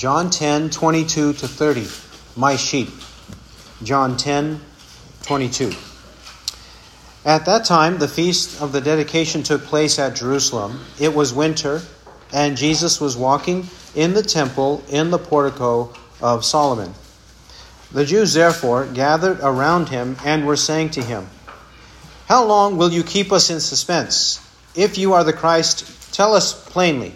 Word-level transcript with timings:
John 0.00 0.30
10, 0.30 0.70
22 0.70 1.34
to 1.34 1.46
30. 1.46 1.86
My 2.34 2.56
sheep. 2.56 2.88
John 3.82 4.16
10, 4.16 4.58
22. 5.24 5.72
At 7.26 7.44
that 7.44 7.66
time, 7.66 7.98
the 7.98 8.08
feast 8.08 8.62
of 8.62 8.72
the 8.72 8.80
dedication 8.80 9.42
took 9.42 9.64
place 9.64 9.98
at 9.98 10.16
Jerusalem. 10.16 10.80
It 10.98 11.14
was 11.14 11.34
winter, 11.34 11.82
and 12.32 12.56
Jesus 12.56 12.98
was 12.98 13.14
walking 13.14 13.66
in 13.94 14.14
the 14.14 14.22
temple 14.22 14.82
in 14.88 15.10
the 15.10 15.18
portico 15.18 15.92
of 16.22 16.46
Solomon. 16.46 16.94
The 17.92 18.06
Jews 18.06 18.32
therefore 18.32 18.86
gathered 18.86 19.40
around 19.42 19.90
him 19.90 20.16
and 20.24 20.46
were 20.46 20.56
saying 20.56 20.92
to 20.92 21.02
him, 21.02 21.26
How 22.24 22.46
long 22.46 22.78
will 22.78 22.90
you 22.90 23.02
keep 23.02 23.32
us 23.32 23.50
in 23.50 23.60
suspense? 23.60 24.40
If 24.74 24.96
you 24.96 25.12
are 25.12 25.24
the 25.24 25.34
Christ, 25.34 26.10
tell 26.14 26.34
us 26.34 26.54
plainly. 26.70 27.14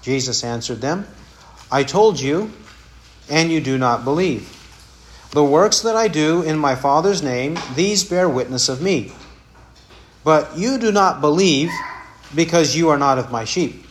Jesus 0.00 0.44
answered 0.44 0.80
them, 0.80 1.08
I 1.74 1.82
told 1.82 2.20
you, 2.20 2.52
and 3.28 3.50
you 3.50 3.60
do 3.60 3.76
not 3.78 4.04
believe. 4.04 4.48
The 5.32 5.42
works 5.42 5.80
that 5.80 5.96
I 5.96 6.06
do 6.06 6.40
in 6.42 6.56
my 6.56 6.76
Father's 6.76 7.20
name, 7.20 7.58
these 7.74 8.04
bear 8.04 8.28
witness 8.28 8.68
of 8.68 8.80
me. 8.80 9.10
But 10.22 10.56
you 10.56 10.78
do 10.78 10.92
not 10.92 11.20
believe 11.20 11.72
because 12.32 12.76
you 12.76 12.90
are 12.90 12.96
not 12.96 13.18
of 13.18 13.32
my 13.32 13.44
sheep. 13.44 13.84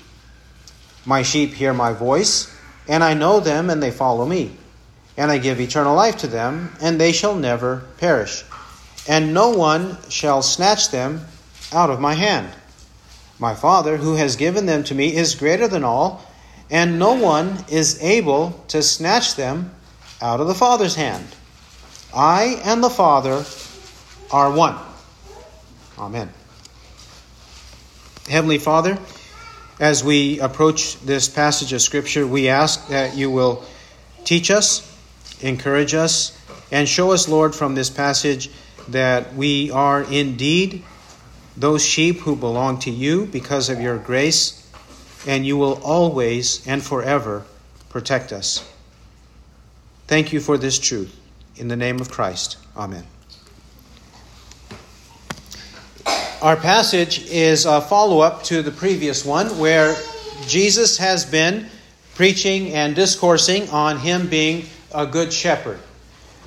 My 1.05 1.23
sheep 1.23 1.55
hear 1.55 1.73
my 1.73 1.91
voice, 1.91 2.55
and 2.87 3.03
I 3.03 3.15
know 3.15 3.41
them, 3.41 3.69
and 3.69 3.83
they 3.83 3.91
follow 3.91 4.25
me. 4.25 4.55
And 5.17 5.29
I 5.29 5.37
give 5.37 5.59
eternal 5.59 5.93
life 5.93 6.15
to 6.19 6.27
them, 6.27 6.73
and 6.79 6.97
they 6.97 7.11
shall 7.11 7.35
never 7.35 7.83
perish. 7.97 8.45
And 9.09 9.33
no 9.33 9.49
one 9.49 9.97
shall 10.07 10.41
snatch 10.41 10.89
them 10.89 11.19
out 11.73 11.89
of 11.89 11.99
my 11.99 12.13
hand. 12.13 12.47
My 13.39 13.53
Father, 13.53 13.97
who 13.97 14.15
has 14.15 14.37
given 14.37 14.67
them 14.67 14.85
to 14.85 14.95
me, 14.95 15.13
is 15.13 15.35
greater 15.35 15.67
than 15.67 15.83
all, 15.83 16.25
and 16.69 16.99
no 16.99 17.13
one 17.13 17.65
is 17.69 18.01
able 18.01 18.63
to 18.69 18.81
snatch 18.81 19.35
them 19.35 19.71
out 20.21 20.39
of 20.39 20.47
the 20.47 20.53
Father's 20.53 20.95
hand. 20.95 21.25
I 22.15 22.61
and 22.63 22.83
the 22.83 22.89
Father 22.89 23.43
are 24.31 24.51
one. 24.51 24.77
Amen. 25.97 26.29
Heavenly 28.29 28.57
Father, 28.57 28.97
as 29.79 30.03
we 30.03 30.39
approach 30.39 30.99
this 31.01 31.27
passage 31.27 31.73
of 31.73 31.81
Scripture, 31.81 32.25
we 32.25 32.47
ask 32.47 32.87
that 32.87 33.15
you 33.15 33.29
will 33.29 33.63
teach 34.23 34.49
us, 34.49 34.89
encourage 35.41 35.93
us, 35.93 36.37
and 36.71 36.87
show 36.87 37.11
us, 37.11 37.27
Lord, 37.27 37.53
from 37.53 37.75
this 37.75 37.89
passage 37.89 38.49
that 38.89 39.35
we 39.35 39.71
are 39.71 40.01
indeed 40.03 40.83
those 41.55 41.85
sheep 41.85 42.19
who 42.21 42.35
belong 42.35 42.79
to 42.79 42.91
you 42.91 43.25
because 43.25 43.69
of 43.69 43.79
your 43.79 43.97
grace, 43.97 44.62
and 45.27 45.45
you 45.45 45.57
will 45.57 45.81
always 45.83 46.65
and 46.67 46.83
forever 46.83 47.45
protect 47.89 48.31
us. 48.31 48.69
Thank 50.07 50.33
you 50.33 50.39
for 50.39 50.57
this 50.57 50.79
truth. 50.79 51.19
In 51.55 51.67
the 51.67 51.75
name 51.75 51.99
of 51.99 52.09
Christ. 52.09 52.57
Amen. 52.75 53.05
Our 56.41 56.57
passage 56.57 57.25
is 57.27 57.65
a 57.65 57.79
follow 57.79 58.19
up 58.19 58.43
to 58.43 58.61
the 58.61 58.71
previous 58.71 59.23
one 59.23 59.47
where 59.59 59.95
Jesus 60.45 60.97
has 60.97 61.25
been 61.25 61.67
preaching 62.15 62.73
and 62.73 62.95
discoursing 62.95 63.69
on 63.69 63.99
him 63.99 64.27
being 64.27 64.65
a 64.93 65.05
good 65.05 65.31
shepherd. 65.31 65.79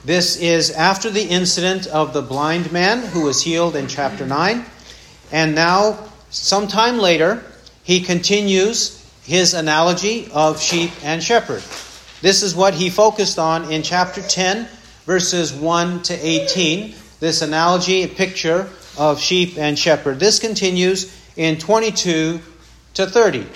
This 0.05 0.37
is 0.37 0.71
after 0.71 1.11
the 1.11 1.23
incident 1.23 1.87
of 1.87 2.13
the 2.13 2.23
blind 2.23 2.71
man 2.71 3.07
who 3.07 3.23
was 3.23 3.43
healed 3.43 3.75
in 3.75 3.89
chapter 3.89 4.27
9. 4.27 4.65
And 5.33 5.55
now, 5.55 5.99
sometime 6.31 6.99
later, 6.99 7.43
he 7.87 8.01
continues 8.01 9.01
his 9.23 9.55
analogy 9.55 10.29
of 10.33 10.61
sheep 10.61 10.91
and 11.05 11.23
shepherd. 11.23 11.63
This 12.21 12.43
is 12.43 12.53
what 12.53 12.75
he 12.75 12.91
focused 12.91 13.39
on 13.39 13.71
in 13.71 13.85
chapter 13.85 14.21
10, 14.23 14.67
verses 15.05 15.53
1 15.53 16.03
to 16.03 16.15
18. 16.15 16.97
This 17.21 17.43
analogy, 17.43 18.03
a 18.03 18.09
picture 18.09 18.69
of 18.99 19.21
sheep 19.21 19.57
and 19.57 19.79
shepherd. 19.79 20.19
This 20.19 20.41
continues 20.41 21.17
in 21.37 21.59
22 21.59 22.41
to 22.95 23.07
30. 23.07 23.47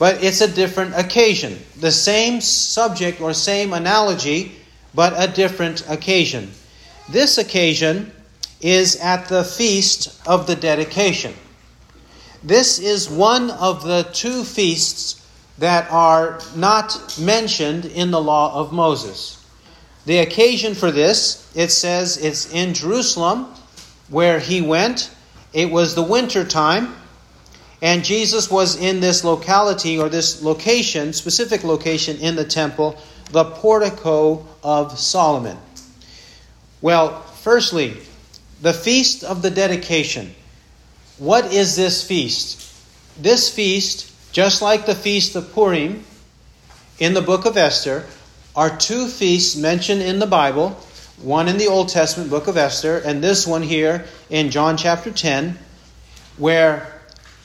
But 0.00 0.24
it's 0.24 0.40
a 0.40 0.52
different 0.52 0.96
occasion. 0.96 1.56
The 1.78 1.92
same 1.92 2.40
subject 2.40 3.20
or 3.20 3.32
same 3.34 3.72
analogy, 3.72 4.50
but 4.96 5.14
a 5.16 5.32
different 5.32 5.88
occasion. 5.88 6.50
This 7.08 7.38
occasion 7.38 8.10
is 8.60 8.96
at 8.96 9.28
the 9.28 9.44
feast 9.44 10.20
of 10.26 10.48
the 10.48 10.56
dedication. 10.56 11.34
This 12.44 12.78
is 12.78 13.08
one 13.08 13.50
of 13.50 13.84
the 13.84 14.02
two 14.12 14.44
feasts 14.44 15.26
that 15.56 15.90
are 15.90 16.40
not 16.54 17.18
mentioned 17.18 17.86
in 17.86 18.10
the 18.10 18.20
law 18.20 18.60
of 18.60 18.70
Moses. 18.70 19.42
The 20.04 20.18
occasion 20.18 20.74
for 20.74 20.90
this, 20.90 21.50
it 21.54 21.70
says 21.70 22.18
it's 22.18 22.52
in 22.52 22.74
Jerusalem 22.74 23.46
where 24.10 24.38
he 24.38 24.60
went. 24.60 25.10
It 25.54 25.70
was 25.70 25.94
the 25.94 26.02
winter 26.02 26.44
time, 26.44 26.94
and 27.80 28.04
Jesus 28.04 28.50
was 28.50 28.76
in 28.76 29.00
this 29.00 29.24
locality 29.24 29.98
or 29.98 30.10
this 30.10 30.42
location, 30.42 31.14
specific 31.14 31.64
location 31.64 32.18
in 32.18 32.36
the 32.36 32.44
temple, 32.44 32.98
the 33.30 33.44
portico 33.44 34.46
of 34.62 34.98
Solomon. 34.98 35.56
Well, 36.82 37.22
firstly, 37.22 37.96
the 38.60 38.74
feast 38.74 39.24
of 39.24 39.40
the 39.40 39.50
dedication. 39.50 40.34
What 41.18 41.52
is 41.52 41.76
this 41.76 42.06
feast? 42.06 42.60
This 43.20 43.48
feast, 43.48 44.10
just 44.32 44.62
like 44.62 44.86
the 44.86 44.94
feast 44.94 45.36
of 45.36 45.52
Purim 45.52 46.04
in 46.98 47.14
the 47.14 47.22
book 47.22 47.44
of 47.44 47.56
Esther, 47.56 48.04
are 48.56 48.76
two 48.76 49.06
feasts 49.06 49.56
mentioned 49.56 50.02
in 50.02 50.18
the 50.18 50.26
Bible 50.26 50.76
one 51.22 51.48
in 51.48 51.58
the 51.58 51.68
Old 51.68 51.88
Testament 51.88 52.30
book 52.30 52.48
of 52.48 52.56
Esther, 52.56 52.98
and 52.98 53.22
this 53.22 53.46
one 53.46 53.62
here 53.62 54.04
in 54.30 54.50
John 54.50 54.76
chapter 54.76 55.10
10, 55.10 55.56
where 56.36 57.00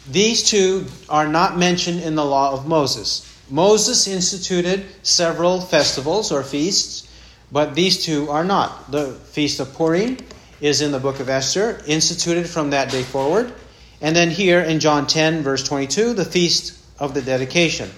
these 0.10 0.44
two 0.44 0.86
are 1.08 1.28
not 1.28 1.58
mentioned 1.58 2.02
in 2.02 2.16
the 2.16 2.26
law 2.26 2.52
of 2.52 2.68
Moses. 2.68 3.26
Moses 3.50 4.08
instituted 4.08 4.86
several 5.04 5.62
festivals 5.62 6.32
or 6.32 6.44
feasts, 6.44 7.08
but 7.52 7.76
these 7.76 8.04
two 8.04 8.30
are 8.30 8.44
not. 8.44 8.92
The 8.92 9.14
Feast 9.14 9.60
of 9.60 9.74
Purim 9.74 10.18
is 10.62 10.82
in 10.82 10.92
the 10.92 11.00
book 11.00 11.20
of 11.20 11.30
Esther, 11.30 11.82
instituted 11.88 12.48
from 12.48 12.72
that 12.72 12.92
day 12.92 13.04
forward. 13.04 13.54
And 14.02 14.16
then 14.16 14.30
here 14.30 14.62
in 14.62 14.80
John 14.80 15.08
10, 15.08 15.44
verse 15.44 15.64
22, 15.64 16.14
the 16.14 16.26
Feast 16.26 16.80
of 17.00 17.14
the 17.14 17.22
Dedication. 17.22 17.90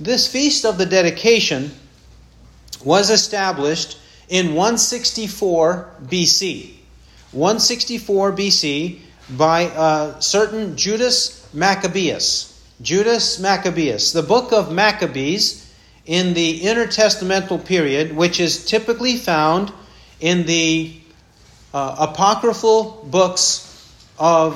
This 0.00 0.26
Feast 0.26 0.64
of 0.64 0.78
the 0.78 0.86
Dedication 0.86 1.70
was 2.84 3.10
established 3.10 3.98
in 4.28 4.54
164 4.54 5.90
BC. 6.04 6.74
164 7.32 8.32
BC 8.32 8.98
by 9.36 9.62
a 9.62 10.20
certain 10.22 10.76
Judas 10.76 11.52
Maccabeus. 11.52 12.54
Judas 12.80 13.38
Maccabeus. 13.38 14.12
The 14.12 14.22
book 14.22 14.52
of 14.52 14.72
Maccabees 14.72 15.72
in 16.06 16.32
the 16.34 16.60
intertestamental 16.60 17.64
period, 17.64 18.16
which 18.16 18.40
is 18.40 18.64
typically 18.64 19.16
found 19.16 19.72
in 20.20 20.46
the 20.46 20.97
uh, 21.78 22.08
apocryphal 22.10 23.06
books 23.08 23.64
of 24.18 24.50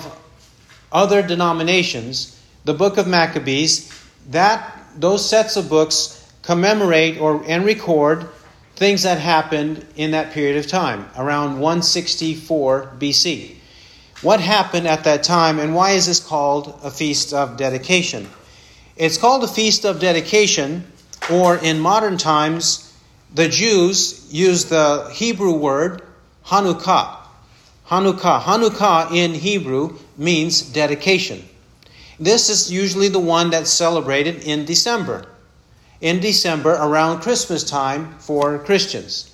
other 0.91 1.23
denominations, 1.23 2.37
the 2.65 2.75
book 2.75 2.99
of 2.99 3.07
Maccabees, 3.07 3.93
that 4.31 4.81
those 4.97 5.29
sets 5.29 5.57
of 5.57 5.69
books 5.69 6.19
commemorate 6.43 7.21
or 7.21 7.45
and 7.47 7.65
record 7.65 8.29
things 8.75 9.05
that 9.05 9.21
happened 9.21 9.87
in 9.95 10.11
that 10.11 10.33
period 10.33 10.57
of 10.57 10.67
time, 10.67 11.09
around 11.17 11.61
164 11.61 12.95
BC. 12.99 13.55
What 14.23 14.41
happened 14.41 14.89
at 14.89 15.05
that 15.05 15.23
time, 15.23 15.61
and 15.61 15.77
why 15.77 15.93
is 15.93 16.07
this 16.07 16.19
called 16.19 16.77
a 16.83 16.91
feast 16.91 17.33
of 17.33 17.57
dedication? 17.57 18.29
It's 18.97 19.17
called 19.17 19.45
a 19.45 19.49
feast 19.49 19.85
of 19.85 20.01
dedication, 20.01 20.85
or 21.31 21.57
in 21.57 21.79
modern 21.79 22.17
times, 22.17 22.93
the 23.33 23.49
Jews 23.49 24.29
use 24.33 24.65
the 24.65 25.09
Hebrew 25.13 25.53
word 25.53 26.03
Hanukkah. 26.47 27.19
Hanukkah. 27.89 28.41
Hanukkah 28.41 29.15
in 29.15 29.35
Hebrew 29.35 29.99
means 30.17 30.63
dedication. 30.63 31.43
This 32.19 32.49
is 32.49 32.71
usually 32.71 33.09
the 33.09 33.19
one 33.19 33.51
that's 33.51 33.71
celebrated 33.71 34.45
in 34.45 34.65
December 34.65 35.27
in 36.03 36.19
December 36.19 36.73
around 36.73 37.21
Christmas 37.21 37.65
time 37.65 38.19
for 38.19 38.59
Christians. 38.59 39.31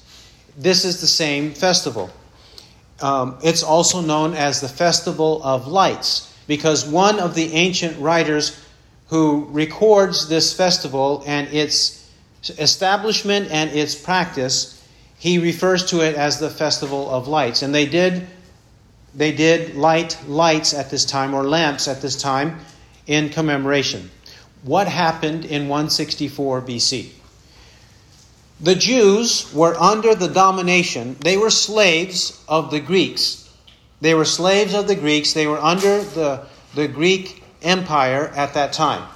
This 0.57 0.85
is 0.85 1.01
the 1.01 1.07
same 1.07 1.53
festival. 1.53 2.11
Um, 3.01 3.39
it's 3.43 3.63
also 3.63 4.01
known 4.01 4.35
as 4.35 4.61
the 4.61 4.69
Festival 4.69 5.43
of 5.43 5.67
Lights 5.67 6.33
because 6.47 6.87
one 6.87 7.19
of 7.19 7.35
the 7.35 7.53
ancient 7.55 7.99
writers 7.99 8.61
who 9.09 9.47
records 9.51 10.29
this 10.29 10.53
festival 10.53 11.25
and 11.27 11.49
its 11.49 12.11
establishment 12.59 13.51
and 13.51 13.71
its 13.71 13.95
practice, 13.95 14.78
he 15.19 15.39
refers 15.39 15.87
to 15.87 16.01
it 16.01 16.15
as 16.15 16.39
the 16.39 16.51
Festival 16.51 17.11
of 17.11 17.29
Lights. 17.29 17.63
And 17.63 17.75
they 17.75 17.87
did 17.87 18.27
they 19.15 19.33
did 19.33 19.75
light 19.75 20.19
lights 20.27 20.75
at 20.75 20.91
this 20.91 21.05
time 21.05 21.35
or 21.35 21.43
lamps 21.43 21.89
at 21.89 22.01
this 22.03 22.21
time 22.21 22.61
in 23.07 23.31
commemoration 23.31 24.11
what 24.63 24.89
happened 24.89 25.45
in 25.45 25.69
164 25.69 26.63
BC. 26.63 27.11
The 28.61 28.75
Jews 28.75 29.53
were 29.55 29.77
under 29.77 30.15
the 30.15 30.29
domination, 30.29 31.17
they 31.21 31.37
were 31.37 31.51
slaves 31.51 32.43
of 32.49 32.71
the 32.71 32.81
Greeks. 32.81 33.49
They 34.01 34.15
were 34.15 34.25
slaves 34.25 34.75
of 34.75 34.89
the 34.89 34.97
Greeks, 34.97 35.33
they 35.33 35.47
were 35.47 35.59
under 35.59 36.03
the, 36.03 36.47
the 36.75 36.89
Greek 36.89 37.43
Empire 37.63 38.33
at 38.35 38.55
that 38.55 38.73
time. 38.73 39.09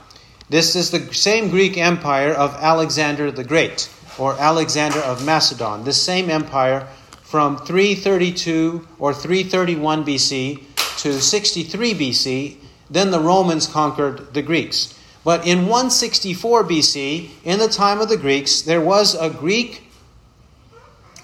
This 0.49 0.77
is 0.77 0.91
the 0.91 1.13
same 1.13 1.51
Greek 1.51 1.77
Empire 1.77 2.33
of 2.33 2.55
Alexander 2.55 3.31
the 3.31 3.45
Great, 3.45 3.89
or 4.19 4.39
Alexander 4.39 4.99
of 5.01 5.25
Macedon. 5.25 5.85
This 5.85 6.01
same 6.01 6.31
empire 6.31 6.87
from 7.23 7.57
332 7.57 8.87
or 8.99 9.15
331 9.15 10.05
BC 10.05 10.63
to 10.99 11.21
63 11.21 11.95
BC. 11.95 12.57
Then 12.91 13.11
the 13.11 13.21
Romans 13.21 13.67
conquered 13.67 14.35
the 14.35 14.43
Greeks. 14.43 14.99
But 15.25 15.47
in 15.47 15.63
164 15.63 16.65
BC, 16.65 17.31
in 17.45 17.59
the 17.59 17.69
time 17.69 18.01
of 18.01 18.09
the 18.09 18.17
Greeks, 18.17 18.63
there 18.63 18.81
was 18.81 19.15
a 19.15 19.31
Greek 19.31 19.89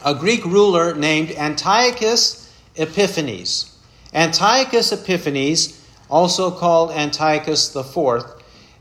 a 0.05 0.14
Greek 0.14 0.44
ruler 0.44 0.94
named 0.94 1.32
Antiochus 1.32 2.52
Epiphanes. 2.76 3.76
Antiochus 4.14 4.93
Epiphanes, 4.93 5.85
also 6.08 6.50
called 6.50 6.93
Antiochus 6.93 7.75
IV, 7.75 8.25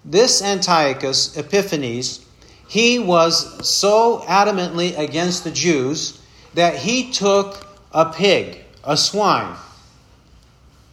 this 0.06 0.42
Antiochus 0.42 1.36
Epiphanes, 1.36 2.24
he 2.68 3.00
was 3.00 3.68
so 3.68 4.24
adamantly 4.28 4.98
against 4.98 5.44
the 5.44 5.52
Jews 5.52 6.22
that 6.54 6.76
he 6.76 7.12
took 7.12 7.66
a 7.92 8.06
pig, 8.06 8.64
a 8.84 8.98
swine, 8.98 9.56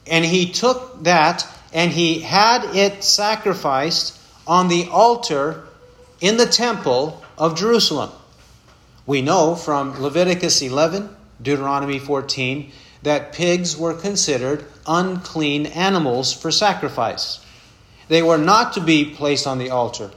and 0.06 0.24
he 0.24 0.52
took 0.52 1.02
that 1.04 1.46
and 1.72 1.90
he 1.90 2.20
had 2.20 2.76
it 2.76 3.02
sacrificed 3.02 4.18
on 4.46 4.68
the 4.68 4.88
altar 4.88 5.64
in 6.20 6.36
the 6.36 6.46
temple 6.46 7.22
of 7.36 7.58
Jerusalem. 7.58 8.10
We 9.06 9.22
know 9.22 9.54
from 9.54 10.00
Leviticus 10.00 10.62
11, 10.62 11.14
Deuteronomy 11.42 11.98
14, 11.98 12.70
that 13.02 13.32
pigs 13.32 13.76
were 13.76 13.94
considered 13.94 14.64
unclean 14.86 15.66
animals 15.66 16.32
for 16.32 16.50
sacrifice. 16.50 17.44
They 18.08 18.22
were 18.22 18.38
not 18.38 18.74
to 18.74 18.80
be 18.80 19.04
placed 19.04 19.46
on 19.46 19.58
the 19.58 19.70
altar. 19.70 20.10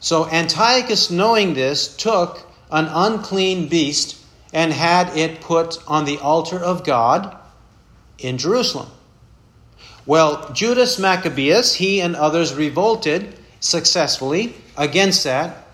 So 0.00 0.28
Antiochus, 0.28 1.10
knowing 1.10 1.54
this, 1.54 1.94
took 1.96 2.46
an 2.70 2.86
unclean 2.86 3.68
beast 3.68 4.16
and 4.52 4.72
had 4.72 5.16
it 5.16 5.40
put 5.40 5.78
on 5.86 6.04
the 6.04 6.18
altar 6.18 6.58
of 6.58 6.84
God 6.84 7.36
in 8.18 8.38
Jerusalem. 8.38 8.88
Well, 10.06 10.50
Judas 10.52 10.98
Maccabeus, 10.98 11.74
he 11.74 12.00
and 12.00 12.16
others 12.16 12.54
revolted 12.54 13.38
successfully 13.60 14.54
against 14.76 15.24
that. 15.24 15.66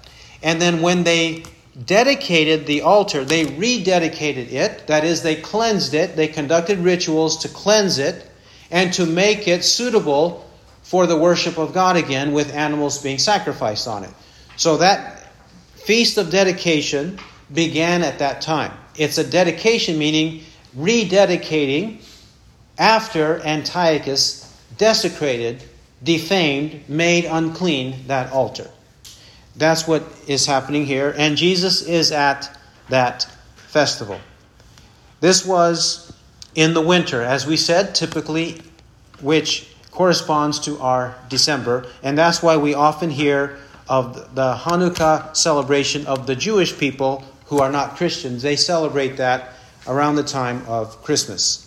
And 0.43 0.61
then 0.61 0.83
when 0.83 1.05
they 1.05 1.45
dedicated 1.85 2.67
the 2.67 2.83
altar, 2.83 3.25
they 3.25 3.45
rededicated 3.47 4.53
it. 4.53 4.87
That 4.89 5.05
is, 5.05 5.23
they 5.23 5.37
cleansed 5.37 5.95
it. 5.95 6.17
They 6.17 6.29
conducted 6.29 6.79
rituals 6.79 7.39
to 7.39 7.49
cleanse 7.49 7.99
it 7.99 8.29
and 8.71 8.93
to 8.95 9.07
make 9.07 9.47
it 9.47 9.65
suitable 9.65 10.49
for 10.85 11.07
the 11.07 11.17
worship 11.17 11.59
of 11.59 11.75
God 11.75 11.97
again 11.97 12.33
with 12.33 12.55
animals 12.55 13.03
being 13.03 13.19
sacrificed 13.19 13.89
on 13.89 14.05
it. 14.05 14.11
So 14.57 14.77
that 14.77 15.27
feast 15.75 16.19
of 16.19 16.31
dedication 16.31 17.19
began 17.53 18.03
at 18.03 18.21
that 18.21 18.41
time. 18.41 18.73
It's 18.97 19.19
a 19.19 19.29
dedication 19.29 19.99
meaning 19.99 20.43
rededicating 20.77 22.03
after 22.79 23.41
Antiochus 23.41 24.45
desecrated, 24.79 25.63
defamed, 26.03 26.89
made 26.89 27.25
unclean 27.25 28.07
that 28.07 28.31
altar. 28.33 28.71
That's 29.57 29.87
what 29.87 30.05
is 30.27 30.47
happening 30.47 30.85
here, 30.85 31.15
and 31.17 31.37
Jesus 31.37 31.83
is 31.83 32.13
at 32.13 32.59
that 32.89 33.27
festival. 33.69 34.21
This 35.21 35.47
was 35.47 36.13
in 36.55 36.75
the 36.75 36.81
winter, 36.81 37.23
as 37.23 37.47
we 37.47 37.57
said, 37.57 37.95
typically, 37.95 38.61
which 39.21 39.74
corresponds 39.95 40.59
to 40.59 40.79
our 40.81 41.15
December, 41.29 41.87
and 42.03 42.19
that's 42.19 42.43
why 42.43 42.57
we 42.57 42.75
often 42.75 43.11
hear 43.11 43.57
of 43.89 44.35
the 44.35 44.55
Hanukkah 44.55 45.35
celebration 45.37 46.05
of 46.07 46.27
the 46.27 46.35
Jewish 46.35 46.77
people 46.77 47.25
who 47.47 47.61
are 47.61 47.71
not 47.71 47.97
Christians. 47.97 48.43
They 48.43 48.57
celebrate 48.57 49.17
that 49.19 49.51
around 49.87 50.17
the 50.17 50.25
time 50.25 50.65
of 50.67 51.01
Christmas. 51.05 51.61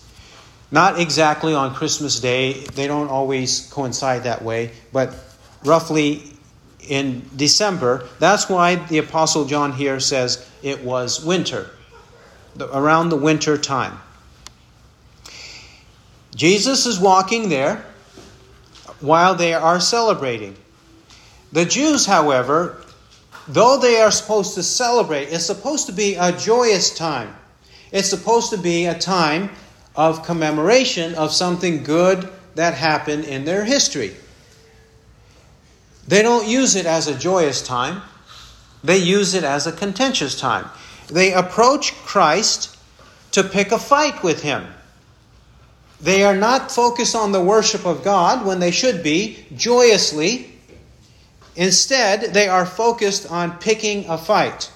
Not 0.72 1.00
exactly 1.00 1.54
on 1.54 1.74
Christmas 1.74 2.20
Day, 2.20 2.66
they 2.76 2.86
don't 2.86 3.08
always 3.08 3.70
coincide 3.72 4.24
that 4.24 4.42
way, 4.42 4.72
but 4.92 5.16
roughly 5.64 6.24
in 6.82 7.24
December. 7.38 8.10
That's 8.20 8.50
why 8.50 8.76
the 8.76 8.98
Apostle 8.98 9.46
John 9.46 9.72
here 9.72 10.02
says 10.02 10.46
it 10.62 10.84
was 10.84 11.24
winter, 11.24 11.70
around 12.60 13.08
the 13.10 13.16
winter 13.16 13.58
time. 13.58 13.98
Jesus 16.36 16.86
is 16.86 17.00
walking 17.00 17.48
there 17.48 17.86
while 19.00 19.36
they 19.36 19.54
are 19.54 19.80
celebrating. 19.80 20.56
The 21.52 21.66
Jews, 21.66 22.06
however, 22.06 22.82
though 23.48 23.78
they 23.78 24.02
are 24.02 24.12
supposed 24.12 24.56
to 24.56 24.64
celebrate, 24.64 25.26
it's 25.26 25.46
supposed 25.46 25.86
to 25.88 25.94
be 25.94 26.16
a 26.16 26.32
joyous 26.32 26.94
time. 26.94 27.36
It's 27.92 28.10
supposed 28.10 28.50
to 28.52 28.58
be 28.58 28.86
a 28.86 28.98
time 28.98 29.50
of 29.96 30.26
commemoration 30.26 31.16
of 31.16 31.32
something 31.32 31.84
good 31.84 32.30
that 32.56 32.74
happened 32.74 33.26
in 33.26 33.46
their 33.46 33.64
history. 33.64 34.16
They 36.08 36.22
don't 36.22 36.48
use 36.48 36.76
it 36.76 36.86
as 36.86 37.08
a 37.08 37.18
joyous 37.18 37.62
time, 37.62 38.02
they 38.84 38.98
use 38.98 39.34
it 39.34 39.44
as 39.44 39.68
a 39.68 39.72
contentious 39.72 40.40
time. 40.40 40.70
They 41.08 41.34
approach 41.34 41.94
Christ 42.06 42.78
to 43.32 43.44
pick 43.44 43.72
a 43.72 43.80
fight 43.80 44.24
with 44.24 44.42
him. 44.42 44.68
They 46.00 46.24
are 46.24 46.36
not 46.36 46.72
focused 46.72 47.16
on 47.16 47.32
the 47.32 47.44
worship 47.44 47.86
of 47.86 48.04
God 48.04 48.46
when 48.46 48.60
they 48.60 48.72
should 48.72 49.02
be, 49.02 49.46
joyously. 49.56 50.54
Instead, 51.56 52.34
they 52.34 52.48
are 52.48 52.66
focused 52.66 53.32
on 53.32 53.58
picking 53.58 54.06
a 54.08 54.18
fight 54.18 54.72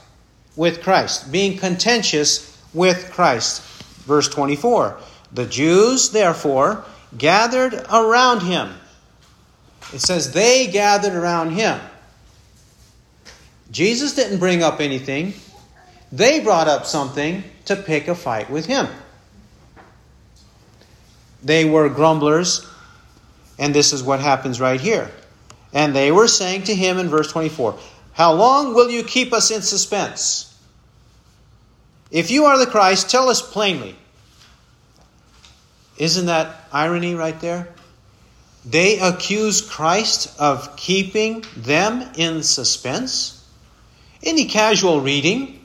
with 0.56 0.81
Christ, 0.81 1.31
being 1.31 1.57
contentious 1.57 2.59
with 2.73 3.12
Christ. 3.12 3.62
Verse 4.06 4.27
24 4.27 4.97
The 5.31 5.45
Jews, 5.45 6.09
therefore, 6.09 6.83
gathered 7.18 7.74
around 7.91 8.41
him. 8.41 8.74
It 9.94 10.00
says 10.01 10.31
they 10.31 10.67
gathered 10.67 11.13
around 11.13 11.51
him. 11.51 11.79
Jesus 13.69 14.15
didn't 14.15 14.39
bring 14.39 14.63
up 14.63 14.81
anything, 14.81 15.34
they 16.12 16.39
brought 16.39 16.67
up 16.67 16.86
something 16.86 17.43
to 17.65 17.75
pick 17.75 18.07
a 18.07 18.15
fight 18.15 18.50
with 18.50 18.65
him. 18.65 18.88
They 21.43 21.65
were 21.65 21.89
grumblers, 21.89 22.67
and 23.57 23.74
this 23.74 23.93
is 23.93 24.03
what 24.03 24.19
happens 24.19 24.60
right 24.60 24.79
here. 24.79 25.12
And 25.74 25.95
they 25.95 26.12
were 26.12 26.27
saying 26.27 26.63
to 26.63 26.75
him 26.75 26.98
in 26.98 27.10
verse 27.10 27.31
24, 27.31 27.77
How 28.13 28.33
long 28.33 28.74
will 28.74 28.89
you 28.89 29.03
keep 29.03 29.33
us 29.33 29.51
in 29.51 29.62
suspense? 29.62 30.48
If 32.12 32.29
you 32.29 32.45
are 32.45 32.60
the 32.60 32.69
Christ, 32.69 33.10
tell 33.10 33.29
us 33.29 33.41
plainly. 33.41 33.95
Isn't 35.98 36.25
that 36.25 36.67
irony 36.74 37.15
right 37.15 37.39
there? 37.39 37.69
They 38.65 39.00
accuse 39.00 39.62
Christ 39.62 40.39
of 40.39 40.75
keeping 40.75 41.45
them 41.55 42.07
in 42.15 42.43
suspense. 42.43 43.43
Any 44.21 44.45
casual 44.45 45.01
reading 45.01 45.60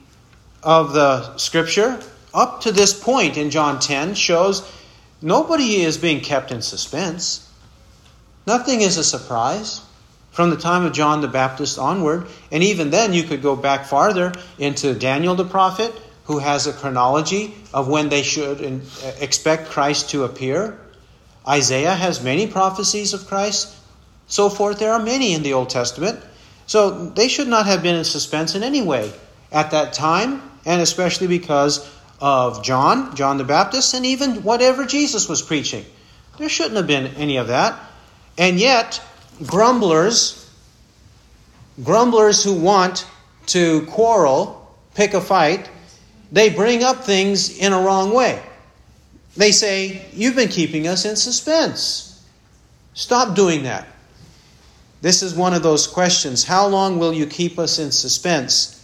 of 0.63 0.95
the 0.95 1.37
scripture 1.37 2.01
up 2.33 2.63
to 2.63 2.73
this 2.73 2.99
point 2.99 3.37
in 3.37 3.51
John 3.51 3.81
10 3.81 4.15
shows 4.15 4.71
Nobody 5.23 5.83
is 5.83 5.97
being 5.97 6.21
kept 6.21 6.53
in 6.53 6.63
suspense. 6.63 7.51
Nothing 8.47 8.81
is 8.81 8.99
a 8.99 9.05
surprise 9.05 9.81
from 10.31 10.51
the 10.51 10.57
time 10.57 10.85
of 10.85 10.93
John 10.93 11.23
the 11.23 11.29
Baptist 11.29 11.79
onward. 11.79 12.27
And 12.53 12.63
even 12.63 12.91
then, 12.91 13.13
you 13.13 13.23
could 13.23 13.43
go 13.43 13.57
back 13.57 13.87
farther 13.87 14.33
into 14.59 14.95
Daniel 14.95 15.35
the 15.35 15.45
prophet, 15.45 15.93
who 16.25 16.39
has 16.39 16.67
a 16.67 16.73
chronology 16.73 17.55
of 17.73 17.89
when 17.89 18.09
they 18.09 18.23
should 18.23 18.83
expect 19.21 19.71
Christ 19.71 20.11
to 20.11 20.25
appear. 20.25 20.79
Isaiah 21.47 21.95
has 21.95 22.23
many 22.23 22.47
prophecies 22.47 23.15
of 23.15 23.27
Christ, 23.27 23.75
so 24.27 24.51
forth. 24.51 24.79
There 24.79 24.93
are 24.93 25.03
many 25.03 25.33
in 25.33 25.43
the 25.43 25.53
Old 25.53 25.71
Testament. 25.71 26.21
So 26.67 27.07
they 27.11 27.29
should 27.29 27.47
not 27.47 27.67
have 27.67 27.83
been 27.83 27.95
in 27.95 28.05
suspense 28.05 28.57
in 28.57 28.65
any 28.65 28.83
way 28.83 29.13
at 29.53 29.71
that 29.71 29.93
time, 29.93 30.43
and 30.65 30.83
especially 30.83 31.29
because 31.29 31.89
of 32.21 32.63
John, 32.63 33.15
John 33.15 33.39
the 33.39 33.45
Baptist, 33.45 33.95
and 33.95 34.07
even 34.07 34.43
whatever 34.43 34.87
Jesus 34.87 35.29
was 35.29 35.43
preaching. 35.43 35.85
There 36.39 36.49
shouldn't 36.49 36.77
have 36.77 36.87
been 36.87 37.07
any 37.15 37.37
of 37.37 37.49
that. 37.49 37.79
And 38.39 38.59
yet, 38.59 39.01
grumblers, 39.45 40.51
grumblers 41.83 42.45
who 42.45 42.55
want 42.55 43.07
to 43.47 43.87
quarrel, 43.87 44.77
pick 44.95 45.15
a 45.15 45.21
fight, 45.21 45.71
they 46.33 46.51
bring 46.51 46.83
up 46.83 47.05
things 47.05 47.57
in 47.59 47.73
a 47.73 47.81
wrong 47.81 48.13
way. 48.13 48.43
They 49.37 49.53
say, 49.53 50.07
You've 50.13 50.37
been 50.37 50.49
keeping 50.49 50.87
us 50.87 51.05
in 51.05 51.17
suspense. 51.17 52.25
Stop 52.95 53.37
doing 53.37 53.65
that. 53.65 53.87
This 55.03 55.23
is 55.23 55.35
one 55.35 55.55
of 55.55 55.63
those 55.63 55.87
questions. 55.87 56.45
How 56.45 56.67
long 56.67 56.99
will 56.99 57.13
you 57.13 57.27
keep 57.27 57.59
us 57.59 57.79
in 57.79 57.93
suspense? 57.93 58.76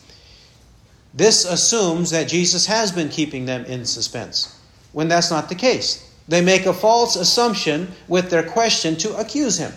This 1.14 1.44
assumes 1.44 2.10
that 2.10 2.28
Jesus 2.28 2.66
has 2.66 2.90
been 2.90 3.08
keeping 3.08 3.44
them 3.44 3.64
in 3.66 3.84
suspense, 3.84 4.58
when 4.92 5.08
that's 5.08 5.30
not 5.30 5.48
the 5.48 5.54
case. 5.54 6.08
They 6.28 6.40
make 6.40 6.66
a 6.66 6.72
false 6.72 7.16
assumption 7.16 7.88
with 8.08 8.30
their 8.30 8.42
question 8.42 8.96
to 8.96 9.16
accuse 9.16 9.58
him, 9.58 9.72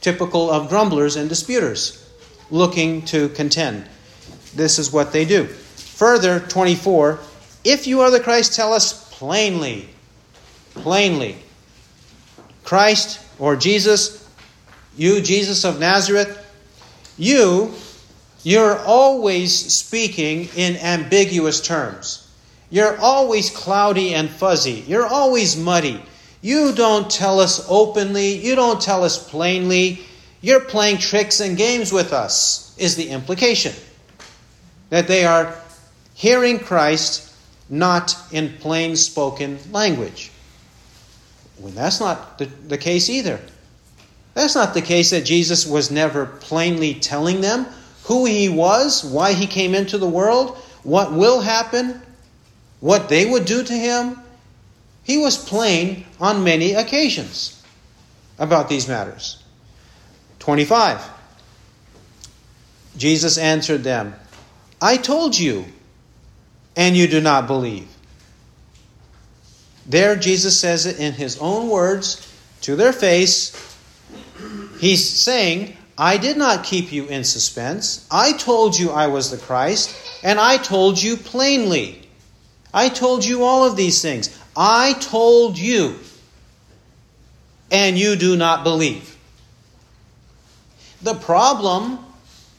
typical 0.00 0.50
of 0.50 0.68
grumblers 0.68 1.16
and 1.16 1.28
disputers 1.28 2.06
looking 2.50 3.02
to 3.06 3.28
contend. 3.30 3.86
This 4.54 4.78
is 4.78 4.92
what 4.92 5.12
they 5.12 5.24
do. 5.24 5.46
Further, 5.46 6.40
24, 6.40 7.18
if 7.64 7.86
you 7.86 8.00
are 8.00 8.10
the 8.10 8.20
Christ, 8.20 8.54
tell 8.54 8.72
us 8.72 9.08
plainly, 9.10 9.88
plainly. 10.74 11.36
Christ 12.64 13.20
or 13.38 13.56
Jesus, 13.56 14.28
you, 14.96 15.20
Jesus 15.20 15.64
of 15.64 15.80
Nazareth, 15.80 16.36
you, 17.18 17.74
you're 18.42 18.78
always 18.78 19.54
speaking 19.72 20.48
in 20.56 20.76
ambiguous 20.76 21.60
terms. 21.60 22.26
You're 22.70 22.98
always 22.98 23.50
cloudy 23.50 24.14
and 24.14 24.30
fuzzy. 24.30 24.84
You're 24.86 25.06
always 25.06 25.56
muddy. 25.56 26.02
You 26.40 26.72
don't 26.72 27.10
tell 27.10 27.40
us 27.40 27.66
openly. 27.68 28.36
You 28.36 28.54
don't 28.54 28.80
tell 28.80 29.04
us 29.04 29.28
plainly. 29.28 30.00
You're 30.40 30.60
playing 30.60 30.98
tricks 30.98 31.40
and 31.40 31.56
games 31.56 31.92
with 31.92 32.12
us, 32.12 32.74
is 32.78 32.96
the 32.96 33.08
implication. 33.10 33.74
That 34.88 35.06
they 35.06 35.24
are 35.24 35.54
hearing 36.14 36.58
Christ 36.58 37.34
not 37.68 38.16
in 38.32 38.54
plain 38.58 38.96
spoken 38.96 39.58
language. 39.70 40.30
Well, 41.58 41.72
that's 41.72 42.00
not 42.00 42.38
the, 42.38 42.46
the 42.46 42.78
case 42.78 43.10
either. 43.10 43.38
That's 44.32 44.54
not 44.54 44.72
the 44.72 44.80
case 44.80 45.10
that 45.10 45.24
Jesus 45.24 45.66
was 45.66 45.90
never 45.90 46.24
plainly 46.24 46.94
telling 46.94 47.42
them 47.42 47.66
who 48.10 48.24
he 48.24 48.48
was, 48.48 49.04
why 49.04 49.34
he 49.34 49.46
came 49.46 49.72
into 49.72 49.96
the 49.96 50.08
world, 50.08 50.56
what 50.82 51.12
will 51.12 51.40
happen, 51.40 52.02
what 52.80 53.08
they 53.08 53.24
would 53.24 53.44
do 53.44 53.62
to 53.62 53.72
him. 53.72 54.18
He 55.04 55.16
was 55.16 55.38
plain 55.38 56.04
on 56.18 56.42
many 56.42 56.72
occasions 56.72 57.62
about 58.36 58.68
these 58.68 58.88
matters. 58.88 59.40
25. 60.40 61.08
Jesus 62.96 63.38
answered 63.38 63.84
them, 63.84 64.16
I 64.82 64.96
told 64.96 65.38
you, 65.38 65.66
and 66.74 66.96
you 66.96 67.06
do 67.06 67.20
not 67.20 67.46
believe. 67.46 67.86
There, 69.86 70.16
Jesus 70.16 70.58
says 70.58 70.84
it 70.84 70.98
in 70.98 71.12
his 71.12 71.38
own 71.38 71.68
words 71.68 72.28
to 72.62 72.74
their 72.74 72.92
face. 72.92 73.54
He's 74.80 75.08
saying, 75.08 75.76
I 76.00 76.16
did 76.16 76.38
not 76.38 76.64
keep 76.64 76.92
you 76.92 77.04
in 77.08 77.24
suspense. 77.24 78.06
I 78.10 78.32
told 78.32 78.78
you 78.78 78.90
I 78.90 79.08
was 79.08 79.30
the 79.30 79.36
Christ, 79.36 79.94
and 80.22 80.40
I 80.40 80.56
told 80.56 81.00
you 81.00 81.18
plainly. 81.18 82.08
I 82.72 82.88
told 82.88 83.22
you 83.22 83.44
all 83.44 83.66
of 83.66 83.76
these 83.76 84.00
things. 84.00 84.34
I 84.56 84.94
told 84.94 85.58
you, 85.58 85.98
and 87.70 87.98
you 87.98 88.16
do 88.16 88.34
not 88.34 88.64
believe. 88.64 89.14
The 91.02 91.16
problem 91.16 91.98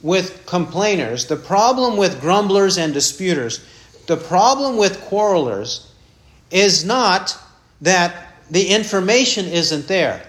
with 0.02 0.46
complainers, 0.46 1.26
the 1.26 1.36
problem 1.36 1.96
with 1.96 2.20
grumblers 2.20 2.78
and 2.78 2.94
disputers, 2.94 3.66
the 4.06 4.16
problem 4.16 4.76
with 4.76 5.00
quarrelers 5.00 5.90
is 6.52 6.84
not 6.84 7.36
that 7.80 8.36
the 8.52 8.68
information 8.68 9.46
isn't 9.46 9.88
there. 9.88 10.24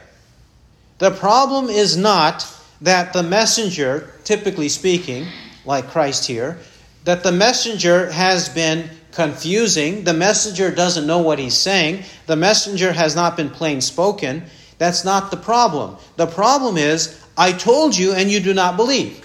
The 0.98 1.12
problem 1.12 1.70
is 1.70 1.96
not 1.96 2.48
that 2.84 3.14
the 3.14 3.24
messenger, 3.24 4.14
typically 4.26 4.70
speaking, 4.70 5.26
like 5.66 5.88
Christ 5.88 6.28
here, 6.28 6.60
that 7.06 7.24
the 7.24 7.32
messenger 7.32 8.12
has 8.12 8.50
been 8.50 8.90
confusing. 9.14 10.04
The 10.04 10.14
messenger 10.14 10.70
doesn't 10.70 11.08
know 11.08 11.20
what 11.20 11.40
he's 11.40 11.58
saying. 11.58 12.04
The 12.28 12.36
messenger 12.36 12.92
has 12.92 13.16
not 13.16 13.38
been 13.38 13.50
plain 13.50 13.80
spoken. 13.82 14.44
That's 14.78 15.06
not 15.06 15.32
the 15.32 15.38
problem. 15.38 15.98
The 16.18 16.28
problem 16.28 16.78
is, 16.78 17.20
I 17.38 17.54
told 17.54 17.96
you 17.98 18.14
and 18.14 18.30
you 18.30 18.40
do 18.40 18.54
not 18.54 18.76
believe. 18.76 19.20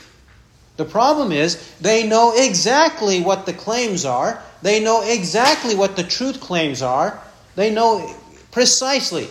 The 0.76 0.84
problem 0.84 1.32
is, 1.32 1.56
they 1.80 2.06
know 2.06 2.34
exactly 2.36 3.20
what 3.20 3.44
the 3.44 3.52
claims 3.52 4.04
are. 4.04 4.40
They 4.62 4.78
know 4.82 5.02
exactly 5.02 5.74
what 5.74 5.96
the 5.96 6.04
truth 6.04 6.40
claims 6.40 6.80
are. 6.82 7.20
They 7.56 7.70
know 7.70 8.14
precisely. 8.52 9.26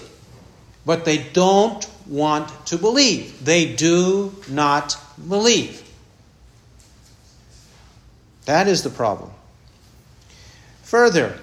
But 0.86 1.06
they 1.06 1.18
don't 1.18 1.88
want 2.10 2.50
to 2.68 2.78
believe. 2.78 3.44
They 3.44 3.76
do 3.76 4.34
not 4.50 4.98
believe. 5.28 5.84
That 8.46 8.68
is 8.68 8.84
the 8.84 8.90
problem. 8.90 9.32
Further, 10.84 11.38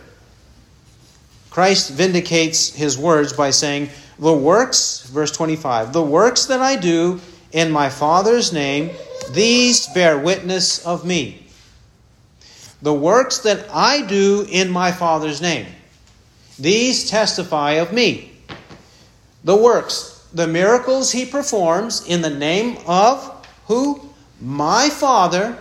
Christ 1.50 1.90
vindicates 1.90 2.75
his 2.75 2.97
words 2.97 3.33
by 3.33 3.50
saying, 3.50 3.90
The 4.18 4.33
works, 4.33 5.04
verse 5.11 5.30
25, 5.30 5.92
the 5.92 6.02
works 6.02 6.47
that 6.47 6.61
I 6.61 6.76
do 6.76 7.21
in 7.52 7.71
my 7.71 7.90
Father's 7.90 8.52
name, 8.52 8.90
these 9.30 9.87
bear 9.88 10.18
witness 10.18 10.85
of 10.85 11.04
me. 11.04 11.47
The 12.83 12.92
works 12.92 13.38
that 13.40 13.66
I 13.73 14.02
do 14.02 14.47
in 14.50 14.71
my 14.71 14.90
Father's 14.90 15.40
name, 15.40 15.66
these 16.59 17.09
testify 17.09 17.73
of 17.73 17.92
me. 17.92 18.33
The 19.44 19.56
works, 19.56 20.13
the 20.35 20.49
miracles 20.49 21.12
he 21.12 21.25
performs 21.25 22.05
in 22.07 22.21
the 22.21 22.31
name 22.31 22.76
of 22.87 23.47
who? 23.67 24.11
My 24.41 24.91
Father. 24.91 25.57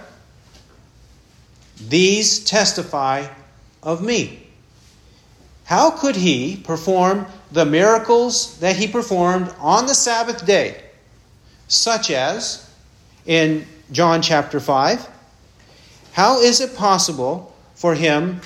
These 1.87 2.43
testify 2.43 3.27
of 3.83 4.03
me. 4.03 4.47
How 5.65 5.91
could 5.91 6.15
he 6.15 6.57
perform 6.57 7.27
the 7.51 7.65
miracles 7.65 8.59
that 8.59 8.75
he 8.75 8.87
performed 8.87 9.53
on 9.59 9.85
the 9.85 9.93
Sabbath 9.93 10.45
day, 10.45 10.81
such 11.67 12.09
as 12.09 12.69
in 13.25 13.65
John 13.91 14.21
chapter 14.21 14.59
5? 14.59 15.07
How 16.13 16.41
is 16.41 16.61
it 16.61 16.75
possible 16.75 17.55
for 17.75 17.95
him 17.95 18.41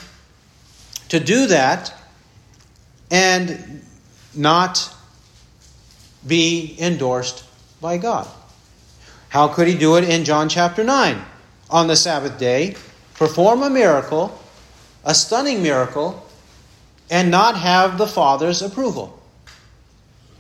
to 1.10 1.20
do 1.20 1.48
that 1.48 1.94
and 3.10 3.82
not 4.36 4.94
be 6.28 6.76
endorsed 6.80 7.46
by 7.82 7.98
God. 7.98 8.28
How 9.30 9.48
could 9.48 9.68
he 9.68 9.78
do 9.78 9.96
it 9.96 10.08
in 10.08 10.24
John 10.24 10.50
chapter 10.50 10.84
9? 10.84 11.22
On 11.70 11.88
the 11.88 11.96
Sabbath 11.96 12.38
day, 12.38 12.76
perform 13.16 13.62
a 13.64 13.70
miracle, 13.70 14.40
a 15.04 15.14
stunning 15.14 15.62
miracle, 15.62 16.28
and 17.10 17.32
not 17.32 17.58
have 17.58 17.98
the 17.98 18.08
Father's 18.08 18.62
approval. 18.62 19.22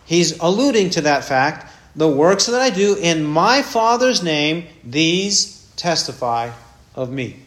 He's 0.06 0.40
alluding 0.40 0.92
to 0.92 1.02
that 1.02 1.26
fact. 1.26 1.74
The 1.96 2.08
works 2.08 2.46
that 2.46 2.62
I 2.62 2.70
do 2.70 2.96
in 2.96 3.24
my 3.24 3.62
Father's 3.62 4.24
name, 4.24 4.68
these 4.84 5.70
testify 5.76 6.52
of 6.96 7.12
me. 7.12 7.38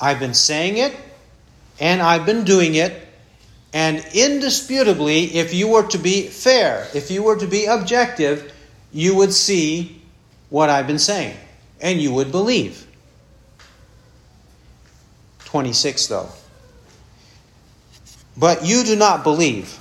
I've 0.00 0.18
been 0.18 0.34
saying 0.34 0.78
it, 0.78 0.94
and 1.80 2.02
I've 2.02 2.26
been 2.26 2.44
doing 2.44 2.74
it, 2.74 2.92
and 3.72 4.04
indisputably, 4.12 5.36
if 5.36 5.54
you 5.54 5.68
were 5.68 5.86
to 5.88 5.98
be 5.98 6.28
fair, 6.28 6.88
if 6.94 7.10
you 7.10 7.22
were 7.22 7.36
to 7.36 7.46
be 7.46 7.64
objective, 7.64 8.52
you 8.92 9.16
would 9.16 9.32
see 9.32 10.02
what 10.50 10.68
I've 10.68 10.86
been 10.86 10.98
saying 10.98 11.36
and 11.80 12.00
you 12.00 12.12
would 12.12 12.30
believe. 12.30 12.86
26, 15.46 16.06
though. 16.06 16.28
But 18.36 18.64
you 18.64 18.84
do 18.84 18.96
not 18.96 19.24
believe 19.24 19.78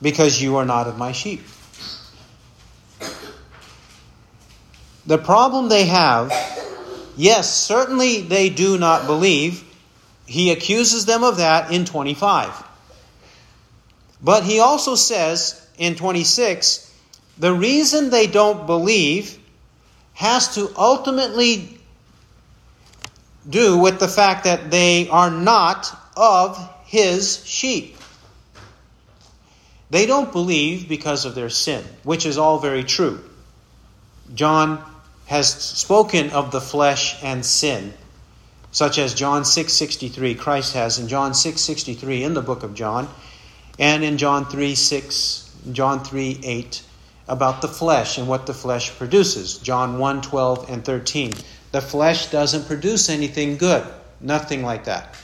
because 0.00 0.40
you 0.40 0.56
are 0.56 0.64
not 0.64 0.86
of 0.86 0.96
my 0.96 1.12
sheep. 1.12 1.42
The 5.06 5.18
problem 5.18 5.68
they 5.68 5.86
have, 5.86 6.30
yes, 7.16 7.52
certainly 7.52 8.20
they 8.20 8.50
do 8.50 8.78
not 8.78 9.06
believe. 9.06 9.64
He 10.26 10.52
accuses 10.52 11.06
them 11.06 11.24
of 11.24 11.38
that 11.38 11.72
in 11.72 11.86
25. 11.86 12.67
But 14.22 14.44
he 14.44 14.60
also 14.60 14.94
says 14.94 15.64
in 15.78 15.94
26 15.94 16.92
the 17.38 17.52
reason 17.52 18.10
they 18.10 18.26
don't 18.26 18.66
believe 18.66 19.38
has 20.14 20.54
to 20.56 20.72
ultimately 20.76 21.78
do 23.48 23.78
with 23.78 24.00
the 24.00 24.08
fact 24.08 24.44
that 24.44 24.70
they 24.70 25.08
are 25.08 25.30
not 25.30 25.96
of 26.16 26.58
his 26.84 27.44
sheep. 27.46 27.96
They 29.90 30.04
don't 30.04 30.32
believe 30.32 30.88
because 30.88 31.24
of 31.24 31.34
their 31.34 31.48
sin, 31.48 31.84
which 32.02 32.26
is 32.26 32.36
all 32.36 32.58
very 32.58 32.84
true. 32.84 33.20
John 34.34 34.82
has 35.26 35.48
spoken 35.52 36.30
of 36.30 36.50
the 36.50 36.60
flesh 36.60 37.16
and 37.22 37.46
sin, 37.46 37.94
such 38.72 38.98
as 38.98 39.14
John 39.14 39.44
6:63 39.44 40.34
Christ 40.34 40.74
has 40.74 40.98
in 40.98 41.08
John 41.08 41.32
6:63 41.32 42.22
in 42.22 42.34
the 42.34 42.42
book 42.42 42.62
of 42.64 42.74
John 42.74 43.08
and 43.78 44.02
in 44.02 44.18
John 44.18 44.46
3 44.46 44.74
6, 44.74 45.56
John 45.72 46.04
3 46.04 46.40
8, 46.42 46.82
about 47.28 47.62
the 47.62 47.68
flesh 47.68 48.18
and 48.18 48.26
what 48.26 48.46
the 48.46 48.54
flesh 48.54 48.96
produces. 48.96 49.58
John 49.58 49.98
1 49.98 50.22
12 50.22 50.70
and 50.70 50.84
13. 50.84 51.32
The 51.72 51.80
flesh 51.80 52.30
doesn't 52.30 52.66
produce 52.66 53.10
anything 53.10 53.58
good, 53.58 53.86
nothing 54.20 54.62
like 54.62 54.84
that. 54.84 55.14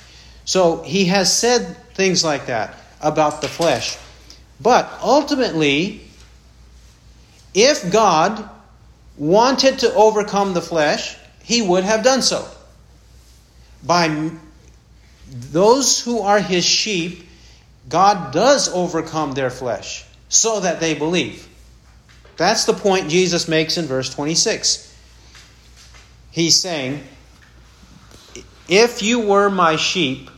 So 0.44 0.82
he 0.82 1.06
has 1.06 1.36
said 1.36 1.76
things 1.94 2.22
like 2.22 2.46
that 2.46 2.74
about 3.00 3.40
the 3.40 3.48
flesh. 3.48 3.96
But 4.60 4.90
ultimately, 5.02 6.02
if 7.54 7.90
God 7.90 8.48
wanted 9.16 9.80
to 9.80 9.94
overcome 9.94 10.54
the 10.54 10.60
flesh, 10.60 11.16
he 11.42 11.62
would 11.62 11.84
have 11.84 12.02
done 12.02 12.22
so. 12.22 12.46
By 13.82 14.30
those 15.30 16.00
who 16.00 16.20
are 16.20 16.40
his 16.40 16.64
sheep, 16.64 17.23
God 17.88 18.32
does 18.32 18.68
overcome 18.68 19.32
their 19.32 19.50
flesh 19.50 20.04
so 20.28 20.60
that 20.60 20.80
they 20.80 20.94
believe. 20.94 21.48
That's 22.36 22.64
the 22.64 22.72
point 22.72 23.08
Jesus 23.08 23.46
makes 23.46 23.76
in 23.76 23.86
verse 23.86 24.12
26. 24.12 24.92
He's 26.30 26.60
saying, 26.60 27.04
If 28.68 29.02
you 29.02 29.20
were 29.20 29.50
my 29.50 29.76
sheep, 29.76 30.30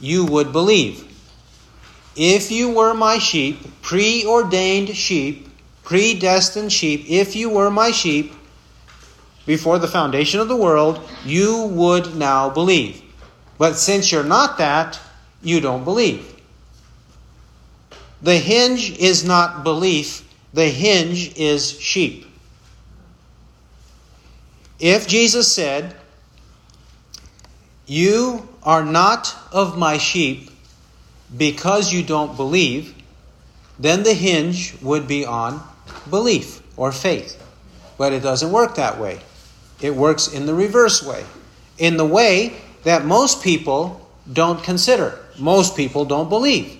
you 0.00 0.24
would 0.24 0.52
believe. 0.52 1.06
If 2.16 2.50
you 2.50 2.70
were 2.70 2.94
my 2.94 3.18
sheep, 3.18 3.82
preordained 3.82 4.96
sheep, 4.96 5.48
predestined 5.82 6.72
sheep, 6.72 7.04
if 7.08 7.36
you 7.36 7.50
were 7.50 7.70
my 7.70 7.90
sheep 7.90 8.32
before 9.46 9.78
the 9.78 9.88
foundation 9.88 10.40
of 10.40 10.48
the 10.48 10.56
world, 10.56 11.06
you 11.24 11.66
would 11.72 12.16
now 12.16 12.48
believe. 12.48 13.02
But 13.58 13.76
since 13.76 14.10
you're 14.10 14.24
not 14.24 14.58
that, 14.58 14.98
you 15.42 15.60
don't 15.60 15.84
believe. 15.84 16.29
The 18.22 18.36
hinge 18.36 18.98
is 18.98 19.24
not 19.24 19.64
belief, 19.64 20.28
the 20.52 20.68
hinge 20.68 21.36
is 21.36 21.78
sheep. 21.80 22.26
If 24.78 25.06
Jesus 25.06 25.52
said, 25.52 25.94
You 27.86 28.48
are 28.62 28.84
not 28.84 29.34
of 29.52 29.78
my 29.78 29.98
sheep 29.98 30.50
because 31.36 31.92
you 31.92 32.02
don't 32.02 32.36
believe, 32.36 32.94
then 33.78 34.02
the 34.02 34.14
hinge 34.14 34.74
would 34.82 35.06
be 35.06 35.24
on 35.24 35.62
belief 36.08 36.62
or 36.76 36.92
faith. 36.92 37.42
But 37.96 38.12
it 38.12 38.22
doesn't 38.22 38.52
work 38.52 38.74
that 38.76 38.98
way. 38.98 39.20
It 39.80 39.94
works 39.94 40.28
in 40.28 40.46
the 40.46 40.54
reverse 40.54 41.02
way, 41.02 41.24
in 41.78 41.96
the 41.96 42.04
way 42.04 42.56
that 42.84 43.04
most 43.04 43.42
people 43.42 44.08
don't 44.30 44.62
consider. 44.62 45.18
Most 45.38 45.76
people 45.76 46.04
don't 46.04 46.28
believe. 46.28 46.79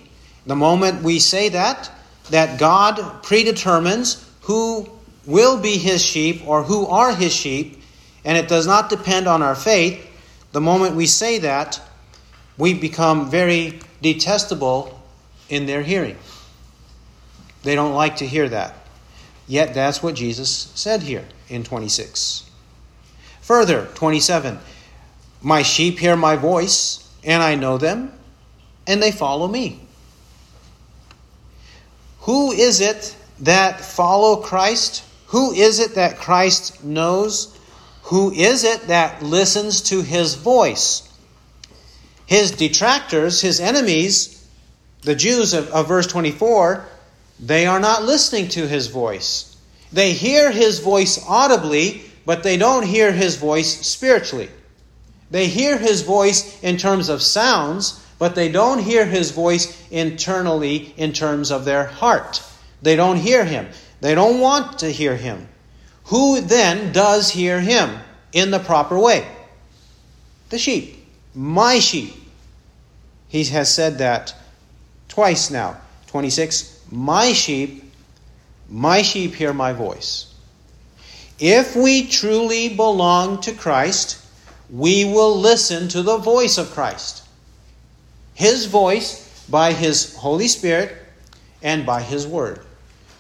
The 0.51 0.57
moment 0.57 1.05
we 1.05 1.21
say 1.21 1.51
that, 1.51 1.89
that 2.31 2.59
God 2.59 3.23
predetermines 3.23 4.29
who 4.41 4.91
will 5.25 5.57
be 5.57 5.79
his 5.79 6.03
sheep 6.03 6.43
or 6.45 6.65
who 6.65 6.89
are 6.89 7.15
his 7.15 7.33
sheep, 7.33 7.81
and 8.25 8.37
it 8.37 8.49
does 8.49 8.67
not 8.67 8.91
depend 8.91 9.29
on 9.29 9.45
our 9.45 9.55
faith, 9.55 10.05
the 10.51 10.61
moment 10.61 10.97
we 10.97 11.07
say 11.07 11.39
that, 11.39 11.81
we 12.59 12.75
become 12.75 13.31
very 13.31 13.79
detestable 14.03 15.01
in 15.49 15.67
their 15.67 15.83
hearing. 15.83 16.19
They 17.63 17.77
don't 17.77 17.95
like 17.95 18.17
to 18.17 18.27
hear 18.27 18.49
that. 18.49 18.75
Yet 19.47 19.73
that's 19.73 20.03
what 20.03 20.17
Jesus 20.17 20.73
said 20.75 21.03
here 21.03 21.29
in 21.49 21.63
26. 21.63 22.51
Further, 23.43 23.87
27 23.95 24.59
My 25.43 25.63
sheep 25.63 26.01
hear 26.01 26.17
my 26.17 26.35
voice, 26.35 27.09
and 27.23 27.41
I 27.41 27.55
know 27.55 27.79
them, 27.79 28.13
and 28.89 29.01
they 29.01 29.13
follow 29.13 29.47
me. 29.47 29.87
Who 32.21 32.53
is 32.53 32.81
it 32.81 33.17
that 33.41 33.81
follow 33.81 34.37
Christ? 34.37 35.05
Who 35.27 35.53
is 35.53 35.79
it 35.79 35.95
that 35.95 36.19
Christ 36.19 36.85
knows? 36.85 37.57
Who 38.05 38.33
is 38.33 38.65
it 38.65 38.89
that 38.89 39.23
listens 39.23 39.83
to 39.83 40.03
his 40.03 40.35
voice? 40.35 41.09
His 42.27 42.51
detractors, 42.51 43.41
his 43.41 43.61
enemies, 43.61 44.49
the 45.03 45.15
Jews 45.15 45.55
of, 45.55 45.69
of 45.71 45.89
verse 45.89 46.07
24, 46.07 46.85
they 47.39 47.67
are 47.67 47.81
not 47.81 48.05
listening 48.05 48.49
to 48.49 48.69
his 48.69 48.89
voice. 48.89 49.57
They 49.93 50.13
hear 50.13 50.51
his 50.51 50.81
voice 50.81 51.25
audibly, 51.27 52.03
but 52.27 52.43
they 52.43 52.57
don't 52.57 52.85
hear 52.85 53.13
his 53.13 53.37
voice 53.37 53.87
spiritually. 53.87 54.51
They 55.31 55.47
hear 55.47 55.79
his 55.79 56.03
voice 56.03 56.61
in 56.63 56.77
terms 56.77 57.09
of 57.09 57.23
sounds, 57.23 58.05
but 58.21 58.35
they 58.35 58.53
don't 58.53 58.81
hear 58.81 59.07
his 59.07 59.31
voice 59.31 59.83
internally 59.91 60.93
in 60.99 61.11
terms 61.15 61.51
of 61.51 61.65
their 61.65 61.87
heart. 61.87 62.43
They 62.83 62.95
don't 62.95 63.17
hear 63.17 63.47
him. 63.47 63.67
They 64.03 64.15
don't 64.15 64.41
want 64.41 64.81
to 64.81 64.93
hear 64.93 65.17
him. 65.17 65.49
Who 66.05 66.43
then 66.43 66.93
does 66.93 67.31
hear 67.31 67.61
him 67.61 67.99
in 68.33 68.51
the 68.51 68.59
proper 68.59 68.99
way? 68.99 69.27
The 70.51 70.59
sheep. 70.59 71.03
My 71.35 71.79
sheep. 71.79 72.13
He 73.29 73.43
has 73.45 73.75
said 73.75 73.97
that 73.99 74.35
twice 75.09 75.51
now. 75.51 75.79
26. 76.09 76.79
My 76.91 77.33
sheep, 77.33 77.91
my 78.69 79.01
sheep 79.01 79.35
hear 79.35 79.55
my 79.55 79.73
voice. 79.73 80.27
If 81.39 81.75
we 81.75 82.07
truly 82.07 82.69
belong 82.69 83.41
to 83.43 83.53
Christ, 83.53 84.23
we 84.69 85.07
will 85.07 85.39
listen 85.39 85.89
to 85.89 86.03
the 86.03 86.19
voice 86.19 86.59
of 86.59 86.73
Christ. 86.73 87.23
His 88.41 88.65
voice 88.65 89.45
by 89.51 89.75
His 89.75 90.17
Holy 90.17 90.49
Spirit 90.49 90.97
and 91.63 91.85
by 91.85 92.01
His 92.01 92.27
Word. 92.27 92.65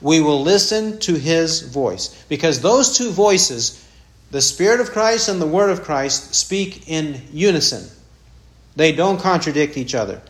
We 0.00 0.22
will 0.22 0.40
listen 0.40 0.98
to 1.00 1.14
His 1.14 1.60
voice 1.60 2.24
because 2.30 2.62
those 2.62 2.96
two 2.96 3.10
voices, 3.10 3.86
the 4.30 4.40
Spirit 4.40 4.80
of 4.80 4.92
Christ 4.92 5.28
and 5.28 5.38
the 5.38 5.46
Word 5.46 5.68
of 5.68 5.82
Christ, 5.82 6.34
speak 6.34 6.88
in 6.88 7.20
unison. 7.34 7.86
They 8.76 8.92
don't 8.92 9.20
contradict 9.20 9.76
each 9.76 9.94
other. 9.94 10.22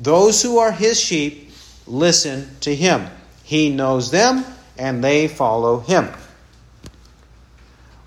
Those 0.00 0.42
who 0.42 0.58
are 0.58 0.72
His 0.72 0.98
sheep 0.98 1.52
listen 1.86 2.50
to 2.62 2.74
Him. 2.74 3.06
He 3.44 3.70
knows 3.70 4.10
them 4.10 4.44
and 4.76 5.04
they 5.04 5.28
follow 5.28 5.78
Him. 5.78 6.08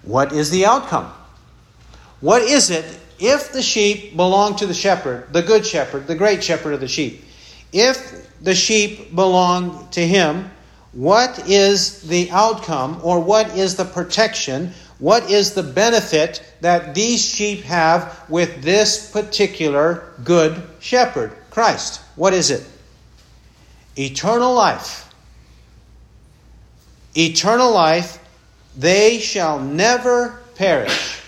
What 0.04 0.34
is 0.34 0.52
the 0.52 0.66
outcome? 0.66 1.10
What 2.20 2.42
is 2.42 2.70
it 2.70 2.84
if 3.22 3.52
the 3.52 3.62
sheep 3.62 4.16
belong 4.16 4.56
to 4.58 4.66
the 4.66 4.74
shepherd, 4.74 5.32
the 5.32 5.42
good 5.42 5.66
shepherd, 5.66 6.08
the 6.08 6.16
great 6.16 6.44
shepherd 6.44 6.74
of 6.74 6.80
the 6.80 6.88
sheep, 6.88 7.24
if 7.72 8.28
the 8.42 8.56
sheep 8.56 9.16
belong 9.16 9.88
to 9.92 10.06
him, 10.06 10.50
what 10.94 11.48
is 11.48 12.02
the 12.02 12.30
outcome 12.32 13.00
or 13.04 13.20
what 13.20 13.56
is 13.56 13.76
the 13.76 13.86
protection? 13.86 14.74
What 15.00 15.32
is 15.32 15.54
the 15.54 15.64
benefit 15.64 16.44
that 16.62 16.94
these 16.94 17.24
sheep 17.24 17.64
have 17.64 18.26
with 18.30 18.62
this 18.62 19.10
particular 19.10 20.04
good 20.24 20.62
shepherd, 20.80 21.32
Christ? 21.50 22.02
What 22.16 22.34
is 22.34 22.52
it? 22.52 22.66
Eternal 23.98 24.54
life. 24.54 25.14
Eternal 27.16 27.72
life, 27.72 28.20
they 28.78 29.20
shall 29.20 29.60
never 29.60 30.42
perish. 30.56 31.22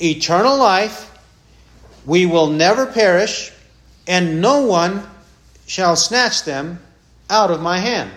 Eternal 0.00 0.56
life, 0.56 1.10
we 2.06 2.26
will 2.26 2.48
never 2.48 2.86
perish, 2.86 3.52
and 4.06 4.40
no 4.40 4.60
one 4.62 5.02
shall 5.66 5.96
snatch 5.96 6.44
them 6.44 6.78
out 7.30 7.50
of 7.50 7.60
my 7.60 7.78
hand. 7.78 8.10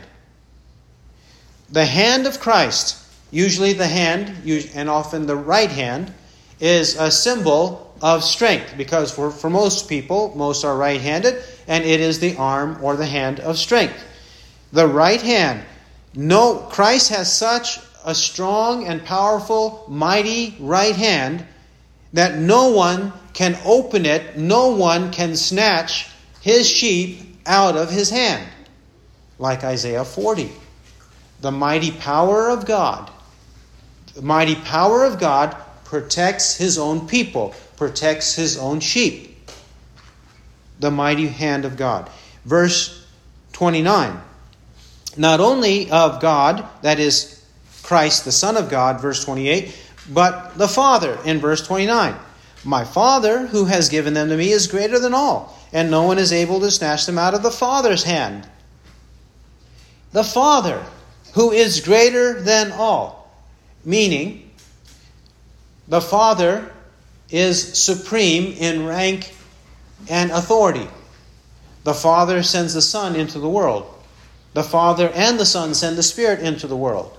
The 1.69 1.85
hand 1.85 2.27
of 2.27 2.39
Christ, 2.39 2.97
usually 3.31 3.73
the 3.73 3.87
hand, 3.87 4.33
and 4.73 4.89
often 4.89 5.25
the 5.25 5.35
right 5.35 5.71
hand, 5.71 6.13
is 6.59 6.95
a 6.95 7.11
symbol 7.11 7.95
of 8.01 8.23
strength 8.23 8.73
because 8.77 9.11
for, 9.11 9.31
for 9.31 9.49
most 9.49 9.89
people, 9.89 10.33
most 10.35 10.63
are 10.63 10.77
right 10.77 11.01
handed, 11.01 11.43
and 11.67 11.83
it 11.83 11.99
is 11.99 12.19
the 12.19 12.35
arm 12.37 12.77
or 12.81 12.95
the 12.95 13.05
hand 13.05 13.39
of 13.39 13.57
strength. 13.57 14.03
The 14.71 14.87
right 14.87 15.21
hand, 15.21 15.63
no, 16.13 16.57
Christ 16.69 17.09
has 17.09 17.33
such 17.33 17.79
a 18.05 18.13
strong 18.13 18.85
and 18.85 19.03
powerful, 19.03 19.85
mighty 19.87 20.55
right 20.59 20.95
hand 20.95 21.45
that 22.13 22.37
no 22.37 22.69
one 22.69 23.13
can 23.33 23.57
open 23.65 24.05
it, 24.05 24.37
no 24.37 24.69
one 24.69 25.11
can 25.11 25.35
snatch 25.35 26.09
his 26.41 26.67
sheep 26.67 27.39
out 27.45 27.77
of 27.77 27.91
his 27.91 28.09
hand. 28.09 28.47
Like 29.39 29.63
Isaiah 29.63 30.05
40. 30.05 30.51
The 31.41 31.51
mighty 31.51 31.91
power 31.91 32.49
of 32.49 32.65
God, 32.65 33.11
the 34.15 34.23
mighty 34.23 34.55
power 34.55 35.05
of 35.05 35.19
God 35.19 35.55
protects 35.85 36.57
his 36.57 36.79
own 36.79 37.07
people, 37.07 37.53
protects 37.75 38.33
his 38.33 38.57
own 38.57 38.79
sheep. 38.79 39.51
The 40.79 40.89
mighty 40.89 41.27
hand 41.27 41.65
of 41.65 41.77
God. 41.77 42.09
Verse 42.43 43.05
29. 43.53 44.19
Not 45.15 45.39
only 45.39 45.89
of 45.91 46.19
God, 46.21 46.67
that 46.81 46.99
is 46.99 47.43
Christ, 47.83 48.25
the 48.25 48.31
Son 48.31 48.57
of 48.57 48.69
God, 48.69 48.99
verse 48.99 49.23
28, 49.23 49.75
but 50.09 50.57
the 50.57 50.67
Father 50.67 51.17
in 51.25 51.39
verse 51.39 51.65
29. 51.65 52.15
My 52.63 52.83
Father, 52.83 53.47
who 53.47 53.65
has 53.65 53.89
given 53.89 54.13
them 54.13 54.29
to 54.29 54.37
me, 54.37 54.51
is 54.51 54.67
greater 54.67 54.99
than 54.99 55.13
all, 55.13 55.57
and 55.71 55.91
no 55.91 56.03
one 56.03 56.17
is 56.17 56.33
able 56.33 56.59
to 56.59 56.71
snatch 56.71 57.05
them 57.05 57.17
out 57.17 57.33
of 57.33 57.43
the 57.43 57.51
Father's 57.51 58.03
hand. 58.03 58.47
The 60.11 60.23
Father, 60.23 60.83
who 61.33 61.51
is 61.51 61.81
greater 61.81 62.41
than 62.41 62.71
all. 62.71 63.31
Meaning, 63.85 64.49
the 65.87 66.01
Father 66.01 66.71
is 67.29 67.77
supreme 67.77 68.53
in 68.53 68.85
rank 68.85 69.33
and 70.09 70.31
authority. 70.31 70.87
The 71.83 71.93
Father 71.93 72.43
sends 72.43 72.73
the 72.73 72.81
Son 72.81 73.15
into 73.15 73.39
the 73.39 73.49
world. 73.49 73.93
The 74.53 74.63
Father 74.63 75.09
and 75.13 75.39
the 75.39 75.45
Son 75.45 75.73
send 75.73 75.97
the 75.97 76.03
Spirit 76.03 76.39
into 76.39 76.67
the 76.67 76.75
world. 76.75 77.17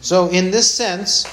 So, 0.00 0.28
in 0.28 0.50
this 0.50 0.70
sense, 0.70 1.26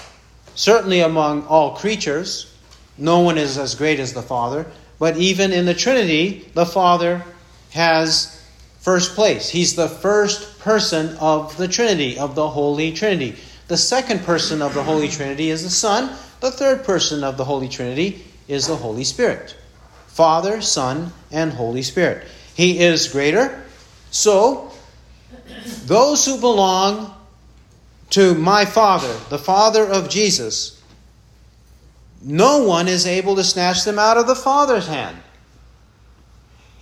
certainly 0.56 1.02
among 1.02 1.46
all 1.48 1.76
creatures, 1.76 2.54
no 2.98 3.20
one 3.20 3.38
is 3.38 3.58
as 3.58 3.76
great 3.76 4.00
as 4.00 4.14
the 4.14 4.22
Father, 4.22 4.66
but 5.00 5.18
even 5.18 5.52
in 5.52 5.66
the 5.66 5.74
Trinity, 5.74 6.50
the 6.54 6.66
Father 6.66 7.24
has 7.72 8.42
first 8.80 9.16
place. 9.16 9.50
He's 9.50 9.76
the 9.76 9.88
first 9.88 10.60
person 10.60 11.16
of 11.18 11.56
the 11.58 11.68
Trinity, 11.68 12.20
of 12.20 12.36
the 12.36 12.48
Holy 12.48 12.92
Trinity. 12.92 13.38
The 13.68 13.78
second 13.78 14.24
person 14.24 14.62
of 14.62 14.74
the 14.74 14.84
Holy 14.84 15.08
Trinity 15.08 15.50
is 15.50 15.64
the 15.64 15.70
Son. 15.70 16.16
The 16.42 16.52
third 16.52 16.84
person 16.84 17.24
of 17.24 17.38
the 17.38 17.46
Holy 17.46 17.70
Trinity 17.70 18.26
is 18.48 18.68
the 18.68 18.76
Holy 18.76 19.04
Spirit. 19.04 19.56
Father, 20.08 20.62
Son, 20.62 21.14
and 21.32 21.54
Holy 21.54 21.84
Spirit. 21.84 22.28
He 22.54 22.80
is 22.80 23.08
greater. 23.08 23.64
So, 24.10 24.72
those 25.86 26.26
who 26.26 26.40
belong 26.40 27.16
to 28.12 28.36
my 28.36 28.66
Father, 28.66 29.14
the 29.30 29.40
Father 29.40 29.86
of 29.86 30.10
Jesus, 30.10 30.82
no 32.22 32.64
one 32.64 32.88
is 32.88 33.08
able 33.08 33.36
to 33.36 33.44
snatch 33.44 33.84
them 33.84 33.98
out 33.98 34.18
of 34.18 34.28
the 34.28 34.36
Father's 34.36 34.88
hand. 34.88 35.18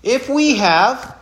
If 0.04 0.28
we 0.28 0.58
have 0.58 1.18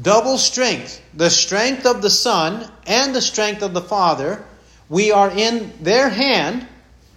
double 0.00 0.38
strength, 0.38 1.02
the 1.14 1.30
strength 1.30 1.86
of 1.86 2.02
the 2.02 2.10
Son 2.10 2.70
and 2.86 3.14
the 3.14 3.20
strength 3.20 3.62
of 3.62 3.74
the 3.74 3.80
Father, 3.80 4.44
we 4.88 5.10
are 5.10 5.30
in 5.30 5.72
their 5.82 6.08
hand. 6.08 6.66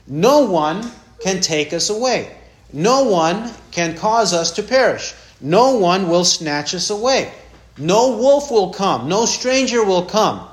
No 0.07 0.41
one 0.41 0.91
can 1.19 1.41
take 1.41 1.73
us 1.73 1.89
away. 1.89 2.35
No 2.73 3.03
one 3.03 3.51
can 3.71 3.97
cause 3.97 4.33
us 4.33 4.51
to 4.51 4.63
perish. 4.63 5.13
No 5.39 5.75
one 5.77 6.09
will 6.09 6.25
snatch 6.25 6.73
us 6.73 6.89
away. 6.89 7.31
No 7.77 8.17
wolf 8.17 8.49
will 8.49 8.73
come. 8.73 9.07
No 9.07 9.25
stranger 9.25 9.83
will 9.83 10.05
come. 10.05 10.47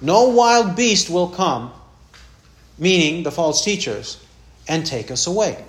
No 0.00 0.28
wild 0.28 0.76
beast 0.76 1.08
will 1.10 1.28
come, 1.28 1.72
meaning 2.78 3.22
the 3.22 3.30
false 3.30 3.64
teachers, 3.64 4.22
and 4.68 4.84
take 4.84 5.10
us 5.10 5.26
away. 5.26 5.64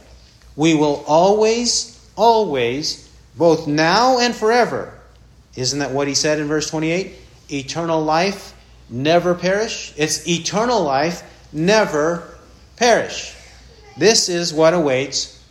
We 0.56 0.74
will 0.74 1.04
always, 1.08 2.00
always, 2.16 3.10
both 3.36 3.68
now 3.68 4.20
and 4.20 4.36
forever, 4.36 4.94
isn't 5.56 5.80
that 5.80 5.92
what 5.92 6.08
he 6.08 6.14
said 6.14 6.40
in 6.40 6.48
verse 6.48 6.70
28? 6.70 7.14
Eternal 7.52 8.02
life 8.02 8.54
never 8.90 9.34
perish. 9.34 9.94
It's 9.98 10.28
eternal 10.28 10.82
life 10.84 11.24
never 11.52 12.38
perish. 12.76 13.36
This 13.98 14.30
is 14.30 14.54
what 14.54 14.74
awaits 14.74 15.44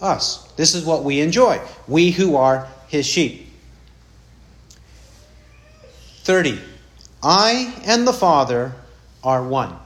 us. 0.00 0.42
This 0.54 0.74
is 0.74 0.84
what 0.84 1.04
we 1.04 1.20
enjoy, 1.20 1.60
we 1.86 2.10
who 2.10 2.36
are 2.36 2.66
his 2.88 3.06
sheep. 3.06 3.48
30. 6.24 6.60
I 7.22 7.72
and 7.84 8.06
the 8.06 8.12
Father 8.12 8.72
are 9.22 9.42
one. 9.46 9.76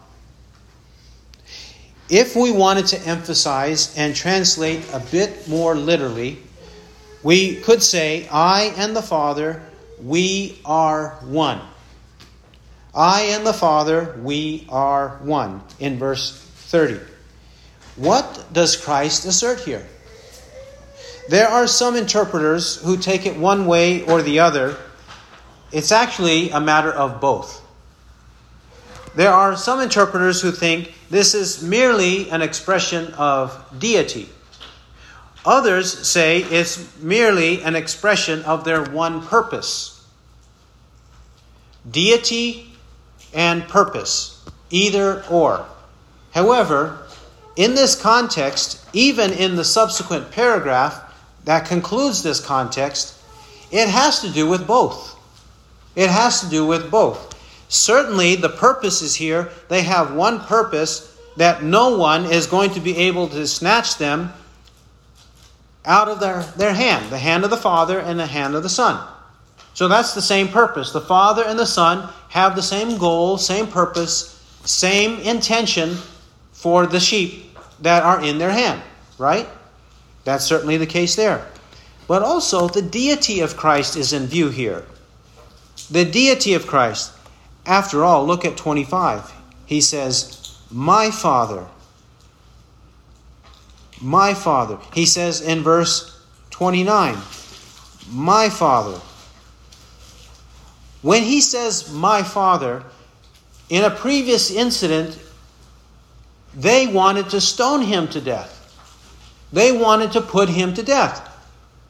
If 2.09 2.37
we 2.37 2.53
wanted 2.53 2.87
to 2.89 3.01
emphasize 3.01 3.97
and 3.97 4.15
translate 4.15 4.85
a 4.93 5.01
bit 5.01 5.49
more 5.49 5.75
literally, 5.75 6.39
we 7.23 7.57
could 7.57 7.83
say, 7.83 8.29
I 8.31 8.73
and 8.77 8.95
the 8.95 9.03
Father, 9.03 9.63
we 10.01 10.61
are 10.65 11.19
one. 11.23 11.61
I 12.95 13.23
and 13.23 13.47
the 13.47 13.53
Father, 13.53 14.17
we 14.23 14.67
are 14.71 15.19
one, 15.23 15.63
in 15.81 15.99
verse 15.99 16.33
30. 16.33 17.01
What 17.97 18.47
does 18.53 18.77
Christ 18.77 19.25
assert 19.27 19.61
here? 19.61 19.87
There 21.29 21.49
are 21.49 21.67
some 21.67 21.97
interpreters 21.97 22.77
who 22.77 22.97
take 22.97 23.27
it 23.27 23.37
one 23.37 23.67
way 23.67 24.03
or 24.05 24.23
the 24.23 24.39
other. 24.41 24.77
It's 25.77 25.93
actually 25.93 26.49
a 26.49 26.59
matter 26.59 26.91
of 26.91 27.21
both. 27.21 27.63
There 29.15 29.31
are 29.31 29.59
some 29.59 29.83
interpreters 29.83 30.41
who 30.41 30.51
think 30.51 30.95
this 31.11 31.35
is 31.35 31.63
merely 31.63 32.31
an 32.31 32.41
expression 32.41 33.13
of 33.13 33.63
deity. 33.79 34.31
Others 35.45 36.09
say 36.09 36.39
it's 36.45 36.97
merely 37.03 37.61
an 37.63 37.77
expression 37.77 38.43
of 38.45 38.65
their 38.65 38.85
one 38.85 39.21
purpose 39.27 40.03
deity 41.91 42.73
and 43.35 43.69
purpose, 43.69 44.49
either 44.71 45.25
or. 45.29 45.67
However, 46.33 47.07
in 47.55 47.75
this 47.75 48.01
context, 48.01 48.83
even 48.95 49.31
in 49.31 49.57
the 49.57 49.65
subsequent 49.65 50.31
paragraph 50.31 51.03
that 51.45 51.67
concludes 51.67 52.23
this 52.23 52.41
context, 52.41 53.15
it 53.71 53.91
has 53.91 54.21
to 54.21 54.31
do 54.31 54.49
with 54.49 54.67
both. 54.67 55.16
It 55.97 56.11
has 56.11 56.43
to 56.43 56.49
do 56.49 56.65
with 56.65 56.91
both. 56.91 57.35
Certainly, 57.69 58.37
the 58.37 58.49
purpose 58.49 59.03
is 59.03 59.17
here, 59.17 59.51
they 59.69 59.83
have 59.83 60.15
one 60.15 60.39
purpose 60.41 61.19
that 61.37 61.63
no 61.63 61.97
one 61.97 62.27
is 62.27 62.47
going 62.47 62.71
to 62.71 62.81
be 62.81 62.97
able 62.97 63.29
to 63.29 63.47
snatch 63.47 63.99
them 63.99 64.33
out 65.85 66.09
of 66.09 66.21
their, 66.21 66.43
their 66.57 66.75
hand, 66.75 67.11
the 67.11 67.19
hand 67.19 67.45
of 67.45 67.51
the 67.51 67.57
Father 67.57 67.99
and 67.99 68.19
the 68.19 68.27
hand 68.27 68.55
of 68.55 68.63
the 68.63 68.69
Son. 68.69 69.07
So 69.75 69.89
that's 69.89 70.15
the 70.15 70.23
same 70.23 70.49
purpose. 70.49 70.93
The 70.93 71.01
Father 71.01 71.45
and 71.45 71.59
the 71.59 71.67
Son 71.67 72.09
have 72.29 72.57
the 72.57 72.63
same 72.63 72.99
goal, 72.99 73.39
same 73.39 73.67
purpose, 73.67 74.33
same 74.65 75.21
intention 75.21 75.97
for 76.53 76.87
the 76.87 77.01
sheep 77.01 77.57
that 77.81 78.03
are 78.03 78.23
in 78.23 78.39
their 78.39 78.51
hand, 78.51 78.83
right? 79.19 79.49
That's 80.25 80.45
certainly 80.45 80.77
the 80.77 80.87
case 80.87 81.15
there. 81.15 81.47
But 82.09 82.23
also, 82.23 82.69
the 82.69 82.83
deity 82.83 83.41
of 83.41 83.57
Christ 83.57 83.97
is 83.97 84.13
in 84.13 84.27
view 84.27 84.49
here. 84.49 84.85
The 85.91 86.05
deity 86.05 86.55
of 86.55 86.67
Christ. 86.67 87.13
After 87.65 88.05
all, 88.05 88.27
look 88.27 88.45
at 88.45 88.57
25. 88.57 89.33
He 89.67 89.81
says, 89.81 90.59
My 90.71 91.11
Father 91.11 91.67
my 94.01 94.35
Father. 94.35 94.79
He 94.93 95.07
says 95.07 95.41
in 95.41 95.63
verse 95.63 96.21
29, 96.51 97.17
My 98.11 98.49
Father. 98.49 99.01
When 101.03 101.23
he 101.23 101.41
says, 101.41 101.93
My 101.93 102.23
Father, 102.23 102.85
in 103.69 103.85
a 103.85 103.91
previous 103.91 104.51
incident, 104.51 105.19
they 106.55 106.87
wanted 106.87 107.31
to 107.31 107.41
stone 107.41 107.83
him 107.83 108.09
to 108.09 108.21
death. 108.21 108.53
They 109.53 109.73
wanted 109.73 110.13
to 110.13 110.21
put 110.21 110.49
him 110.49 110.75
to 110.75 110.83
death. 110.83 111.23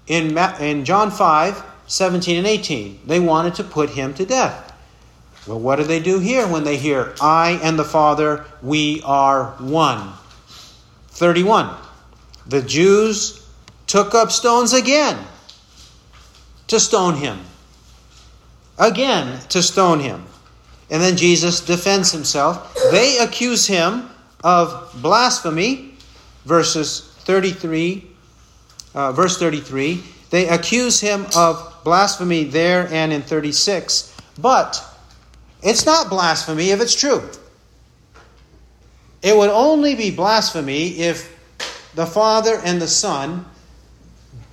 In, 0.07 0.37
in 0.61 0.85
John 0.85 1.11
5, 1.11 1.63
17 1.87 2.39
and 2.39 2.47
18, 2.47 3.01
they 3.07 3.21
wanted 3.21 3.55
to 3.57 3.65
put 3.65 3.91
him 3.91 4.15
to 4.15 4.25
death. 4.27 4.73
Well, 5.47 5.61
what 5.61 5.77
do 5.77 5.85
they 5.85 6.01
do 6.01 6.19
here 6.19 6.47
when 6.47 6.65
they 6.65 6.77
hear, 6.77 7.15
I 7.21 7.61
and 7.63 7.79
the 7.79 7.85
Father, 7.85 8.45
we 8.63 9.03
are 9.05 9.55
one? 9.59 10.13
31 11.09 11.75
the 12.47 12.63
Jews 12.63 13.45
took 13.87 14.15
up 14.15 14.31
stones 14.31 14.73
again 14.73 15.19
to 16.69 16.81
stone 16.81 17.15
him. 17.17 17.39
Again 18.79 19.41
to 19.49 19.63
stone 19.63 20.01
him. 20.01 20.25
And 20.91 21.03
then 21.03 21.17
Jesus 21.17 21.61
defends 21.61 22.13
himself. 22.13 22.75
They 22.93 23.19
accuse 23.19 23.67
him 23.67 24.09
of 24.45 24.93
blasphemy, 25.03 25.95
verses 26.45 27.01
33, 27.21 28.07
uh, 28.95 29.13
verse 29.13 29.39
33. 29.39 30.03
They 30.31 30.49
accuse 30.49 31.01
him 31.01 31.27
of 31.37 31.73
blasphemy 31.87 32.43
there 32.43 32.89
and 32.91 33.13
in 33.13 33.23
36. 33.23 34.13
But 34.41 34.85
it's 35.63 35.87
not 35.87 36.11
blasphemy 36.11 36.71
if 36.71 36.81
it's 36.81 36.97
true. 36.97 37.23
It 39.23 39.37
would 39.37 39.51
only 39.51 39.95
be 39.95 40.11
blasphemy 40.11 40.99
if 40.99 41.33
the 41.95 42.05
Father 42.05 42.61
and 42.65 42.83
the 42.83 42.89
Son 42.89 43.47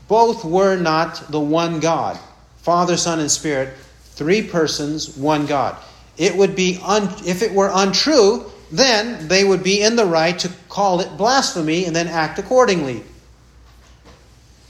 both 0.08 0.46
were 0.46 0.78
not 0.78 1.32
the 1.32 1.40
one 1.40 1.80
God. 1.80 2.20
Father, 2.62 2.96
Son, 2.98 3.20
and 3.20 3.32
Spirit, 3.32 3.74
three 4.04 4.44
persons, 4.44 5.18
one 5.18 5.48
God. 5.48 5.76
It 6.18 6.38
would 6.38 6.56
be 6.56 6.80
un- 6.84 7.10
if 7.26 7.42
it 7.42 7.52
were 7.52 7.72
untrue, 7.74 8.46
then 8.72 9.28
they 9.28 9.44
would 9.44 9.64
be 9.64 9.82
in 9.82 9.96
the 9.96 10.06
right 10.06 10.38
to 10.38 10.52
call 10.70 11.00
it 11.00 11.18
blasphemy 11.18 11.86
and 11.86 11.96
then 11.96 12.08
act 12.08 12.38
accordingly. 12.38 13.04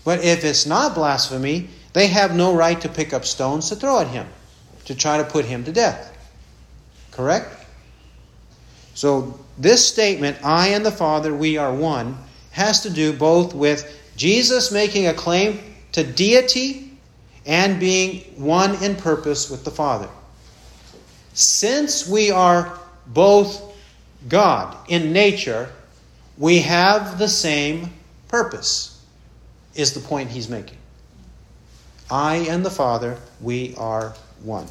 But 0.05 0.23
if 0.23 0.45
it's 0.45 0.65
not 0.65 0.95
blasphemy, 0.95 1.67
they 1.93 2.07
have 2.07 2.35
no 2.35 2.53
right 2.53 2.79
to 2.81 2.89
pick 2.89 3.13
up 3.13 3.23
stones 3.23 3.69
to 3.69 3.75
throw 3.75 3.99
at 3.99 4.07
him, 4.07 4.27
to 4.85 4.95
try 4.95 5.17
to 5.17 5.23
put 5.23 5.45
him 5.45 5.63
to 5.63 5.71
death. 5.71 6.11
Correct? 7.11 7.65
So, 8.95 9.39
this 9.57 9.87
statement, 9.87 10.37
I 10.43 10.69
and 10.69 10.85
the 10.85 10.91
Father, 10.91 11.33
we 11.33 11.57
are 11.57 11.73
one, 11.73 12.17
has 12.51 12.81
to 12.81 12.89
do 12.89 13.13
both 13.13 13.53
with 13.53 13.99
Jesus 14.15 14.71
making 14.71 15.07
a 15.07 15.13
claim 15.13 15.59
to 15.91 16.03
deity 16.03 16.91
and 17.45 17.79
being 17.79 18.21
one 18.35 18.81
in 18.83 18.95
purpose 18.95 19.49
with 19.49 19.63
the 19.63 19.71
Father. 19.71 20.09
since 21.35 22.07
we 22.07 22.29
are 22.29 22.77
both 23.07 23.75
God 24.29 24.77
in 24.87 25.11
nature, 25.11 25.67
we 26.37 26.59
have 26.59 27.17
the 27.17 27.27
same 27.27 27.91
purpose, 28.27 29.01
is 29.73 29.93
the 29.93 29.99
point 29.99 30.29
he's 30.29 30.47
making. 30.47 30.77
I 32.13 32.45
and 32.47 32.63
the 32.63 32.69
Father, 32.69 33.17
we 33.41 33.73
are 33.75 34.13
one. 34.43 34.67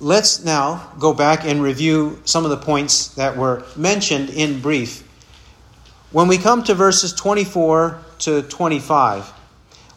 Let's 0.00 0.42
now 0.42 0.92
go 0.98 1.12
back 1.12 1.44
and 1.44 1.62
review 1.62 2.22
some 2.24 2.44
of 2.44 2.50
the 2.50 2.56
points 2.56 3.08
that 3.16 3.36
were 3.36 3.64
mentioned 3.76 4.30
in 4.30 4.62
brief. 4.62 5.06
When 6.10 6.26
we 6.26 6.38
come 6.38 6.64
to 6.64 6.74
verses 6.74 7.12
24 7.12 8.00
to 8.20 8.42
25, 8.44 9.26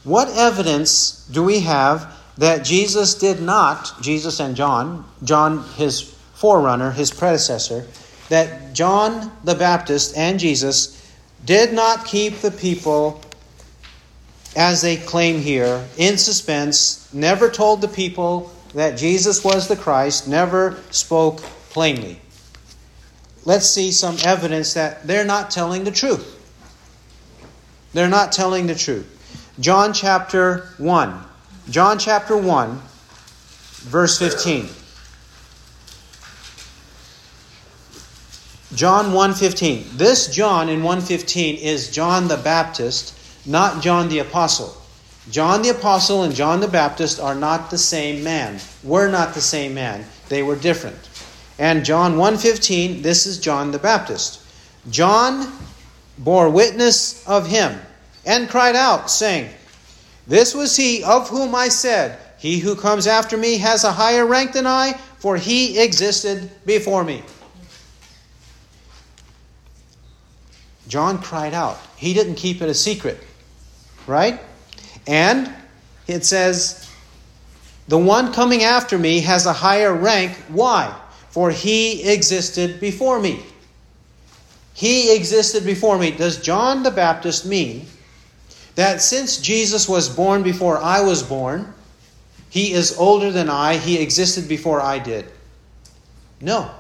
what 0.04 0.28
evidence 0.36 1.26
do 1.32 1.42
we 1.42 1.62
have 1.62 2.14
that 2.38 2.66
Jesus 2.66 3.16
did 3.16 3.42
not, 3.42 3.94
Jesus 4.02 4.42
and 4.42 4.58
John, 4.58 5.06
John 5.24 5.64
his 5.76 6.02
forerunner, 6.34 6.92
his 6.92 7.12
predecessor, 7.12 7.88
that 8.28 8.74
John 8.74 9.32
the 9.46 9.56
Baptist 9.56 10.18
and 10.18 10.38
Jesus 10.38 11.02
did 11.46 11.72
not 11.72 12.06
keep 12.06 12.40
the 12.40 12.52
people, 12.52 13.22
as 14.56 14.82
they 14.82 14.98
claim 14.98 15.40
here, 15.40 15.86
in 15.98 16.18
suspense, 16.18 17.08
never 17.14 17.50
told 17.50 17.82
the 17.82 17.88
people 17.88 18.52
that 18.74 18.98
Jesus 18.98 19.44
was 19.44 19.68
the 19.68 19.76
Christ, 19.76 20.28
never 20.28 20.78
spoke 20.92 21.38
plainly. 21.70 22.20
Let's 23.46 23.70
see 23.70 23.92
some 23.92 24.18
evidence 24.24 24.74
that 24.74 25.08
they're 25.08 25.26
not 25.26 25.50
telling 25.50 25.84
the 25.84 25.92
truth. 25.92 26.36
They're 27.94 28.08
not 28.08 28.32
telling 28.32 28.68
the 28.68 28.76
truth. 28.76 29.08
John 29.60 29.94
chapter 29.94 30.70
1. 30.78 31.26
John 31.70 32.00
chapter 32.00 32.38
1, 32.38 32.82
verse 33.90 34.18
15. 34.20 34.70
John 38.76 39.14
1:15. 39.14 39.98
This 39.98 40.28
John 40.28 40.70
in 40.70 40.84
1:15 40.84 41.58
is 41.58 41.90
John 41.90 42.28
the 42.28 42.38
Baptist, 42.38 43.14
not 43.46 43.82
John 43.82 44.10
the 44.10 44.20
apostle. 44.20 44.76
John 45.30 45.62
the 45.62 45.70
apostle 45.70 46.24
and 46.24 46.34
John 46.34 46.60
the 46.60 46.68
Baptist 46.68 47.20
are 47.20 47.36
not 47.36 47.70
the 47.70 47.78
same 47.78 48.24
man. 48.24 48.60
Were 48.84 49.10
not 49.10 49.34
the 49.34 49.42
same 49.42 49.74
man. 49.74 50.06
They 50.28 50.44
were 50.44 50.56
different. 50.56 50.98
And 51.60 51.86
John 51.86 52.18
1:15, 52.18 53.02
this 53.02 53.26
is 53.26 53.38
John 53.38 53.72
the 53.72 53.80
Baptist. 53.80 54.40
John 54.90 55.52
bore 56.18 56.50
witness 56.50 57.22
of 57.28 57.48
him 57.48 57.80
and 58.26 58.50
cried 58.50 58.76
out 58.76 59.12
saying, 59.12 59.50
"This 60.26 60.56
was 60.56 60.76
he 60.76 61.04
of 61.04 61.30
whom 61.30 61.54
I 61.54 61.70
said, 61.70 62.18
he 62.38 62.60
who 62.60 62.76
comes 62.76 63.08
after 63.08 63.38
me 63.38 63.58
has 63.58 63.84
a 63.84 63.92
higher 63.92 64.26
rank 64.26 64.54
than 64.54 64.66
I, 64.66 64.98
for 65.20 65.38
he 65.38 65.78
existed 65.78 66.50
before 66.66 67.04
me." 67.04 67.24
John 70.88 71.22
cried 71.22 71.54
out. 71.54 71.78
He 71.98 72.14
didn't 72.14 72.36
keep 72.36 72.62
it 72.62 72.70
a 72.70 72.74
secret. 72.74 73.22
Right? 74.10 74.40
And 75.06 75.54
it 76.08 76.26
says, 76.26 76.90
The 77.88 77.98
one 77.98 78.34
coming 78.34 78.64
after 78.64 78.98
me 78.98 79.20
has 79.22 79.46
a 79.46 79.54
higher 79.54 79.94
rank. 79.94 80.36
Why? 80.48 81.00
For 81.30 81.52
he 81.52 82.04
existed 82.12 82.80
before 82.80 83.20
me. 83.20 83.44
He 84.74 85.16
existed 85.16 85.64
before 85.64 86.00
me. 86.00 86.10
Does 86.10 86.42
John 86.42 86.82
the 86.82 86.90
Baptist 86.90 87.46
mean 87.46 87.86
that 88.74 89.02
since 89.02 89.38
Jesus 89.38 89.88
was 89.88 90.10
born 90.10 90.42
before 90.42 90.80
I 90.80 91.02
was 91.02 91.22
born, 91.22 91.72
he 92.50 92.74
is 92.74 92.98
older 92.98 93.32
than 93.32 93.48
I, 93.48 93.78
he 93.78 94.02
existed 94.02 94.50
before 94.50 94.82
I 94.82 94.98
did? 94.98 95.26
No. 96.42 96.72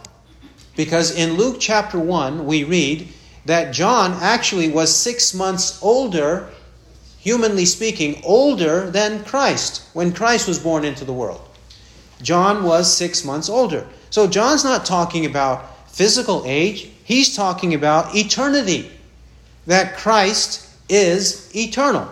Because 0.75 1.15
in 1.15 1.33
Luke 1.33 1.57
chapter 1.59 1.99
1, 1.99 2.47
we 2.47 2.63
read 2.63 3.07
that 3.45 3.71
John 3.71 4.17
actually 4.19 4.71
was 4.71 4.95
six 4.95 5.33
months 5.35 5.77
older 5.83 6.49
humanly 7.19 7.65
speaking, 7.65 8.21
older 8.23 8.89
than 8.89 9.23
Christ 9.23 9.83
when 9.93 10.13
Christ 10.13 10.47
was 10.47 10.59
born 10.59 10.85
into 10.85 11.05
the 11.05 11.13
world. 11.13 11.41
John 12.21 12.63
was 12.63 12.95
six 12.95 13.23
months 13.23 13.49
older. 13.49 13.87
So 14.09 14.27
John's 14.27 14.63
not 14.63 14.85
talking 14.85 15.25
about 15.25 15.89
physical 15.89 16.43
age, 16.45 16.89
he's 17.03 17.35
talking 17.35 17.73
about 17.73 18.15
eternity. 18.15 18.91
That 19.67 19.97
Christ 19.97 20.67
is 20.87 21.53
eternal. 21.55 22.09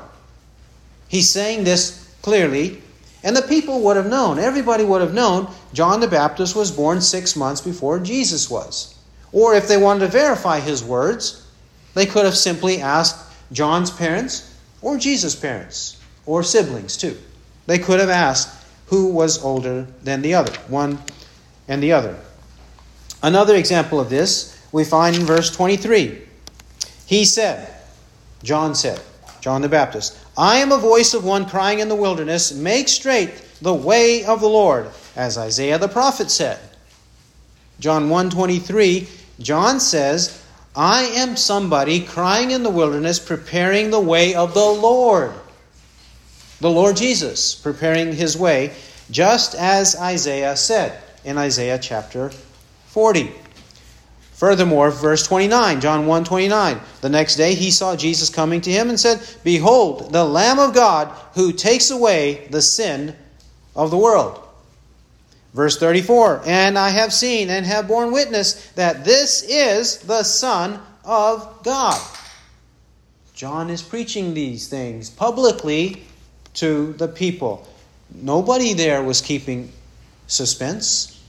He's 1.08 1.30
saying 1.30 1.63
this 1.63 2.13
clearly, 2.22 2.82
and 3.24 3.36
the 3.36 3.41
people 3.41 3.82
would 3.82 3.98
have 3.98 4.08
known, 4.08 4.38
everybody 4.38 4.84
would 4.84 5.02
have 5.02 5.13
known, 5.13 5.50
John 5.74 6.00
the 6.00 6.08
Baptist 6.08 6.56
was 6.56 6.72
born 6.72 7.02
six 7.02 7.36
months 7.36 7.62
before 7.62 8.00
Jesus 8.00 8.50
was. 8.50 8.96
Or 9.32 9.56
if 9.56 9.67
they 9.67 9.78
wanted 9.78 10.02
to 10.02 10.08
verify 10.08 10.60
his 10.60 10.84
words, 10.84 11.46
they 11.93 12.06
could 12.06 12.26
have 12.26 12.38
simply 12.38 12.82
asked 12.82 13.26
John's 13.52 13.91
parents, 13.91 14.46
or 14.81 14.97
Jesus' 14.97 15.35
parents, 15.35 15.99
or 16.25 16.43
siblings 16.43 16.97
too. 16.97 17.17
They 17.65 17.79
could 17.79 17.99
have 17.99 18.09
asked 18.09 18.65
who 18.87 19.07
was 19.11 19.43
older 19.43 19.87
than 20.03 20.21
the 20.21 20.33
other, 20.33 20.53
one 20.67 20.99
and 21.67 21.83
the 21.83 21.91
other. 21.91 22.17
Another 23.21 23.55
example 23.55 23.99
of 23.99 24.09
this 24.09 24.61
we 24.71 24.83
find 24.83 25.15
in 25.15 25.23
verse 25.23 25.49
23. 25.49 26.21
He 27.05 27.25
said, 27.25 27.73
John 28.43 28.75
said, 28.75 29.01
John 29.41 29.61
the 29.61 29.69
Baptist, 29.69 30.17
I 30.37 30.57
am 30.57 30.71
a 30.71 30.77
voice 30.77 31.13
of 31.13 31.25
one 31.25 31.45
crying 31.45 31.79
in 31.79 31.89
the 31.89 31.95
wilderness, 31.95 32.53
make 32.53 32.87
straight 32.87 33.41
the 33.61 33.73
way 33.73 34.23
of 34.25 34.41
the 34.41 34.49
Lord, 34.49 34.89
as 35.15 35.37
Isaiah 35.37 35.79
the 35.79 35.87
prophet 35.87 36.29
said. 36.29 36.59
John 37.79 38.09
1:23, 38.09 39.07
John 39.39 39.79
says, 39.79 40.43
I 40.77 41.05
am 41.05 41.35
somebody 41.35 42.01
crying 42.01 42.51
in 42.51 42.61
the 42.61 42.69
wilderness, 42.69 43.17
preparing 43.17 43.89
the 43.89 43.99
way 43.99 44.35
of 44.35 44.53
the 44.53 44.59
Lord. 44.59 45.33
The 46.61 46.69
Lord 46.69 46.95
Jesus, 46.95 47.55
preparing 47.55 48.13
his 48.13 48.37
way, 48.37 48.75
just 49.09 49.55
as 49.55 49.95
Isaiah 49.95 50.55
said 50.55 51.01
in 51.25 51.39
Isaiah 51.39 51.79
chapter 51.79 52.29
40. 52.89 53.31
Furthermore, 54.33 54.91
verse 54.91 55.25
29, 55.25 55.81
John 55.81 56.05
1 56.05 56.23
29. 56.23 56.79
The 57.01 57.09
next 57.09 57.37
day 57.37 57.55
he 57.55 57.71
saw 57.71 57.95
Jesus 57.95 58.29
coming 58.29 58.61
to 58.61 58.71
him 58.71 58.89
and 58.89 58.99
said, 58.99 59.19
Behold, 59.43 60.13
the 60.13 60.25
Lamb 60.25 60.59
of 60.59 60.75
God 60.75 61.07
who 61.33 61.53
takes 61.53 61.89
away 61.89 62.47
the 62.51 62.61
sin 62.61 63.15
of 63.75 63.89
the 63.89 63.97
world. 63.97 64.46
Verse 65.58 65.80
34 65.80 66.43
And 66.46 66.78
I 66.78 66.89
have 66.89 67.12
seen 67.12 67.50
and 67.50 67.65
have 67.65 67.88
borne 67.88 68.12
witness 68.12 68.70
that 68.76 69.04
this 69.04 69.41
is 69.41 69.98
the 69.98 70.22
Son 70.22 70.80
of 71.04 71.63
God. 71.63 72.00
John 73.34 73.72
is 73.72 73.82
preaching 73.82 74.36
these 74.36 74.67
things 74.67 75.10
publicly 75.10 76.04
to 76.54 76.93
the 76.93 77.08
people. 77.08 77.67
Nobody 78.13 78.76
there 78.76 79.02
was 79.02 79.20
keeping 79.20 79.72
suspense. 80.28 81.20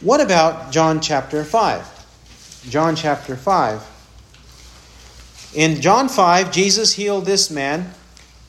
What 0.00 0.22
about 0.22 0.72
John 0.72 1.02
chapter 1.02 1.44
5? 1.44 2.64
John 2.70 2.96
chapter 2.96 3.36
5. 3.36 5.52
In 5.54 5.82
John 5.82 6.08
5, 6.08 6.52
Jesus 6.52 6.94
healed 6.94 7.26
this 7.26 7.50
man 7.50 7.92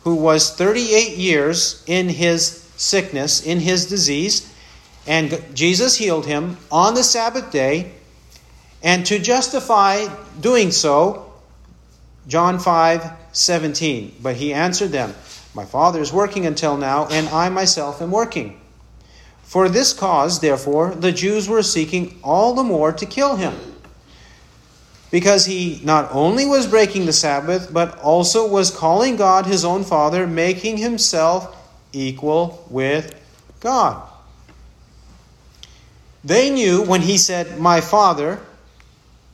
who 0.05 0.15
was 0.15 0.55
38 0.55 1.17
years 1.17 1.83
in 1.87 2.07
his 2.07 2.66
sickness, 2.77 3.45
in 3.45 3.59
his 3.59 3.87
disease, 3.87 4.53
and 5.05 5.43
Jesus 5.53 5.97
healed 5.97 6.25
him 6.25 6.57
on 6.71 6.93
the 6.93 7.03
Sabbath 7.03 7.51
day. 7.51 7.91
And 8.83 9.05
to 9.07 9.19
justify 9.19 10.07
doing 10.39 10.71
so, 10.71 11.33
John 12.27 12.59
5 12.59 13.11
17. 13.31 14.15
But 14.21 14.35
he 14.35 14.53
answered 14.53 14.89
them, 14.89 15.13
My 15.55 15.65
Father 15.65 15.99
is 15.99 16.13
working 16.13 16.45
until 16.45 16.77
now, 16.77 17.07
and 17.07 17.27
I 17.29 17.49
myself 17.49 18.01
am 18.01 18.11
working. 18.11 18.59
For 19.43 19.69
this 19.69 19.93
cause, 19.93 20.41
therefore, 20.41 20.93
the 20.93 21.13
Jews 21.13 21.47
were 21.47 21.63
seeking 21.63 22.19
all 22.21 22.53
the 22.53 22.63
more 22.63 22.91
to 22.91 23.05
kill 23.05 23.37
him. 23.37 23.55
Because 25.09 25.45
he 25.45 25.79
not 25.85 26.09
only 26.11 26.45
was 26.45 26.67
breaking 26.67 27.05
the 27.05 27.13
Sabbath, 27.13 27.71
but 27.71 27.97
also 27.99 28.45
was 28.45 28.75
calling 28.75 29.15
God 29.15 29.45
his 29.45 29.63
own 29.63 29.85
Father, 29.85 30.27
making 30.27 30.77
himself 30.77 31.55
equal 31.93 32.65
with 32.69 33.13
God. 33.59 34.07
They 36.23 36.49
knew 36.49 36.83
when 36.83 37.01
he 37.01 37.17
said, 37.17 37.59
My 37.59 37.81
Father, 37.81 38.39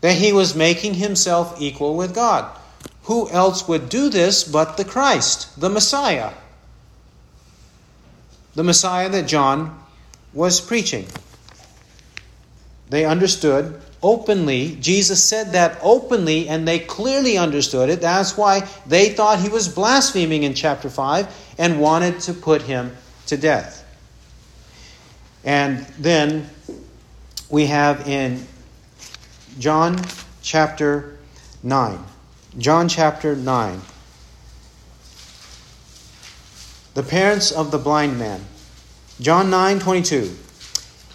that 0.02 0.16
he 0.16 0.34
was 0.34 0.56
making 0.56 0.96
himself 0.96 1.60
equal 1.60 1.96
with 1.96 2.14
God. 2.14 2.56
Who 3.04 3.30
else 3.30 3.68
would 3.68 3.90
do 3.90 4.10
this 4.10 4.44
but 4.44 4.78
the 4.78 4.86
Christ, 4.86 5.60
the 5.60 5.70
Messiah? 5.70 6.32
The 8.56 8.64
Messiah 8.64 9.10
that 9.10 9.28
John 9.28 9.80
was 10.34 10.62
preaching. 10.62 11.08
They 12.90 13.06
understood 13.06 13.82
openly. 14.04 14.76
Jesus 14.80 15.24
said 15.24 15.54
that 15.54 15.80
openly, 15.82 16.48
and 16.48 16.68
they 16.68 16.80
clearly 16.80 17.38
understood 17.38 17.90
it. 17.90 18.02
That's 18.02 18.38
why 18.38 18.68
they 18.86 19.10
thought 19.10 19.40
he 19.40 19.50
was 19.50 19.68
blaspheming 19.68 20.44
in 20.44 20.54
chapter 20.54 20.90
5 20.90 21.43
and 21.58 21.80
wanted 21.80 22.20
to 22.22 22.34
put 22.34 22.64
him 22.64 22.96
to 23.28 23.38
death. 23.38 23.86
And 25.44 25.80
then 26.00 26.50
we 27.50 27.66
have 27.68 28.08
in 28.08 28.46
John 29.60 30.02
chapter 30.42 31.18
9. 31.62 32.00
John 32.58 32.88
chapter 32.88 33.36
9. 33.36 33.82
The 36.94 37.04
parents 37.04 37.52
of 37.52 37.72
the 37.72 37.78
blind 37.78 38.20
man. 38.20 38.46
John 39.20 39.50
9 39.50 39.80
22. 39.80 40.36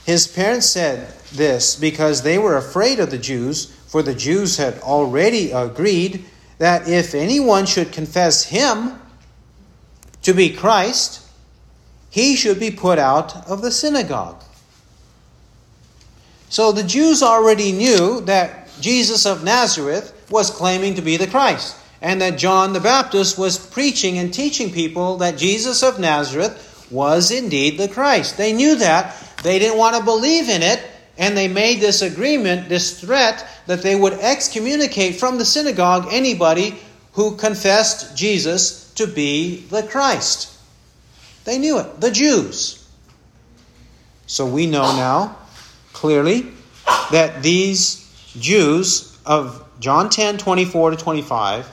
His 0.04 0.26
parents 0.26 0.66
said 0.66 1.12
this 1.32 1.76
because 1.76 2.22
they 2.22 2.38
were 2.38 2.56
afraid 2.56 2.98
of 2.98 3.10
the 3.10 3.18
Jews, 3.18 3.66
for 3.86 4.02
the 4.02 4.14
Jews 4.14 4.56
had 4.56 4.78
already 4.80 5.50
agreed 5.50 6.24
that 6.58 6.88
if 6.88 7.14
anyone 7.14 7.66
should 7.66 7.92
confess 7.92 8.44
him 8.44 8.98
to 10.28 10.34
be 10.34 10.50
Christ, 10.50 11.26
he 12.10 12.36
should 12.36 12.60
be 12.60 12.70
put 12.70 12.98
out 12.98 13.48
of 13.48 13.62
the 13.62 13.70
synagogue. 13.70 14.44
So 16.50 16.70
the 16.70 16.82
Jews 16.82 17.22
already 17.22 17.72
knew 17.72 18.20
that 18.26 18.68
Jesus 18.78 19.24
of 19.24 19.42
Nazareth 19.42 20.12
was 20.28 20.50
claiming 20.50 20.96
to 20.96 21.02
be 21.02 21.16
the 21.16 21.26
Christ, 21.26 21.76
and 22.02 22.20
that 22.20 22.36
John 22.36 22.74
the 22.74 22.80
Baptist 22.80 23.38
was 23.38 23.56
preaching 23.56 24.18
and 24.18 24.32
teaching 24.32 24.70
people 24.70 25.16
that 25.16 25.38
Jesus 25.38 25.82
of 25.82 25.98
Nazareth 25.98 26.86
was 26.90 27.30
indeed 27.30 27.78
the 27.78 27.88
Christ. 27.88 28.36
They 28.36 28.52
knew 28.52 28.76
that. 28.76 29.16
They 29.42 29.58
didn't 29.58 29.78
want 29.78 29.96
to 29.96 30.04
believe 30.04 30.50
in 30.50 30.60
it, 30.60 30.82
and 31.16 31.34
they 31.34 31.48
made 31.48 31.80
this 31.80 32.02
agreement, 32.02 32.68
this 32.68 33.00
threat, 33.00 33.48
that 33.66 33.80
they 33.80 33.96
would 33.96 34.12
excommunicate 34.12 35.16
from 35.16 35.38
the 35.38 35.46
synagogue 35.46 36.08
anybody 36.10 36.78
who 37.12 37.34
confessed 37.36 38.14
Jesus 38.14 38.87
to 38.98 39.06
be 39.06 39.64
the 39.70 39.82
Christ. 39.84 40.52
They 41.44 41.58
knew 41.58 41.78
it, 41.78 42.00
the 42.00 42.10
Jews. 42.10 42.86
So 44.26 44.44
we 44.44 44.66
know 44.66 44.82
now 44.96 45.36
clearly 45.92 46.48
that 47.10 47.42
these 47.42 48.04
Jews 48.38 49.16
of 49.24 49.64
John 49.80 50.10
10 50.10 50.38
24 50.38 50.90
to 50.90 50.96
25, 50.96 51.70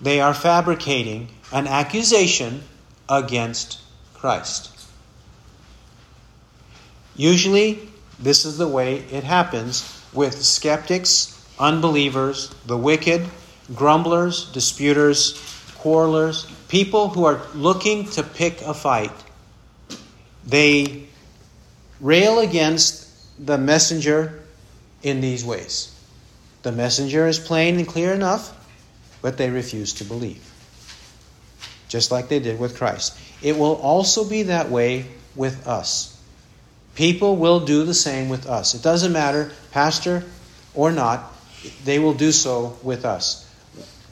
they 0.00 0.20
are 0.20 0.34
fabricating 0.34 1.28
an 1.52 1.66
accusation 1.66 2.62
against 3.08 3.78
Christ. 4.14 4.70
Usually, 7.14 7.88
this 8.18 8.46
is 8.46 8.56
the 8.56 8.68
way 8.68 8.96
it 8.96 9.24
happens 9.24 10.02
with 10.14 10.42
skeptics, 10.42 11.46
unbelievers, 11.58 12.54
the 12.66 12.76
wicked, 12.76 13.26
grumblers, 13.74 14.50
disputers, 14.52 15.40
quarrelers, 15.76 16.46
people 16.68 17.08
who 17.08 17.24
are 17.24 17.40
looking 17.54 18.04
to 18.10 18.22
pick 18.22 18.60
a 18.62 18.74
fight. 18.74 19.12
They 20.46 21.06
rail 22.00 22.38
against 22.38 23.06
the 23.44 23.58
messenger 23.58 24.42
in 25.02 25.20
these 25.20 25.44
ways. 25.44 25.92
The 26.62 26.72
messenger 26.72 27.26
is 27.26 27.38
plain 27.38 27.76
and 27.76 27.86
clear 27.86 28.12
enough, 28.12 28.52
but 29.22 29.36
they 29.36 29.50
refuse 29.50 29.92
to 29.94 30.04
believe. 30.04 30.42
Just 31.88 32.10
like 32.10 32.28
they 32.28 32.40
did 32.40 32.58
with 32.58 32.76
Christ. 32.76 33.16
It 33.42 33.56
will 33.56 33.76
also 33.76 34.28
be 34.28 34.44
that 34.44 34.70
way 34.70 35.06
with 35.34 35.66
us. 35.66 36.20
People 36.94 37.36
will 37.36 37.60
do 37.60 37.84
the 37.84 37.94
same 37.94 38.28
with 38.28 38.46
us. 38.46 38.74
It 38.74 38.82
doesn't 38.82 39.12
matter, 39.12 39.52
pastor 39.70 40.24
or 40.74 40.90
not, 40.90 41.32
they 41.84 41.98
will 41.98 42.14
do 42.14 42.32
so 42.32 42.76
with 42.82 43.04
us. 43.04 43.45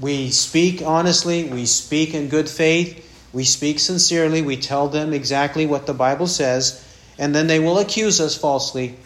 We 0.01 0.31
speak 0.31 0.83
honestly, 0.83 1.45
we 1.45 1.67
speak 1.67 2.15
in 2.15 2.29
good 2.29 2.49
faith, 2.49 3.29
we 3.33 3.45
speak 3.45 3.79
sincerely, 3.79 4.43
we 4.43 4.57
tell 4.57 4.89
them 4.89 5.13
exactly 5.13 5.67
what 5.67 5.87
the 5.87 5.95
Bible 5.95 6.27
says, 6.27 6.85
and 7.19 7.35
then 7.35 7.47
they 7.47 7.61
will 7.61 7.79
accuse 7.79 8.21
us 8.21 8.37
falsely, 8.37 8.97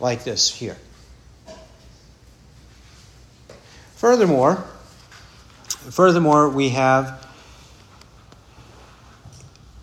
like 0.00 0.24
this 0.24 0.52
here. 0.52 0.76
Furthermore, 3.96 4.56
furthermore, 5.90 6.48
we 6.48 6.70
have 6.70 7.24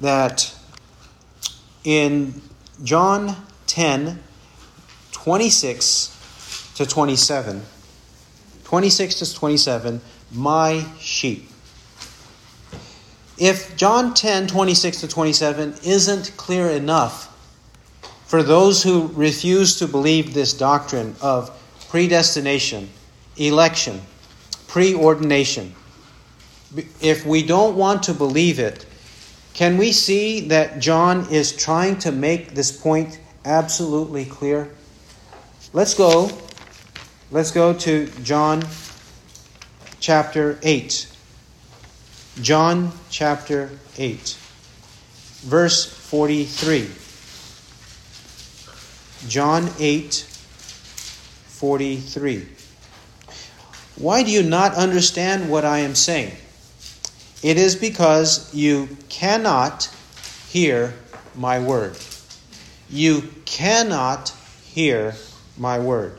that 0.02 0.54
in 1.84 2.42
John 2.84 3.36
10, 3.68 4.22
26 5.12 6.74
to 6.76 6.86
27. 6.86 7.62
26 8.64 9.16
to 9.16 9.34
27, 9.34 10.02
my 10.32 10.86
sheep. 11.00 11.50
If 13.38 13.76
John 13.78 14.14
10, 14.14 14.48
26 14.48 15.02
to 15.02 15.08
27 15.08 15.76
isn't 15.84 16.34
clear 16.36 16.70
enough 16.70 17.28
for 18.26 18.44
those 18.44 18.84
who 18.84 19.08
refuse 19.14 19.80
to 19.80 19.88
believe 19.88 20.34
this 20.34 20.54
doctrine 20.54 21.16
of 21.22 21.50
predestination, 21.90 22.90
election, 23.38 24.02
preordination, 24.68 25.72
if 27.02 27.26
we 27.26 27.42
don't 27.42 27.76
want 27.76 28.04
to 28.04 28.14
believe 28.14 28.60
it, 28.60 28.86
can 29.54 29.78
we 29.78 29.92
see 29.92 30.42
that 30.42 30.80
John 30.80 31.26
is 31.32 31.56
trying 31.56 31.98
to 32.00 32.12
make 32.12 32.54
this 32.54 32.72
point 32.72 33.20
absolutely 33.46 34.26
clear? 34.26 34.70
Let's 35.74 35.94
go. 35.94 36.30
Let's 37.32 37.52
go 37.52 37.74
to 37.74 38.08
John 38.24 38.64
chapter 40.00 40.58
8. 40.64 41.08
John 42.42 42.92
chapter 43.10 43.70
8, 43.98 44.38
verse 45.42 45.86
43. 45.86 46.90
John 49.28 49.70
8, 49.78 50.14
43. 51.48 52.48
Why 53.98 54.24
do 54.24 54.32
you 54.32 54.44
not 54.44 54.76
understand 54.76 55.50
what 55.50 55.66
I 55.66 55.80
am 55.80 55.96
saying? 55.96 56.36
It 57.44 57.58
is 57.58 57.76
because 57.76 58.54
you 58.54 58.96
cannot 59.10 59.94
hear 60.48 60.94
my 61.36 61.60
word. 61.60 61.98
You 62.90 63.24
cannot 63.44 64.30
hear 64.64 65.16
my 65.58 65.80
word. 65.80 66.19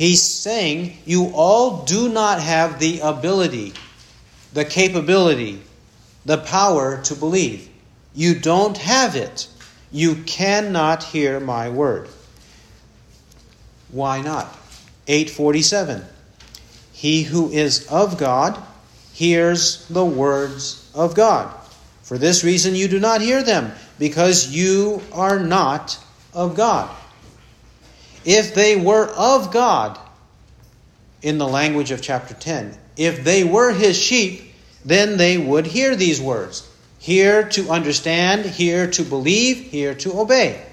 He's 0.00 0.22
saying 0.22 0.96
you 1.04 1.30
all 1.34 1.84
do 1.84 2.08
not 2.08 2.40
have 2.40 2.78
the 2.78 3.00
ability, 3.00 3.74
the 4.54 4.64
capability, 4.64 5.60
the 6.24 6.38
power 6.38 7.02
to 7.02 7.14
believe. 7.14 7.68
You 8.14 8.40
don't 8.40 8.78
have 8.78 9.14
it. 9.14 9.46
You 9.92 10.14
cannot 10.24 11.02
hear 11.02 11.38
my 11.38 11.68
word. 11.68 12.08
Why 13.90 14.22
not? 14.22 14.46
847. 15.06 16.02
He 16.94 17.22
who 17.22 17.50
is 17.50 17.86
of 17.88 18.16
God 18.16 18.58
hears 19.12 19.86
the 19.88 20.06
words 20.06 20.90
of 20.94 21.14
God. 21.14 21.54
For 22.04 22.16
this 22.16 22.42
reason 22.42 22.74
you 22.74 22.88
do 22.88 23.00
not 23.00 23.20
hear 23.20 23.42
them, 23.42 23.72
because 23.98 24.48
you 24.48 25.02
are 25.12 25.38
not 25.38 25.98
of 26.32 26.56
God. 26.56 26.88
If 28.24 28.54
they 28.54 28.76
were 28.76 29.06
of 29.06 29.52
God, 29.52 29.98
in 31.22 31.38
the 31.38 31.48
language 31.48 31.90
of 31.90 32.02
chapter 32.02 32.34
10, 32.34 32.76
if 32.96 33.24
they 33.24 33.44
were 33.44 33.72
his 33.72 33.98
sheep, 33.98 34.52
then 34.84 35.16
they 35.16 35.36
would 35.36 35.66
hear 35.66 35.94
these 35.94 36.20
words. 36.20 36.66
Hear 36.98 37.48
to 37.50 37.70
understand, 37.70 38.44
hear 38.44 38.90
to 38.90 39.02
believe, 39.02 39.58
hear 39.58 39.94
to 39.96 40.18
obey. 40.18 40.64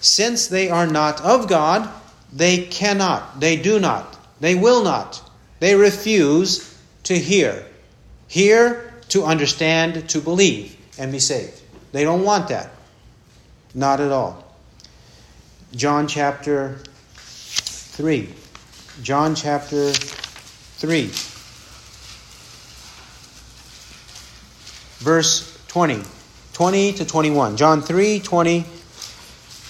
Since 0.00 0.48
they 0.48 0.70
are 0.70 0.86
not 0.86 1.20
of 1.20 1.48
God, 1.48 1.88
they 2.32 2.64
cannot, 2.64 3.40
they 3.40 3.56
do 3.56 3.80
not, 3.80 4.16
they 4.40 4.54
will 4.54 4.82
not, 4.82 5.20
they 5.58 5.74
refuse 5.74 6.78
to 7.04 7.18
hear. 7.18 7.66
Hear, 8.28 8.94
to 9.08 9.24
understand, 9.24 10.08
to 10.10 10.20
believe, 10.20 10.76
and 10.98 11.10
be 11.10 11.18
saved. 11.18 11.60
They 11.92 12.04
don't 12.04 12.22
want 12.22 12.48
that. 12.48 12.70
Not 13.74 14.00
at 14.00 14.12
all. 14.12 14.49
John 15.74 16.08
chapter 16.08 16.78
3. 17.14 18.28
John 19.02 19.34
chapter 19.34 19.92
3. 19.92 21.10
Verse 25.04 25.64
20. 25.68 26.02
20 26.52 26.92
to 26.94 27.04
21. 27.04 27.56
John 27.56 27.82
3 27.82 28.20
20 28.20 28.64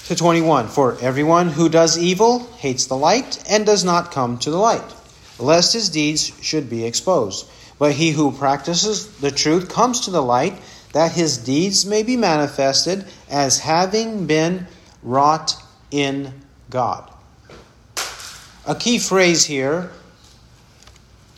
to 0.06 0.16
21. 0.16 0.68
For 0.68 0.96
everyone 1.00 1.48
who 1.48 1.68
does 1.68 1.98
evil 1.98 2.46
hates 2.58 2.86
the 2.86 2.96
light 2.96 3.42
and 3.48 3.66
does 3.66 3.84
not 3.84 4.10
come 4.10 4.38
to 4.38 4.50
the 4.50 4.58
light 4.58 4.94
lest 5.40 5.72
his 5.72 5.88
deeds 5.88 6.32
should 6.42 6.68
be 6.70 6.84
exposed. 6.84 7.48
But 7.78 7.92
he 7.92 8.10
who 8.10 8.32
practices 8.32 9.06
the 9.18 9.30
truth 9.30 9.68
comes 9.68 10.00
to 10.00 10.10
the 10.10 10.22
light, 10.22 10.60
that 10.92 11.12
his 11.12 11.38
deeds 11.38 11.86
may 11.86 12.02
be 12.02 12.16
manifested 12.16 13.04
as 13.30 13.60
having 13.60 14.26
been 14.26 14.66
wrought 15.02 15.54
in 15.90 16.32
God. 16.68 17.10
A 18.66 18.74
key 18.74 18.98
phrase 18.98 19.44
here 19.44 19.90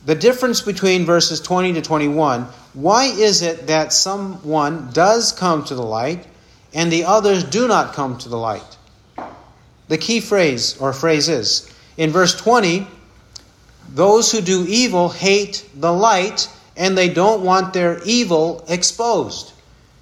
the 0.05 0.15
difference 0.15 0.61
between 0.61 1.05
verses 1.05 1.39
20 1.39 1.73
to 1.73 1.81
21 1.81 2.43
why 2.73 3.05
is 3.05 3.41
it 3.41 3.67
that 3.67 3.93
someone 3.93 4.89
does 4.91 5.31
come 5.31 5.63
to 5.65 5.75
the 5.75 5.83
light 5.83 6.25
and 6.73 6.91
the 6.91 7.05
others 7.05 7.43
do 7.43 7.67
not 7.67 7.93
come 7.93 8.17
to 8.17 8.29
the 8.29 8.37
light. 8.37 8.77
The 9.87 9.97
key 9.97 10.19
phrase 10.19 10.75
or 10.79 10.91
phrase 10.91 11.29
is 11.29 11.71
in 11.97 12.09
verse 12.09 12.35
20 12.35 12.87
those 13.89 14.31
who 14.31 14.41
do 14.41 14.65
evil 14.67 15.09
hate 15.09 15.69
the 15.75 15.93
light 15.93 16.49
and 16.75 16.97
they 16.97 17.09
don't 17.09 17.43
want 17.43 17.73
their 17.73 18.01
evil 18.03 18.65
exposed. 18.67 19.53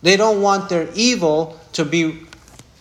They 0.02 0.16
don't 0.16 0.42
want 0.42 0.70
their 0.70 0.88
evil 0.96 1.60
to 1.74 1.84
be 1.84 2.22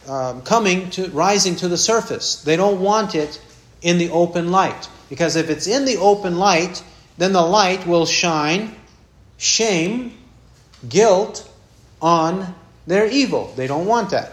um, 0.09 0.43
coming 0.43 0.91
to 0.91 1.09
rising 1.11 1.57
to 1.57 1.69
the 1.69 1.77
surface. 1.77 2.43
They 2.43 2.57
don't 2.57 2.81
want 2.81 3.15
it 3.15 3.41
in 3.83 3.99
the 3.99 4.11
open 4.11 4.51
light 4.51 4.89
because 5.09 5.37
if 5.37 5.51
it's 5.51 5.67
in 5.67 5.85
the 5.85 5.99
open 5.99 6.39
light, 6.39 6.83
then 7.19 7.33
the 7.33 7.43
light 7.43 7.87
will 7.87 8.07
shine 8.07 8.75
shame, 9.41 10.13
guilt 10.87 11.51
on 12.01 12.55
their 12.87 13.07
evil. 13.07 13.53
They 13.57 13.67
don't 13.67 13.87
want 13.87 14.11
that. 14.11 14.33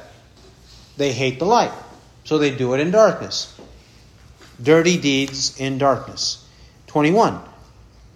They 0.97 1.13
hate 1.13 1.39
the 1.39 1.45
light. 1.45 1.71
So 2.25 2.37
they 2.37 2.53
do 2.53 2.73
it 2.73 2.81
in 2.81 2.91
darkness. 2.91 3.57
Dirty 4.61 4.97
deeds 4.97 5.59
in 5.59 5.77
darkness. 5.77 6.45
21. 6.87 7.39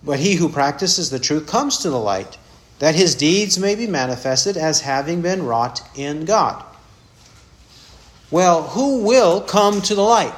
But 0.03 0.19
he 0.19 0.35
who 0.35 0.49
practices 0.49 1.09
the 1.09 1.19
truth 1.19 1.47
comes 1.47 1.79
to 1.79 1.89
the 1.89 1.99
light, 1.99 2.37
that 2.79 2.95
his 2.95 3.15
deeds 3.15 3.57
may 3.57 3.75
be 3.75 3.87
manifested 3.87 4.57
as 4.57 4.81
having 4.81 5.21
been 5.21 5.45
wrought 5.45 5.81
in 5.95 6.25
God. 6.25 6.63
Well, 8.31 8.63
who 8.63 9.03
will 9.03 9.41
come 9.41 9.81
to 9.81 9.93
the 9.93 10.01
light? 10.01 10.33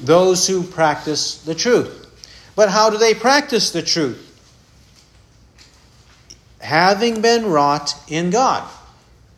Those 0.00 0.46
who 0.46 0.62
practice 0.62 1.42
the 1.42 1.54
truth. 1.54 2.02
But 2.56 2.70
how 2.70 2.88
do 2.88 2.96
they 2.96 3.14
practice 3.14 3.70
the 3.70 3.82
truth? 3.82 4.22
Having 6.60 7.20
been 7.20 7.46
wrought 7.46 7.94
in 8.08 8.30
God. 8.30 8.68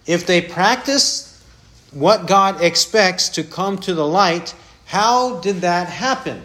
If 0.06 0.26
they 0.26 0.40
practice 0.40 1.44
what 1.90 2.26
God 2.26 2.62
expects 2.62 3.28
to 3.30 3.42
come 3.42 3.78
to 3.78 3.94
the 3.94 4.06
light, 4.06 4.54
how 4.86 5.40
did 5.40 5.62
that 5.62 5.88
happen? 5.88 6.42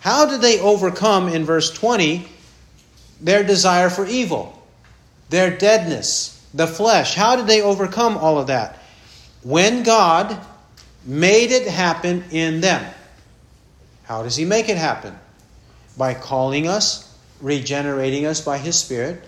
How 0.00 0.26
did 0.26 0.40
they 0.40 0.58
overcome 0.60 1.28
in 1.28 1.44
verse 1.44 1.70
20 1.70 2.28
their 3.20 3.44
desire 3.44 3.90
for 3.90 4.06
evil, 4.06 4.62
their 5.28 5.56
deadness, 5.56 6.46
the 6.54 6.66
flesh? 6.66 7.14
How 7.14 7.36
did 7.36 7.46
they 7.46 7.62
overcome 7.62 8.16
all 8.16 8.38
of 8.38 8.48
that? 8.48 8.82
When 9.42 9.82
God 9.82 10.40
made 11.04 11.50
it 11.50 11.66
happen 11.66 12.24
in 12.30 12.60
them. 12.60 12.84
How 14.04 14.22
does 14.22 14.36
He 14.36 14.44
make 14.44 14.68
it 14.68 14.76
happen? 14.76 15.18
By 15.96 16.14
calling 16.14 16.66
us, 16.66 17.16
regenerating 17.40 18.26
us 18.26 18.40
by 18.40 18.58
His 18.58 18.78
Spirit, 18.78 19.24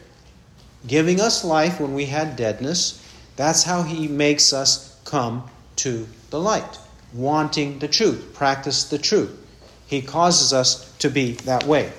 giving 0.86 1.20
us 1.20 1.44
life 1.44 1.80
when 1.80 1.94
we 1.94 2.06
had 2.06 2.36
deadness. 2.36 3.02
That's 3.36 3.62
how 3.62 3.82
He 3.82 4.08
makes 4.08 4.52
us 4.52 4.98
come 5.04 5.48
to 5.76 6.06
the 6.30 6.40
light, 6.40 6.78
wanting 7.12 7.78
the 7.78 7.88
truth, 7.88 8.32
practice 8.34 8.84
the 8.84 8.98
truth. 8.98 9.38
He 9.86 10.02
causes 10.02 10.52
us 10.52 10.92
to 10.98 11.10
be 11.10 11.32
that 11.32 11.64
way. 11.64 11.92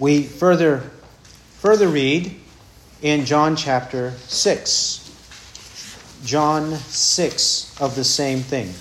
We 0.00 0.24
further 0.24 0.90
further 1.58 1.88
read 1.88 2.34
in 3.02 3.24
John 3.24 3.56
chapter 3.56 4.12
6. 4.26 5.07
John 6.24 6.76
6 6.76 7.80
of 7.80 7.94
the 7.94 8.04
same 8.04 8.40
thing. 8.40 8.74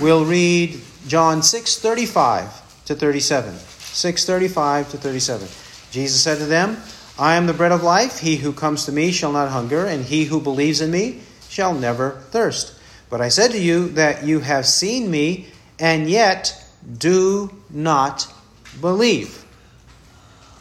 We'll 0.00 0.24
read 0.24 0.80
John 1.08 1.42
6:35 1.42 2.50
to 2.86 2.94
37. 2.94 3.54
6:35 3.92 4.90
to 4.90 4.96
37. 4.96 5.48
Jesus 5.90 6.20
said 6.20 6.38
to 6.38 6.46
them, 6.46 6.76
I 7.18 7.34
am 7.34 7.46
the 7.46 7.52
bread 7.52 7.72
of 7.72 7.82
life. 7.82 8.20
He 8.20 8.36
who 8.36 8.52
comes 8.52 8.84
to 8.84 8.92
me 8.92 9.10
shall 9.10 9.32
not 9.32 9.50
hunger, 9.50 9.84
and 9.84 10.04
he 10.04 10.26
who 10.26 10.40
believes 10.40 10.80
in 10.80 10.92
me 10.92 11.20
shall 11.48 11.74
never 11.74 12.22
thirst. 12.30 12.74
But 13.10 13.20
I 13.20 13.28
said 13.28 13.50
to 13.52 13.58
you 13.58 13.88
that 13.90 14.24
you 14.24 14.40
have 14.40 14.66
seen 14.66 15.10
me, 15.10 15.48
and 15.80 16.08
yet 16.08 16.54
do 16.96 17.50
not 17.70 18.32
believe. 18.80 19.44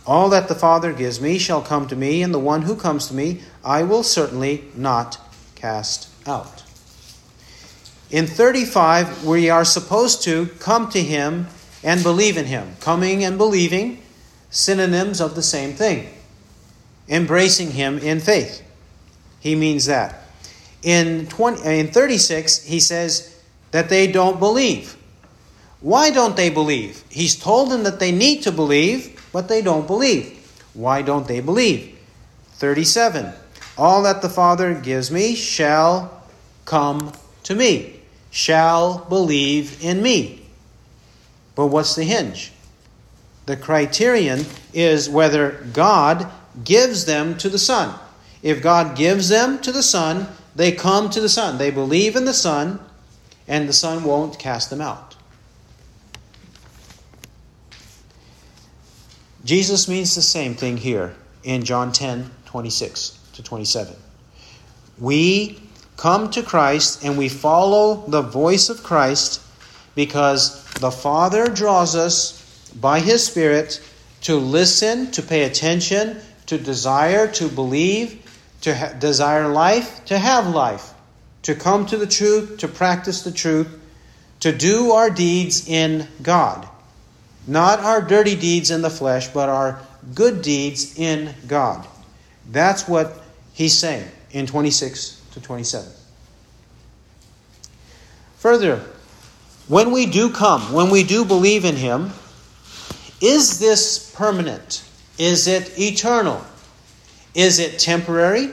All 0.07 0.29
that 0.29 0.47
the 0.47 0.55
Father 0.55 0.93
gives 0.93 1.21
me 1.21 1.37
shall 1.37 1.61
come 1.61 1.87
to 1.87 1.95
me, 1.95 2.23
and 2.23 2.33
the 2.33 2.39
one 2.39 2.63
who 2.63 2.75
comes 2.75 3.07
to 3.07 3.13
me 3.13 3.41
I 3.63 3.83
will 3.83 4.03
certainly 4.03 4.63
not 4.75 5.19
cast 5.55 6.09
out. 6.25 6.63
In 8.09 8.25
35, 8.25 9.25
we 9.25 9.49
are 9.49 9.65
supposed 9.65 10.23
to 10.23 10.47
come 10.59 10.89
to 10.91 11.01
him 11.01 11.47
and 11.83 12.01
believe 12.01 12.37
in 12.37 12.45
him. 12.45 12.77
Coming 12.79 13.23
and 13.23 13.37
believing, 13.37 14.01
synonyms 14.49 15.19
of 15.19 15.35
the 15.35 15.43
same 15.43 15.73
thing 15.73 16.07
embracing 17.09 17.71
him 17.71 17.97
in 17.99 18.19
faith. 18.19 18.63
He 19.39 19.55
means 19.55 19.85
that. 19.85 20.23
In 20.83 21.27
20 21.27 21.61
uh, 21.61 21.69
in 21.69 21.87
36 21.87 22.63
he 22.63 22.79
says 22.79 23.41
that 23.71 23.89
they 23.89 24.11
don't 24.11 24.39
believe. 24.39 24.95
Why 25.79 26.09
don't 26.11 26.35
they 26.35 26.49
believe? 26.49 27.03
He's 27.09 27.35
told 27.35 27.71
them 27.71 27.83
that 27.83 27.99
they 27.99 28.11
need 28.11 28.41
to 28.43 28.51
believe, 28.51 29.16
but 29.37 29.49
they 29.49 29.61
don't 29.61 29.85
believe. 29.85 30.33
Why 30.73 31.03
don't 31.03 31.27
they 31.27 31.41
believe? 31.41 31.95
37 32.53 33.33
All 33.77 34.01
that 34.01 34.23
the 34.23 34.29
Father 34.29 34.73
gives 34.73 35.11
me 35.11 35.35
shall 35.35 36.23
come 36.65 37.11
to 37.43 37.53
me, 37.53 37.99
shall 38.31 39.05
believe 39.09 39.83
in 39.83 40.01
me. 40.01 40.41
But 41.53 41.67
what's 41.67 41.93
the 41.93 42.03
hinge? 42.03 42.51
The 43.45 43.55
criterion 43.55 44.43
is 44.73 45.07
whether 45.07 45.63
God 45.71 46.25
gives 46.63 47.05
them 47.05 47.37
to 47.37 47.47
the 47.47 47.59
Son. 47.59 47.93
If 48.41 48.63
God 48.63 48.97
gives 48.97 49.29
them 49.29 49.59
to 49.59 49.71
the 49.71 49.83
Son, 49.83 50.29
they 50.55 50.71
come 50.71 51.11
to 51.11 51.21
the 51.21 51.29
Son. 51.29 51.59
They 51.59 51.69
believe 51.69 52.15
in 52.15 52.25
the 52.25 52.33
Son, 52.33 52.79
and 53.47 53.69
the 53.69 53.73
Son 53.73 54.03
won't 54.03 54.39
cast 54.39 54.71
them 54.71 54.81
out. 54.81 55.06
Jesus 59.47 59.87
means 59.87 60.13
the 60.13 60.21
same 60.21 60.55
thing 60.55 60.75
here 60.75 61.15
in 61.45 61.63
John 61.63 61.93
10 61.93 62.29
26 62.47 63.17
to 63.31 63.41
27. 63.41 63.95
We 64.99 65.61
come 65.95 66.29
to 66.31 66.43
Christ 66.43 67.05
and 67.05 67.17
we 67.17 67.29
follow 67.29 68.03
the 68.09 68.21
voice 68.21 68.67
of 68.67 68.83
Christ 68.83 69.41
because 69.95 70.65
the 70.73 70.91
Father 70.91 71.47
draws 71.47 71.95
us 71.95 72.69
by 72.81 72.99
His 72.99 73.25
Spirit 73.25 73.81
to 74.23 74.35
listen, 74.35 75.11
to 75.11 75.21
pay 75.21 75.43
attention, 75.43 76.17
to 76.47 76.57
desire, 76.57 77.31
to 77.31 77.47
believe, 77.47 78.21
to 78.61 78.75
ha- 78.75 78.93
desire 78.99 79.47
life, 79.47 80.03
to 80.07 80.17
have 80.17 80.47
life, 80.47 80.93
to 81.43 81.55
come 81.55 81.85
to 81.85 81.95
the 81.95 82.05
truth, 82.05 82.57
to 82.57 82.67
practice 82.67 83.21
the 83.21 83.31
truth, 83.31 83.69
to 84.41 84.51
do 84.51 84.91
our 84.91 85.09
deeds 85.09 85.69
in 85.69 86.05
God. 86.21 86.67
Not 87.47 87.79
our 87.79 88.01
dirty 88.01 88.35
deeds 88.35 88.69
in 88.69 88.81
the 88.81 88.89
flesh, 88.89 89.29
but 89.29 89.47
our 89.47 89.79
good 90.13 90.41
deeds 90.41 90.99
in 90.99 91.33
God. 91.47 91.87
That's 92.51 92.87
what 92.87 93.21
he's 93.53 93.77
saying 93.77 94.07
in 94.31 94.45
26 94.45 95.21
to 95.31 95.41
27. 95.41 95.89
Further, 98.37 98.81
when 99.67 99.91
we 99.91 100.05
do 100.05 100.29
come, 100.29 100.73
when 100.73 100.89
we 100.89 101.03
do 101.03 101.25
believe 101.25 101.65
in 101.65 101.75
him, 101.75 102.11
is 103.21 103.59
this 103.59 104.11
permanent? 104.13 104.83
Is 105.17 105.47
it 105.47 105.77
eternal? 105.79 106.43
Is 107.33 107.59
it 107.59 107.79
temporary? 107.79 108.51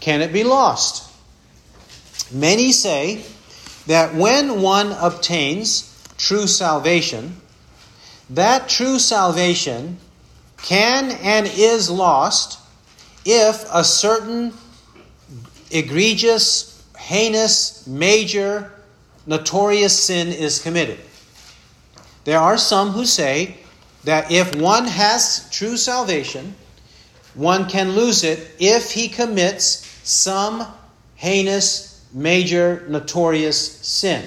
Can 0.00 0.22
it 0.22 0.32
be 0.32 0.44
lost? 0.44 1.12
Many 2.32 2.72
say 2.72 3.24
that 3.86 4.14
when 4.14 4.62
one 4.62 4.92
obtains 4.92 5.92
true 6.16 6.46
salvation, 6.46 7.40
that 8.30 8.68
true 8.68 8.98
salvation 8.98 9.98
can 10.62 11.10
and 11.10 11.46
is 11.46 11.88
lost 11.90 12.58
if 13.24 13.64
a 13.72 13.84
certain 13.84 14.52
egregious, 15.70 16.84
heinous, 16.96 17.86
major, 17.86 18.72
notorious 19.26 20.04
sin 20.04 20.28
is 20.28 20.60
committed. 20.60 20.98
There 22.24 22.38
are 22.38 22.58
some 22.58 22.90
who 22.90 23.04
say 23.04 23.58
that 24.04 24.30
if 24.30 24.54
one 24.56 24.86
has 24.86 25.48
true 25.50 25.76
salvation, 25.76 26.54
one 27.34 27.68
can 27.68 27.92
lose 27.92 28.24
it 28.24 28.50
if 28.58 28.92
he 28.92 29.08
commits 29.08 29.86
some 30.08 30.66
heinous, 31.16 32.04
major, 32.12 32.84
notorious 32.88 33.58
sin. 33.86 34.24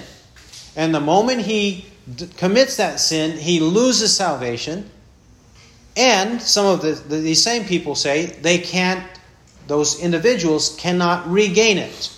And 0.76 0.94
the 0.94 1.00
moment 1.00 1.42
he 1.42 1.84
d- 2.14 2.28
commits 2.36 2.76
that 2.76 3.00
sin, 3.00 3.36
he 3.36 3.60
loses 3.60 4.16
salvation. 4.16 4.90
And 5.96 6.40
some 6.40 6.66
of 6.66 6.82
the, 6.82 6.92
the, 6.92 7.16
these 7.16 7.42
same 7.42 7.64
people 7.64 7.94
say 7.94 8.26
they 8.26 8.58
can't, 8.58 9.04
those 9.66 10.00
individuals 10.00 10.76
cannot 10.76 11.28
regain 11.30 11.78
it. 11.78 12.16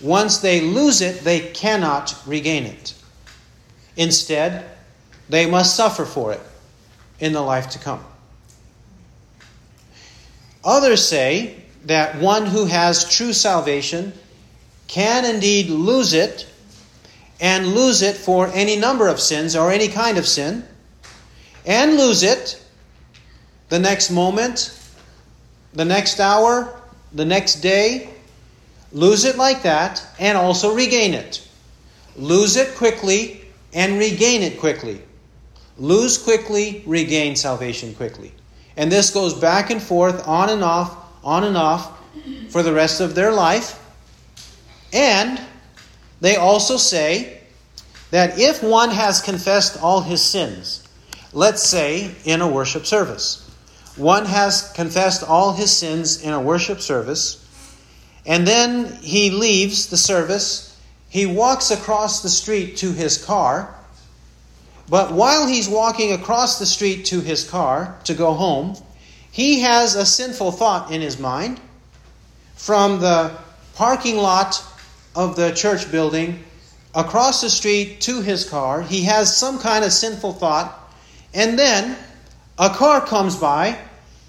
Once 0.00 0.38
they 0.38 0.60
lose 0.60 1.00
it, 1.00 1.20
they 1.20 1.40
cannot 1.40 2.16
regain 2.26 2.64
it. 2.64 2.94
Instead, 3.96 4.64
they 5.28 5.46
must 5.46 5.76
suffer 5.76 6.04
for 6.04 6.32
it 6.32 6.40
in 7.20 7.32
the 7.32 7.40
life 7.40 7.70
to 7.70 7.78
come. 7.78 8.04
Others 10.64 11.06
say 11.06 11.62
that 11.84 12.18
one 12.18 12.46
who 12.46 12.66
has 12.66 13.08
true 13.08 13.32
salvation 13.32 14.12
can 14.86 15.24
indeed 15.24 15.70
lose 15.70 16.12
it 16.12 16.46
and 17.40 17.68
lose 17.68 18.02
it 18.02 18.16
for 18.16 18.48
any 18.48 18.76
number 18.76 19.08
of 19.08 19.18
sins 19.18 19.56
or 19.56 19.70
any 19.70 19.88
kind 19.88 20.18
of 20.18 20.26
sin, 20.26 20.64
and 21.66 21.96
lose 21.96 22.22
it 22.22 22.62
the 23.68 23.78
next 23.78 24.10
moment, 24.10 24.76
the 25.72 25.84
next 25.84 26.20
hour, 26.20 26.80
the 27.12 27.24
next 27.24 27.56
day, 27.56 28.10
lose 28.92 29.24
it 29.24 29.36
like 29.36 29.62
that, 29.62 30.04
and 30.18 30.36
also 30.36 30.74
regain 30.74 31.14
it. 31.14 31.46
Lose 32.16 32.56
it 32.56 32.76
quickly 32.76 33.44
and 33.72 33.98
regain 33.98 34.42
it 34.42 34.58
quickly. 34.58 35.00
Lose 35.78 36.18
quickly, 36.18 36.82
regain 36.86 37.36
salvation 37.36 37.94
quickly. 37.94 38.32
And 38.76 38.90
this 38.90 39.10
goes 39.10 39.34
back 39.34 39.70
and 39.70 39.82
forth, 39.82 40.26
on 40.26 40.50
and 40.50 40.62
off, 40.62 40.96
on 41.24 41.44
and 41.44 41.56
off 41.56 41.98
for 42.50 42.62
the 42.62 42.72
rest 42.72 43.00
of 43.00 43.14
their 43.14 43.32
life. 43.32 43.78
And 44.92 45.40
they 46.20 46.36
also 46.36 46.76
say 46.76 47.40
that 48.10 48.38
if 48.38 48.62
one 48.62 48.90
has 48.90 49.20
confessed 49.20 49.80
all 49.82 50.00
his 50.00 50.22
sins, 50.22 50.86
let's 51.32 51.62
say 51.62 52.14
in 52.24 52.40
a 52.40 52.48
worship 52.48 52.86
service, 52.86 53.46
one 53.96 54.26
has 54.26 54.70
confessed 54.72 55.22
all 55.22 55.52
his 55.52 55.72
sins 55.72 56.22
in 56.22 56.32
a 56.32 56.40
worship 56.40 56.80
service, 56.80 57.46
and 58.26 58.46
then 58.46 58.92
he 58.96 59.30
leaves 59.30 59.86
the 59.86 59.96
service, 59.96 60.78
he 61.08 61.26
walks 61.26 61.70
across 61.70 62.22
the 62.22 62.28
street 62.28 62.76
to 62.78 62.92
his 62.92 63.22
car, 63.22 63.74
but 64.88 65.12
while 65.12 65.46
he's 65.46 65.68
walking 65.68 66.12
across 66.12 66.58
the 66.58 66.66
street 66.66 67.04
to 67.06 67.20
his 67.20 67.48
car 67.48 67.96
to 68.04 68.14
go 68.14 68.32
home, 68.34 68.76
he 69.30 69.60
has 69.60 69.94
a 69.94 70.04
sinful 70.04 70.52
thought 70.52 70.90
in 70.90 71.00
his 71.00 71.18
mind 71.18 71.60
from 72.56 73.00
the 73.00 73.32
parking 73.74 74.16
lot 74.16 74.62
of 75.14 75.36
the 75.36 75.52
church 75.52 75.90
building 75.90 76.42
across 76.94 77.40
the 77.40 77.50
street 77.50 78.00
to 78.02 78.20
his 78.20 78.48
car. 78.48 78.82
He 78.82 79.04
has 79.04 79.36
some 79.36 79.58
kind 79.58 79.84
of 79.84 79.92
sinful 79.92 80.34
thought, 80.34 80.92
and 81.34 81.58
then 81.58 81.96
a 82.58 82.70
car 82.70 83.00
comes 83.00 83.36
by 83.36 83.78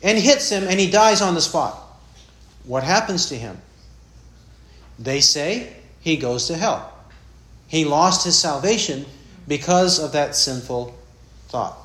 and 0.03 0.17
hits 0.17 0.49
him, 0.49 0.67
and 0.67 0.79
he 0.79 0.89
dies 0.89 1.21
on 1.21 1.35
the 1.35 1.41
spot. 1.41 1.77
What 2.65 2.83
happens 2.83 3.27
to 3.27 3.35
him? 3.35 3.57
They 4.99 5.21
say 5.21 5.75
he 6.01 6.17
goes 6.17 6.47
to 6.47 6.57
hell. 6.57 6.93
He 7.67 7.85
lost 7.85 8.25
his 8.25 8.37
salvation 8.37 9.05
because 9.47 9.99
of 9.99 10.11
that 10.11 10.35
sinful 10.35 10.95
thought. 11.47 11.77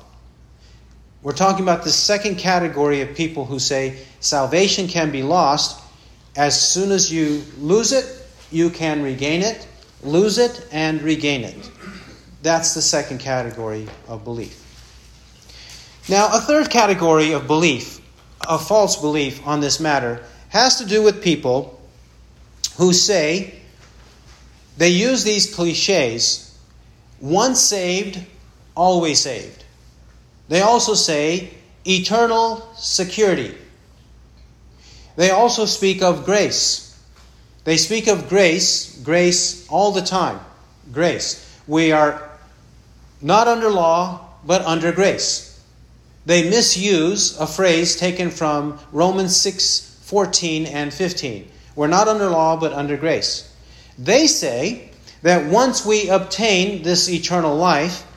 We're 1.23 1.33
talking 1.33 1.63
about 1.63 1.83
the 1.83 1.91
second 1.91 2.37
category 2.37 3.01
of 3.01 3.15
people 3.15 3.45
who 3.45 3.59
say 3.59 3.99
salvation 4.19 4.87
can 4.87 5.11
be 5.11 5.23
lost 5.23 5.81
as 6.35 6.59
soon 6.59 6.91
as 6.91 7.11
you 7.11 7.43
lose 7.57 7.91
it 7.91 8.26
you 8.51 8.69
can 8.69 9.01
regain 9.01 9.41
it, 9.41 9.67
lose 10.03 10.37
it, 10.37 10.67
and 10.71 11.01
regain 11.01 11.43
it. 11.43 11.71
That's 12.41 12.73
the 12.73 12.81
second 12.81 13.19
category 13.19 13.87
of 14.07 14.23
belief. 14.23 14.63
Now, 16.09 16.29
a 16.31 16.39
third 16.39 16.69
category 16.69 17.33
of 17.33 17.47
belief, 17.47 17.99
a 18.47 18.57
false 18.57 18.95
belief 18.95 19.45
on 19.45 19.59
this 19.59 19.79
matter, 19.79 20.23
has 20.49 20.77
to 20.77 20.85
do 20.85 21.03
with 21.03 21.21
people 21.21 21.81
who 22.77 22.93
say 22.93 23.59
they 24.77 24.89
use 24.89 25.23
these 25.23 25.53
cliches 25.53 26.57
once 27.19 27.59
saved, 27.59 28.23
always 28.75 29.19
saved. 29.19 29.65
They 30.47 30.61
also 30.61 30.93
say 30.93 31.53
eternal 31.85 32.69
security. 32.75 33.57
They 35.15 35.31
also 35.31 35.65
speak 35.65 36.01
of 36.01 36.25
grace. 36.25 36.86
They 37.67 37.75
speak 37.75 38.07
of 38.07 38.29
grace, 38.29 38.97
grace 39.03 39.67
all 39.67 39.91
the 39.91 40.01
time. 40.01 40.39
Grace. 40.93 41.45
We 41.67 41.91
are 41.91 42.29
not 43.21 43.49
under 43.49 43.67
law, 43.67 44.25
but 44.45 44.61
under 44.61 44.93
grace. 44.93 45.61
They 46.25 46.49
misuse 46.49 47.37
a 47.37 47.45
phrase 47.45 47.97
taken 47.97 48.29
from 48.29 48.79
Romans 48.93 49.35
6 49.35 49.99
14 50.03 50.65
and 50.65 50.93
15. 50.93 51.51
We're 51.75 51.87
not 51.87 52.07
under 52.07 52.29
law, 52.29 52.55
but 52.55 52.71
under 52.71 52.95
grace. 52.95 53.53
They 53.99 54.27
say 54.27 54.91
that 55.23 55.51
once 55.51 55.85
we 55.85 56.07
obtain 56.07 56.83
this 56.83 57.09
eternal 57.09 57.57
life, 57.57 58.07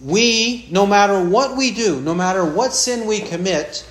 we, 0.00 0.68
no 0.70 0.86
matter 0.86 1.20
what 1.20 1.56
we 1.56 1.72
do, 1.72 2.00
no 2.00 2.14
matter 2.14 2.44
what 2.44 2.74
sin 2.74 3.08
we 3.08 3.18
commit, 3.18 3.84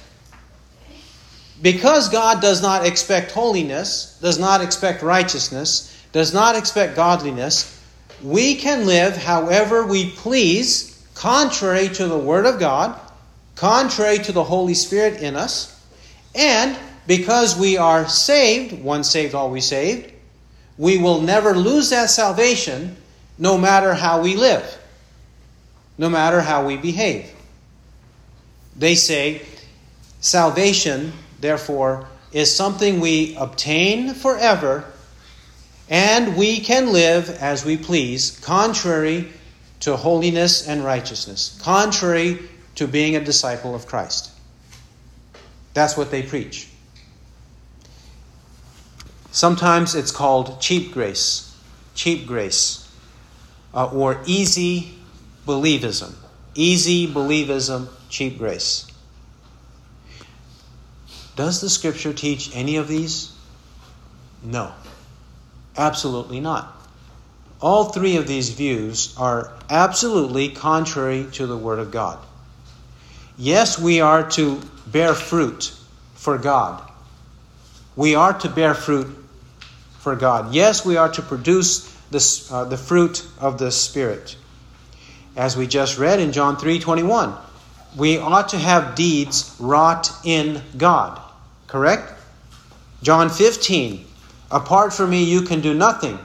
because 1.64 2.10
God 2.10 2.42
does 2.42 2.62
not 2.62 2.86
expect 2.86 3.32
holiness, 3.32 4.20
does 4.22 4.38
not 4.38 4.62
expect 4.62 5.02
righteousness, 5.02 5.90
does 6.12 6.34
not 6.34 6.58
expect 6.58 6.98
godliness, 6.98 7.82
we 8.22 8.56
can 8.56 8.86
live 8.86 9.16
however 9.16 9.88
we 9.88 10.10
please, 10.12 11.02
contrary 11.16 11.88
to 11.88 12.08
the 12.08 12.18
Word 12.18 12.46
of 12.46 12.60
God, 12.60 13.00
contrary 13.56 14.20
to 14.20 14.34
the 14.34 14.44
Holy 14.44 14.74
Spirit 14.74 15.22
in 15.22 15.38
us, 15.38 15.82
and 16.36 16.78
because 17.08 17.58
we 17.58 17.78
are 17.78 18.10
saved, 18.10 18.84
once 18.84 19.10
saved, 19.10 19.34
always 19.34 19.66
saved, 19.66 20.12
we 20.78 20.98
will 20.98 21.22
never 21.22 21.56
lose 21.56 21.92
that 21.92 22.10
salvation 22.10 22.98
no 23.38 23.58
matter 23.58 23.94
how 23.94 24.22
we 24.22 24.36
live, 24.36 24.78
no 25.98 26.10
matter 26.10 26.42
how 26.42 26.68
we 26.68 26.76
behave. 26.76 27.30
They 28.76 28.96
say 28.96 29.44
salvation 30.20 31.14
therefore, 31.44 32.08
is 32.32 32.56
something 32.56 33.00
we 33.00 33.36
obtain 33.36 34.16
forever, 34.16 34.86
and 35.90 36.36
we 36.36 36.60
can 36.60 36.92
live 36.92 37.30
as 37.30 37.64
we 37.64 37.78
please, 37.78 38.40
contrary 38.40 39.32
to 39.82 39.98
holiness 39.98 40.68
and 40.68 40.84
righteousness, 40.84 41.60
contrary 41.62 42.40
to 42.76 42.88
being 42.88 43.16
a 43.18 43.24
disciple 43.24 43.76
of 43.76 43.86
Christ. 43.86 44.32
That's 45.74 45.98
what 45.98 46.10
they 46.10 46.24
preach. 46.24 46.70
Sometimes 49.32 49.94
it's 49.94 50.12
called 50.12 50.62
cheap 50.62 50.94
grace, 50.94 51.54
cheap 51.94 52.26
grace, 52.26 52.90
uh, 53.74 53.90
or 53.90 54.22
easy 54.26 54.94
believism. 55.46 56.14
Easy 56.56 57.12
believism, 57.12 57.90
cheap 58.10 58.38
grace. 58.38 58.93
Does 61.36 61.62
the 61.62 61.70
scripture 61.70 62.14
teach 62.14 62.56
any 62.56 62.78
of 62.78 62.88
these? 62.88 63.32
No. 64.44 64.72
Absolutely 65.76 66.40
not. 66.40 66.70
All 67.60 67.86
three 67.86 68.18
of 68.18 68.28
these 68.28 68.50
views 68.50 69.16
are 69.18 69.54
absolutely 69.70 70.50
contrary 70.50 71.28
to 71.34 71.48
the 71.48 71.58
Word 71.58 71.80
of 71.80 71.92
God. 71.92 72.20
Yes, 73.38 73.80
we 73.80 74.02
are 74.02 74.30
to 74.32 74.62
bear 74.86 75.14
fruit 75.14 75.74
for 76.14 76.38
God. 76.38 76.84
We 77.96 78.16
are 78.16 78.34
to 78.40 78.50
bear 78.50 78.74
fruit 78.74 79.08
for 80.00 80.16
God. 80.16 80.54
Yes, 80.54 80.86
we 80.86 80.98
are 80.98 81.10
to 81.10 81.22
produce 81.22 81.90
this, 82.12 82.52
uh, 82.52 82.66
the 82.66 82.78
fruit 82.78 83.26
of 83.40 83.58
the 83.58 83.72
Spirit. 83.72 84.36
As 85.36 85.58
we 85.58 85.66
just 85.66 85.98
read 85.98 86.20
in 86.20 86.32
John 86.32 86.58
3 86.58 86.80
21, 86.80 87.34
we 87.98 88.18
ought 88.18 88.50
to 88.50 88.58
have 88.58 88.96
deeds 88.96 89.56
wrought 89.60 90.12
in 90.24 90.62
God. 90.78 91.22
Correct? 91.68 92.14
John 93.02 93.30
15, 93.30 94.06
apart 94.52 94.94
from 94.94 95.10
me, 95.10 95.24
you 95.24 95.42
can 95.42 95.62
do 95.62 95.74
nothing. 95.74 96.18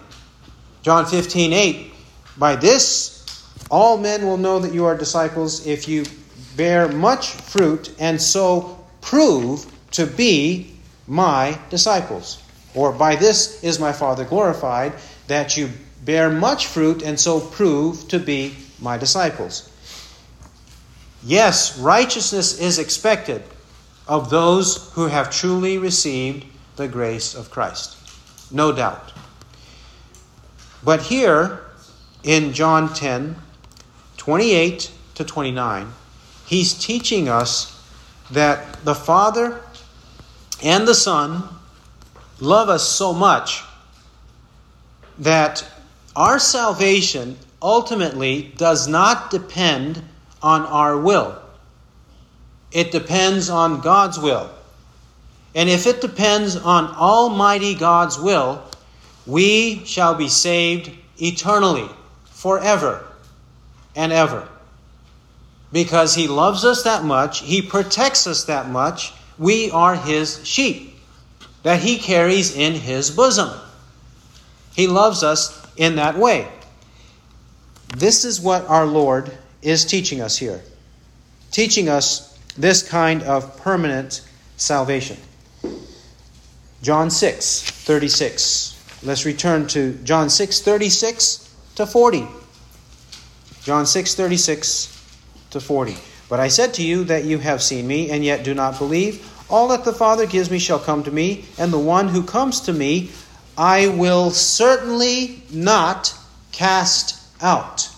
John 0.83 1.07
15, 1.07 1.53
8, 1.53 1.93
by 2.39 2.57
this 2.57 3.19
all 3.71 3.99
men 3.99 4.25
will 4.25 4.37
know 4.37 4.59
that 4.61 4.73
you 4.73 4.87
are 4.87 4.97
disciples 4.97 5.67
if 5.67 5.89
you 5.89 6.05
bear 6.57 6.89
much 6.89 7.33
fruit 7.33 7.95
and 7.99 8.21
so 8.21 8.79
prove 9.01 9.67
to 9.91 10.07
be 10.07 10.75
my 11.07 11.59
disciples. 11.71 12.43
Or 12.75 12.93
by 12.93 13.17
this 13.17 13.63
is 13.63 13.79
my 13.79 13.93
Father 13.93 14.25
glorified, 14.25 14.93
that 15.27 15.57
you 15.57 15.71
bear 16.05 16.31
much 16.31 16.67
fruit 16.67 17.03
and 17.03 17.19
so 17.19 17.41
prove 17.41 18.09
to 18.09 18.19
be 18.19 18.55
my 18.81 18.97
disciples. 18.97 19.71
Yes, 21.25 21.79
righteousness 21.79 22.59
is 22.59 22.79
expected 22.79 23.43
of 24.07 24.31
those 24.31 24.91
who 24.93 25.07
have 25.07 25.31
truly 25.31 25.79
received 25.79 26.47
the 26.77 26.89
grace 26.89 27.35
of 27.35 27.51
Christ. 27.51 27.97
No 28.53 28.73
doubt. 28.73 29.13
But 30.85 31.03
here 31.03 31.61
in 32.23 32.53
John 32.53 32.95
10, 32.95 33.37
28 34.17 34.91
to 35.17 35.25
29, 35.25 35.93
he's 36.47 36.75
teaching 36.75 37.29
us 37.29 37.75
that 38.31 38.85
the 38.85 38.95
Father 38.95 39.61
and 40.63 40.87
the 40.87 40.95
Son 40.95 41.43
love 42.41 42.69
us 42.69 42.89
so 42.89 43.13
much 43.13 43.63
that 45.19 45.65
our 46.15 46.39
salvation 46.39 47.37
ultimately 47.61 48.53
does 48.57 48.87
not 48.87 49.31
depend 49.31 50.03
on 50.43 50.63
our 50.63 50.97
will. 50.99 51.41
It 52.71 52.93
depends 52.93 53.49
on 53.49 53.81
God's 53.81 54.19
will. 54.19 54.51
And 55.55 55.69
if 55.69 55.87
it 55.87 56.01
depends 56.01 56.57
on 56.57 56.87
Almighty 56.95 57.75
God's 57.75 58.19
will, 58.19 58.63
we 59.27 59.85
shall 59.85 60.15
be 60.15 60.29
saved 60.29 60.91
eternally, 61.21 61.89
forever 62.27 63.05
and 63.97 64.13
ever. 64.13 64.49
Because 65.73 66.15
He 66.15 66.29
loves 66.29 66.65
us 66.65 66.85
that 66.85 67.05
much, 67.05 67.41
He 67.41 67.63
protects 67.63 68.27
us 68.27 68.45
that 68.45 68.69
much, 68.69 69.13
we 69.39 69.71
are 69.71 69.97
His 69.97 70.47
sheep 70.47 70.95
that 71.63 71.81
He 71.81 71.99
carries 71.99 72.57
in 72.57 72.75
His 72.75 73.11
bosom. 73.11 73.51
He 74.75 74.87
loves 74.87 75.23
us 75.23 75.67
in 75.77 75.97
that 75.97 76.17
way. 76.17 76.49
This 77.97 78.25
is 78.25 78.41
what 78.41 78.67
our 78.69 78.87
Lord 78.87 79.37
is 79.63 79.85
teaching 79.85 80.21
us 80.21 80.37
here, 80.37 80.61
teaching 81.51 81.89
us 81.89 82.39
this 82.57 82.89
kind 82.89 83.23
of 83.23 83.57
permanent 83.59 84.23
salvation. 84.57 85.17
John 86.83 87.11
6, 87.11 87.63
36. 87.63 89.01
Let's 89.03 89.25
return 89.25 89.67
to 89.69 89.95
John 90.05 90.31
6, 90.31 90.61
36 90.61 91.55
to 91.77 91.87
40. 91.87 92.27
John 93.63 93.87
6, 93.87 94.15
36 94.15 95.17
to 95.51 95.61
40. 95.61 95.97
But 96.29 96.41
I 96.41 96.49
said 96.49 96.75
to 96.75 96.83
you 96.83 97.05
that 97.05 97.25
you 97.25 97.39
have 97.39 97.63
seen 97.63 97.87
me, 97.87 98.11
and 98.11 98.25
yet 98.25 98.45
do 98.45 98.55
not 98.55 98.79
believe. 98.79 99.27
All 99.51 99.69
that 99.69 99.85
the 99.85 99.93
Father 99.93 100.27
gives 100.27 100.51
me 100.51 100.59
shall 100.59 100.79
come 100.79 101.03
to 101.05 101.11
me, 101.11 101.45
and 101.59 101.73
the 101.73 101.79
one 101.79 102.09
who 102.09 102.23
comes 102.23 102.61
to 102.63 102.73
me 102.73 103.11
I 103.59 103.89
will 103.89 104.31
certainly 104.31 105.43
not 105.51 106.15
cast 106.53 107.21
out. 107.43 107.89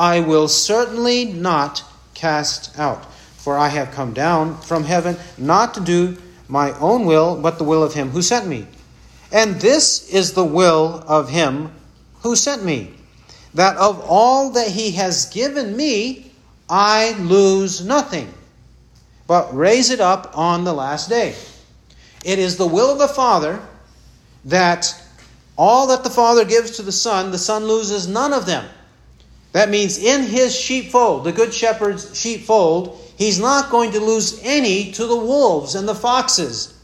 I 0.00 0.20
will 0.20 0.48
certainly 0.48 1.26
not 1.26 1.84
cast 2.14 2.78
out. 2.78 3.04
For 3.36 3.58
I 3.58 3.68
have 3.68 3.90
come 3.90 4.14
down 4.14 4.58
from 4.62 4.84
heaven 4.84 5.18
not 5.36 5.74
to 5.74 5.80
do 5.82 6.16
my 6.48 6.72
own 6.78 7.04
will, 7.04 7.36
but 7.36 7.58
the 7.58 7.64
will 7.64 7.82
of 7.82 7.92
him 7.92 8.08
who 8.08 8.22
sent 8.22 8.46
me. 8.46 8.66
And 9.30 9.56
this 9.56 10.08
is 10.08 10.32
the 10.32 10.44
will 10.44 11.04
of 11.06 11.28
him 11.28 11.70
who 12.22 12.34
sent 12.34 12.64
me, 12.64 12.94
that 13.52 13.76
of 13.76 14.00
all 14.08 14.50
that 14.52 14.68
he 14.68 14.92
has 14.92 15.26
given 15.26 15.76
me, 15.76 16.32
I 16.68 17.12
lose 17.18 17.84
nothing, 17.84 18.32
but 19.26 19.54
raise 19.54 19.90
it 19.90 20.00
up 20.00 20.36
on 20.36 20.64
the 20.64 20.72
last 20.72 21.10
day. 21.10 21.34
It 22.24 22.38
is 22.38 22.56
the 22.56 22.66
will 22.66 22.90
of 22.90 22.98
the 22.98 23.08
Father 23.08 23.60
that 24.46 24.94
all 25.58 25.88
that 25.88 26.04
the 26.04 26.10
Father 26.10 26.46
gives 26.46 26.72
to 26.72 26.82
the 26.82 26.92
Son, 26.92 27.32
the 27.32 27.38
Son 27.38 27.66
loses 27.66 28.08
none 28.08 28.32
of 28.32 28.46
them. 28.46 28.64
That 29.52 29.68
means 29.68 29.98
in 29.98 30.22
his 30.22 30.54
sheepfold, 30.54 31.24
the 31.24 31.32
Good 31.32 31.52
Shepherd's 31.52 32.16
sheepfold, 32.16 33.00
he's 33.16 33.40
not 33.40 33.70
going 33.70 33.92
to 33.92 34.00
lose 34.00 34.40
any 34.44 34.92
to 34.92 35.06
the 35.06 35.16
wolves 35.16 35.74
and 35.74 35.88
the 35.88 35.94
foxes. 35.94 36.74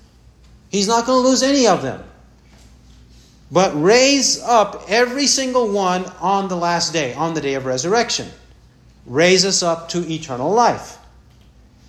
He's 0.69 0.89
not 0.89 1.07
going 1.07 1.23
to 1.23 1.29
lose 1.29 1.43
any 1.43 1.67
of 1.67 1.83
them. 1.83 2.03
But 3.53 3.81
raise 3.81 4.43
up 4.43 4.85
every 4.89 5.29
single 5.29 5.71
one 5.71 6.05
on 6.21 6.49
the 6.49 6.57
last 6.57 6.93
day, 6.93 7.15
on 7.15 7.35
the 7.35 7.41
day 7.41 7.55
of 7.55 7.65
resurrection. 7.65 8.29
Raise 9.07 9.45
us 9.45 9.63
up 9.63 9.89
to 9.91 10.13
eternal 10.13 10.51
life. 10.51 10.99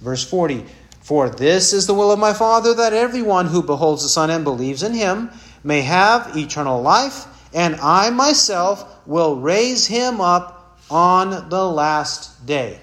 Verse 0.01 0.23
40 0.23 0.63
For 1.01 1.30
this 1.30 1.73
is 1.73 1.88
the 1.88 1.95
will 1.95 2.11
of 2.11 2.19
my 2.19 2.34
Father, 2.34 2.75
that 2.75 2.93
everyone 2.93 3.47
who 3.47 3.63
beholds 3.63 4.03
the 4.03 4.09
Son 4.09 4.30
and 4.30 4.43
believes 4.43 4.84
in 4.84 4.93
him 4.93 5.32
may 5.63 5.82
have 5.82 6.38
eternal 6.38 6.80
life, 6.80 7.25
and 7.55 7.75
I 7.78 8.11
myself 8.11 8.86
will 9.07 9.38
raise 9.38 9.88
him 9.88 10.21
up 10.21 10.57
on 10.89 11.49
the 11.49 11.65
last 11.65 12.45
day. 12.45 12.79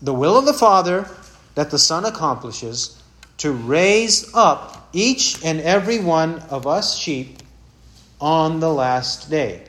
The 0.00 0.14
will 0.14 0.38
of 0.38 0.46
the 0.46 0.52
Father 0.52 1.08
that 1.54 1.70
the 1.70 1.78
Son 1.78 2.04
accomplishes 2.04 3.00
to 3.38 3.52
raise 3.52 4.32
up 4.34 4.88
each 4.92 5.44
and 5.44 5.60
every 5.60 5.98
one 5.98 6.38
of 6.50 6.66
us 6.66 6.96
sheep 6.96 7.38
on 8.20 8.60
the 8.60 8.72
last 8.72 9.30
day, 9.30 9.62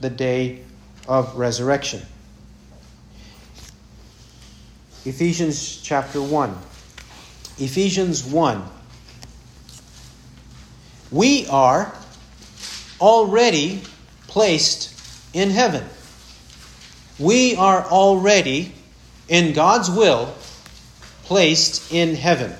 the 0.00 0.10
day 0.10 0.62
of 1.06 1.36
resurrection. 1.36 2.02
Ephesians 5.04 5.80
chapter 5.80 6.20
1. 6.20 6.56
Ephesians 7.58 8.24
1. 8.24 8.62
We 11.10 11.46
are 11.48 11.94
already 13.00 13.82
placed 14.26 14.94
in 15.32 15.50
heaven 15.50 15.84
we 17.18 17.56
are 17.56 17.84
already, 17.84 18.72
in 19.28 19.52
God's 19.52 19.90
will, 19.90 20.34
placed 21.24 21.92
in 21.92 22.14
heaven. 22.14 22.54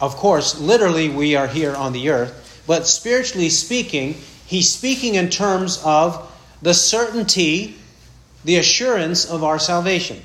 Of 0.00 0.16
course, 0.16 0.58
literally, 0.60 1.08
we 1.08 1.36
are 1.36 1.48
here 1.48 1.74
on 1.74 1.92
the 1.92 2.10
earth, 2.10 2.62
but 2.66 2.86
spiritually 2.86 3.48
speaking, 3.48 4.14
he's 4.46 4.70
speaking 4.72 5.16
in 5.16 5.30
terms 5.30 5.80
of 5.84 6.32
the 6.62 6.74
certainty, 6.74 7.76
the 8.44 8.56
assurance 8.56 9.24
of 9.24 9.42
our 9.42 9.58
salvation. 9.58 10.20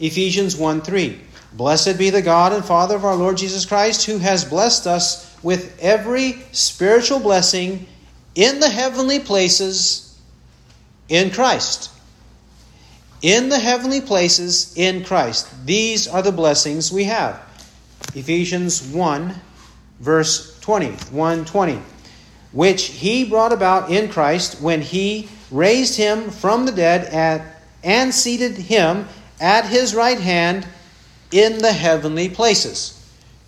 Ephesians 0.00 0.56
1 0.56 0.82
3. 0.82 1.20
Blessed 1.54 1.98
be 1.98 2.10
the 2.10 2.22
God 2.22 2.52
and 2.52 2.64
Father 2.64 2.96
of 2.96 3.04
our 3.04 3.14
Lord 3.14 3.36
Jesus 3.36 3.64
Christ, 3.64 4.06
who 4.06 4.18
has 4.18 4.44
blessed 4.44 4.86
us 4.86 5.36
with 5.42 5.78
every 5.80 6.42
spiritual 6.52 7.20
blessing 7.20 7.86
in 8.34 8.58
the 8.58 8.70
heavenly 8.70 9.18
places 9.18 10.18
in 11.08 11.30
Christ 11.30 11.91
in 13.22 13.48
the 13.48 13.58
heavenly 13.58 14.00
places 14.00 14.76
in 14.76 15.04
Christ. 15.04 15.48
These 15.64 16.08
are 16.08 16.22
the 16.22 16.32
blessings 16.32 16.92
we 16.92 17.04
have. 17.04 17.40
Ephesians 18.14 18.82
1, 18.82 19.34
verse 20.00 20.58
20, 20.60 20.86
120, 20.86 21.80
which 22.50 22.84
he 22.86 23.24
brought 23.24 23.52
about 23.52 23.90
in 23.90 24.10
Christ 24.10 24.60
when 24.60 24.82
he 24.82 25.28
raised 25.50 25.96
him 25.96 26.30
from 26.30 26.66
the 26.66 26.72
dead 26.72 27.04
at, 27.12 27.62
and 27.84 28.12
seated 28.12 28.56
him 28.56 29.08
at 29.40 29.66
his 29.66 29.94
right 29.94 30.20
hand 30.20 30.66
in 31.30 31.58
the 31.58 31.72
heavenly 31.72 32.28
places. 32.28 32.98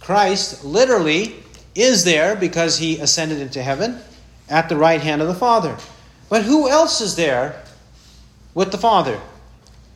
Christ 0.00 0.64
literally 0.64 1.34
is 1.74 2.04
there 2.04 2.36
because 2.36 2.78
he 2.78 2.98
ascended 2.98 3.40
into 3.40 3.62
heaven 3.62 3.98
at 4.48 4.68
the 4.68 4.76
right 4.76 5.00
hand 5.00 5.20
of 5.20 5.28
the 5.28 5.34
Father. 5.34 5.76
But 6.28 6.42
who 6.42 6.68
else 6.68 7.00
is 7.00 7.16
there 7.16 7.62
with 8.54 8.70
the 8.70 8.78
Father? 8.78 9.20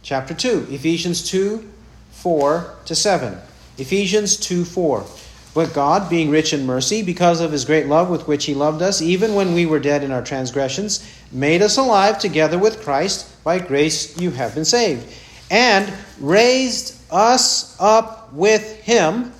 Chapter 0.08 0.32
2, 0.32 0.68
Ephesians 0.70 1.28
2 1.28 1.68
4 2.12 2.74
to 2.86 2.94
7. 2.94 3.36
Ephesians 3.76 4.38
2 4.38 4.64
4. 4.64 5.04
But 5.52 5.74
God, 5.74 6.08
being 6.08 6.30
rich 6.30 6.54
in 6.54 6.64
mercy, 6.64 7.02
because 7.02 7.42
of 7.42 7.52
his 7.52 7.66
great 7.66 7.88
love 7.88 8.08
with 8.08 8.26
which 8.26 8.46
he 8.46 8.54
loved 8.54 8.80
us, 8.80 9.02
even 9.02 9.34
when 9.34 9.52
we 9.52 9.66
were 9.66 9.78
dead 9.78 10.02
in 10.02 10.10
our 10.10 10.24
transgressions, 10.24 11.06
made 11.30 11.60
us 11.60 11.76
alive 11.76 12.18
together 12.18 12.58
with 12.58 12.82
Christ. 12.82 13.44
By 13.44 13.58
grace 13.58 14.18
you 14.18 14.30
have 14.30 14.54
been 14.54 14.64
saved. 14.64 15.12
And 15.50 15.92
raised 16.18 16.98
us 17.12 17.76
up 17.78 18.32
with 18.32 18.80
him 18.80 19.30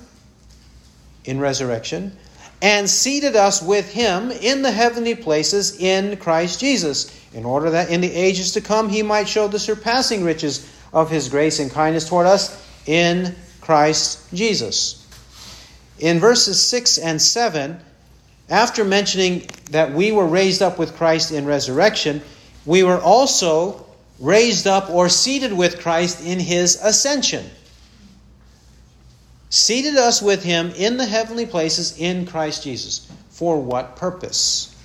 in 1.25 1.39
resurrection, 1.39 2.15
and 2.61 2.89
seated 2.89 3.35
us 3.35 3.61
with 3.61 3.91
him 3.91 4.31
in 4.31 4.61
the 4.61 4.71
heavenly 4.71 5.15
places 5.15 5.79
in 5.79 6.17
Christ 6.17 6.59
Jesus 6.59 7.15
in 7.33 7.45
order 7.45 7.69
that 7.69 7.89
in 7.89 8.01
the 8.01 8.11
ages 8.11 8.53
to 8.53 8.61
come 8.61 8.89
he 8.89 9.03
might 9.03 9.29
show 9.29 9.47
the 9.47 9.59
surpassing 9.59 10.23
riches 10.23 10.69
of 10.91 11.09
his 11.09 11.29
grace 11.29 11.59
and 11.59 11.71
kindness 11.71 12.09
toward 12.09 12.25
us 12.25 12.65
in 12.85 13.35
Christ 13.61 14.19
Jesus. 14.33 15.05
In 15.99 16.19
verses 16.19 16.59
6 16.61 16.97
and 16.97 17.21
7, 17.21 17.79
after 18.49 18.83
mentioning 18.83 19.47
that 19.71 19.93
we 19.93 20.11
were 20.11 20.25
raised 20.25 20.61
up 20.61 20.79
with 20.79 20.95
Christ 20.95 21.31
in 21.31 21.45
resurrection, 21.45 22.21
we 22.65 22.83
were 22.83 22.99
also 22.99 23.85
raised 24.19 24.67
up 24.67 24.89
or 24.89 25.07
seated 25.07 25.53
with 25.53 25.81
Christ 25.81 26.25
in 26.25 26.39
his 26.39 26.79
ascension. 26.81 27.45
Seated 29.49 29.97
us 29.97 30.21
with 30.21 30.43
him 30.43 30.71
in 30.75 30.97
the 30.97 31.05
heavenly 31.05 31.45
places 31.45 31.97
in 31.97 32.25
Christ 32.25 32.63
Jesus. 32.63 33.07
For 33.29 33.59
what 33.59 33.95
purpose? 33.95 34.75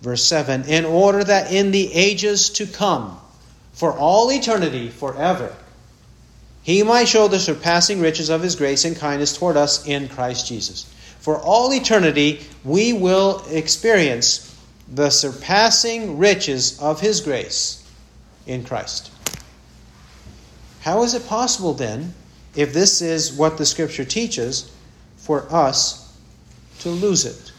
Verse 0.00 0.24
7 0.24 0.64
In 0.64 0.84
order 0.84 1.24
that 1.24 1.52
in 1.52 1.72
the 1.72 1.92
ages 1.92 2.50
to 2.50 2.66
come, 2.66 3.18
for 3.72 3.92
all 3.92 4.30
eternity, 4.30 4.88
forever, 4.88 5.54
he 6.62 6.82
might 6.82 7.08
show 7.08 7.28
the 7.28 7.38
surpassing 7.38 8.00
riches 8.00 8.30
of 8.30 8.42
his 8.42 8.56
grace 8.56 8.84
and 8.84 8.96
kindness 8.96 9.36
toward 9.36 9.56
us 9.56 9.86
in 9.86 10.08
Christ 10.08 10.46
Jesus. 10.46 10.84
For 11.20 11.38
all 11.38 11.72
eternity, 11.72 12.40
we 12.64 12.92
will 12.92 13.44
experience 13.50 14.54
the 14.88 15.10
surpassing 15.10 16.18
riches 16.18 16.80
of 16.80 17.00
his 17.00 17.20
grace 17.20 17.82
in 18.46 18.64
Christ. 18.64 19.10
How 20.80 21.02
is 21.02 21.14
it 21.14 21.26
possible 21.26 21.74
then, 21.74 22.14
if 22.56 22.72
this 22.72 23.02
is 23.02 23.32
what 23.32 23.58
the 23.58 23.66
Scripture 23.66 24.04
teaches, 24.04 24.72
for 25.16 25.46
us 25.52 26.16
to 26.80 26.88
lose 26.88 27.24
it? 27.24 27.52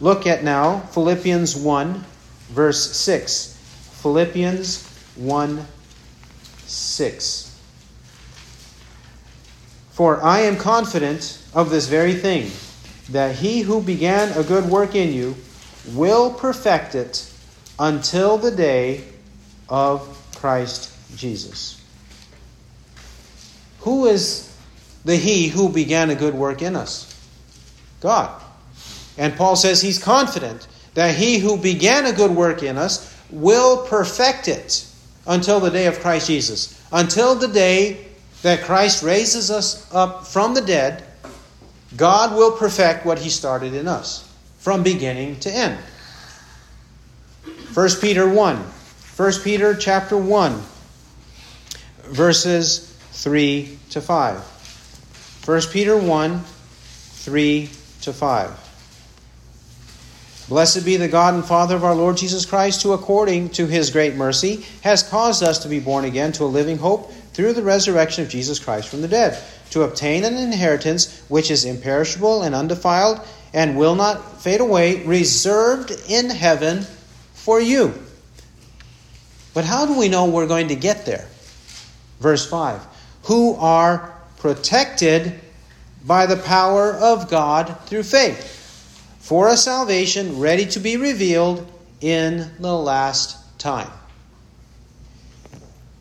Look 0.00 0.26
at 0.26 0.44
now 0.44 0.80
Philippians 0.92 1.56
1, 1.56 2.04
verse 2.50 2.96
6. 2.96 3.56
Philippians 4.02 4.86
1, 5.16 5.66
6. 6.66 7.60
For 9.90 10.22
I 10.22 10.40
am 10.42 10.56
confident 10.56 11.42
of 11.52 11.70
this 11.70 11.88
very 11.88 12.14
thing, 12.14 12.52
that 13.10 13.34
he 13.34 13.62
who 13.62 13.82
began 13.82 14.30
a 14.38 14.44
good 14.44 14.66
work 14.66 14.94
in 14.94 15.12
you 15.12 15.34
will 15.88 16.32
perfect 16.32 16.94
it 16.94 17.32
until 17.78 18.38
the 18.38 18.52
day 18.52 19.04
of 19.68 20.06
Christ 20.36 20.92
Jesus. 21.16 21.77
Who 23.80 24.06
is 24.06 24.54
the 25.04 25.16
he 25.16 25.48
who 25.48 25.68
began 25.68 26.10
a 26.10 26.14
good 26.14 26.34
work 26.34 26.62
in 26.62 26.76
us? 26.76 27.14
God. 28.00 28.42
And 29.16 29.36
Paul 29.36 29.56
says 29.56 29.80
he's 29.80 30.02
confident 30.02 30.68
that 30.94 31.16
he 31.16 31.38
who 31.38 31.56
began 31.56 32.06
a 32.06 32.12
good 32.12 32.30
work 32.30 32.62
in 32.62 32.78
us 32.78 33.14
will 33.30 33.86
perfect 33.86 34.48
it 34.48 34.86
until 35.26 35.60
the 35.60 35.70
day 35.70 35.86
of 35.86 36.00
Christ 36.00 36.26
Jesus. 36.26 36.80
Until 36.92 37.34
the 37.34 37.48
day 37.48 38.06
that 38.42 38.62
Christ 38.62 39.02
raises 39.02 39.50
us 39.50 39.92
up 39.92 40.26
from 40.26 40.54
the 40.54 40.60
dead, 40.60 41.04
God 41.96 42.36
will 42.36 42.52
perfect 42.52 43.04
what 43.04 43.18
he 43.18 43.30
started 43.30 43.74
in 43.74 43.88
us 43.88 44.32
from 44.58 44.82
beginning 44.82 45.40
to 45.40 45.50
end. 45.50 45.78
1 47.74 47.88
Peter 48.00 48.28
1. 48.28 48.56
1 48.56 49.32
Peter 49.42 49.74
chapter 49.74 50.16
1 50.16 50.62
verses 52.04 52.87
3 53.18 53.78
to 53.90 54.00
5. 54.00 54.38
1 55.44 55.60
Peter 55.72 55.96
1 55.96 56.40
3 56.40 57.70
to 58.02 58.12
5. 58.12 60.44
Blessed 60.48 60.84
be 60.84 60.96
the 60.96 61.08
God 61.08 61.34
and 61.34 61.44
Father 61.44 61.74
of 61.74 61.82
our 61.82 61.96
Lord 61.96 62.16
Jesus 62.16 62.46
Christ, 62.46 62.84
who 62.84 62.92
according 62.92 63.48
to 63.50 63.66
his 63.66 63.90
great 63.90 64.14
mercy 64.14 64.64
has 64.82 65.02
caused 65.02 65.42
us 65.42 65.58
to 65.64 65.68
be 65.68 65.80
born 65.80 66.04
again 66.04 66.30
to 66.32 66.44
a 66.44 66.46
living 66.46 66.78
hope 66.78 67.12
through 67.32 67.54
the 67.54 67.62
resurrection 67.62 68.22
of 68.22 68.30
Jesus 68.30 68.60
Christ 68.60 68.88
from 68.88 69.02
the 69.02 69.08
dead, 69.08 69.42
to 69.70 69.82
obtain 69.82 70.22
an 70.22 70.36
inheritance 70.36 71.20
which 71.28 71.50
is 71.50 71.64
imperishable 71.64 72.44
and 72.44 72.54
undefiled 72.54 73.20
and 73.52 73.76
will 73.76 73.96
not 73.96 74.40
fade 74.40 74.60
away, 74.60 75.04
reserved 75.04 75.90
in 76.08 76.30
heaven 76.30 76.82
for 77.34 77.60
you. 77.60 77.94
But 79.54 79.64
how 79.64 79.86
do 79.86 79.98
we 79.98 80.08
know 80.08 80.26
we're 80.26 80.46
going 80.46 80.68
to 80.68 80.76
get 80.76 81.04
there? 81.04 81.26
Verse 82.20 82.48
5 82.48 82.80
Who 83.28 83.54
are 83.54 84.14
protected 84.38 85.40
by 86.04 86.26
the 86.26 86.36
power 86.36 86.92
of 86.92 87.30
God 87.30 87.76
through 87.86 88.02
faith 88.02 88.56
for 89.18 89.48
a 89.48 89.56
salvation 89.56 90.40
ready 90.40 90.66
to 90.66 90.80
be 90.80 90.96
revealed 90.96 91.70
in 92.00 92.50
the 92.58 92.74
last 92.74 93.58
time. 93.58 93.90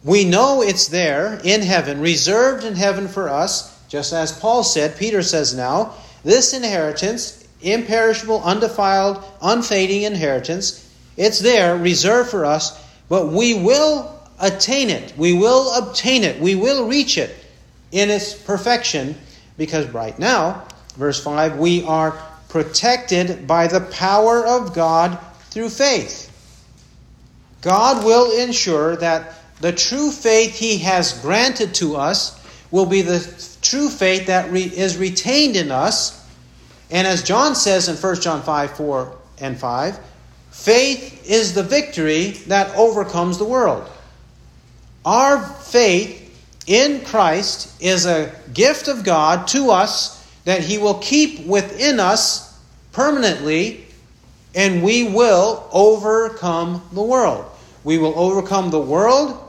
We 0.04 0.24
know 0.24 0.62
it's 0.62 0.88
there 0.88 1.42
in 1.44 1.62
heaven, 1.62 2.00
reserved 2.00 2.64
in 2.64 2.76
heaven 2.76 3.10
for 3.10 3.28
us, 3.28 3.78
just 3.90 4.14
as 4.14 4.32
Paul 4.32 4.64
said, 4.64 4.98
Peter 4.98 5.22
says 5.22 5.54
now, 5.54 5.96
this 6.24 6.54
inheritance, 6.54 7.46
imperishable, 7.62 8.42
undefiled, 8.44 9.22
unfading 9.42 10.04
inheritance, 10.04 10.90
it's 11.18 11.40
there, 11.40 11.76
reserved 11.78 12.30
for 12.30 12.46
us, 12.46 12.82
but 13.10 13.28
we 13.28 13.54
will 13.54 14.17
attain 14.40 14.90
it. 14.90 15.14
We 15.18 15.34
will 15.34 15.74
obtain 15.74 16.24
it. 16.24 16.40
We 16.40 16.56
will 16.56 16.88
reach 16.88 17.18
it 17.18 17.36
in 17.92 18.10
its 18.10 18.34
perfection 18.34 19.16
because 19.58 19.88
right 19.90 20.18
now, 20.20 20.68
verse 20.96 21.24
5, 21.24 21.58
we 21.58 21.84
are 21.84 22.12
protected 22.50 23.48
by 23.48 23.68
the 23.68 23.82
power 23.82 24.46
of 24.46 24.74
God 24.74 25.20
through 25.50 25.70
faith. 25.70 26.26
God 27.62 28.06
will 28.06 28.40
ensure 28.40 28.96
that 28.98 29.34
the 29.60 29.72
true 29.72 30.12
faith 30.12 30.56
He 30.56 30.78
has 30.80 31.20
granted 31.22 31.74
to 31.76 31.96
us 31.96 32.38
will 32.70 32.86
be 32.86 33.02
the 33.02 33.20
true 33.62 33.90
faith 33.90 34.28
that 34.28 34.52
re- 34.52 34.64
is 34.64 34.98
retained 34.98 35.56
in 35.56 35.72
us. 35.72 36.26
And 36.92 37.08
as 37.08 37.24
John 37.24 37.56
says 37.56 37.90
in 37.90 37.96
1 37.96 38.22
John 38.22 38.44
5 38.44 38.78
4 38.78 39.18
and 39.40 39.60
5, 39.60 40.00
faith 40.52 41.30
is 41.30 41.54
the 41.54 41.64
victory 41.64 42.32
that 42.48 42.76
overcomes 42.76 43.38
the 43.38 43.46
world. 43.46 43.90
Our 45.08 45.42
faith 45.42 46.66
in 46.68 47.00
Christ 47.06 47.82
is 47.82 48.06
a 48.06 48.30
gift 48.54 48.90
of 48.90 49.06
God 49.06 49.48
to 49.48 49.72
us 49.72 50.22
that 50.44 50.60
He 50.60 50.78
will 50.78 50.96
keep 50.96 51.46
within 51.46 52.02
us 52.02 52.62
permanently, 52.92 53.86
and 54.54 54.84
we 54.84 55.08
will 55.08 55.66
overcome 55.72 56.86
the 56.92 57.02
world. 57.02 57.46
We 57.86 57.98
will 57.98 58.20
overcome 58.20 58.70
the 58.70 58.82
world, 58.82 59.42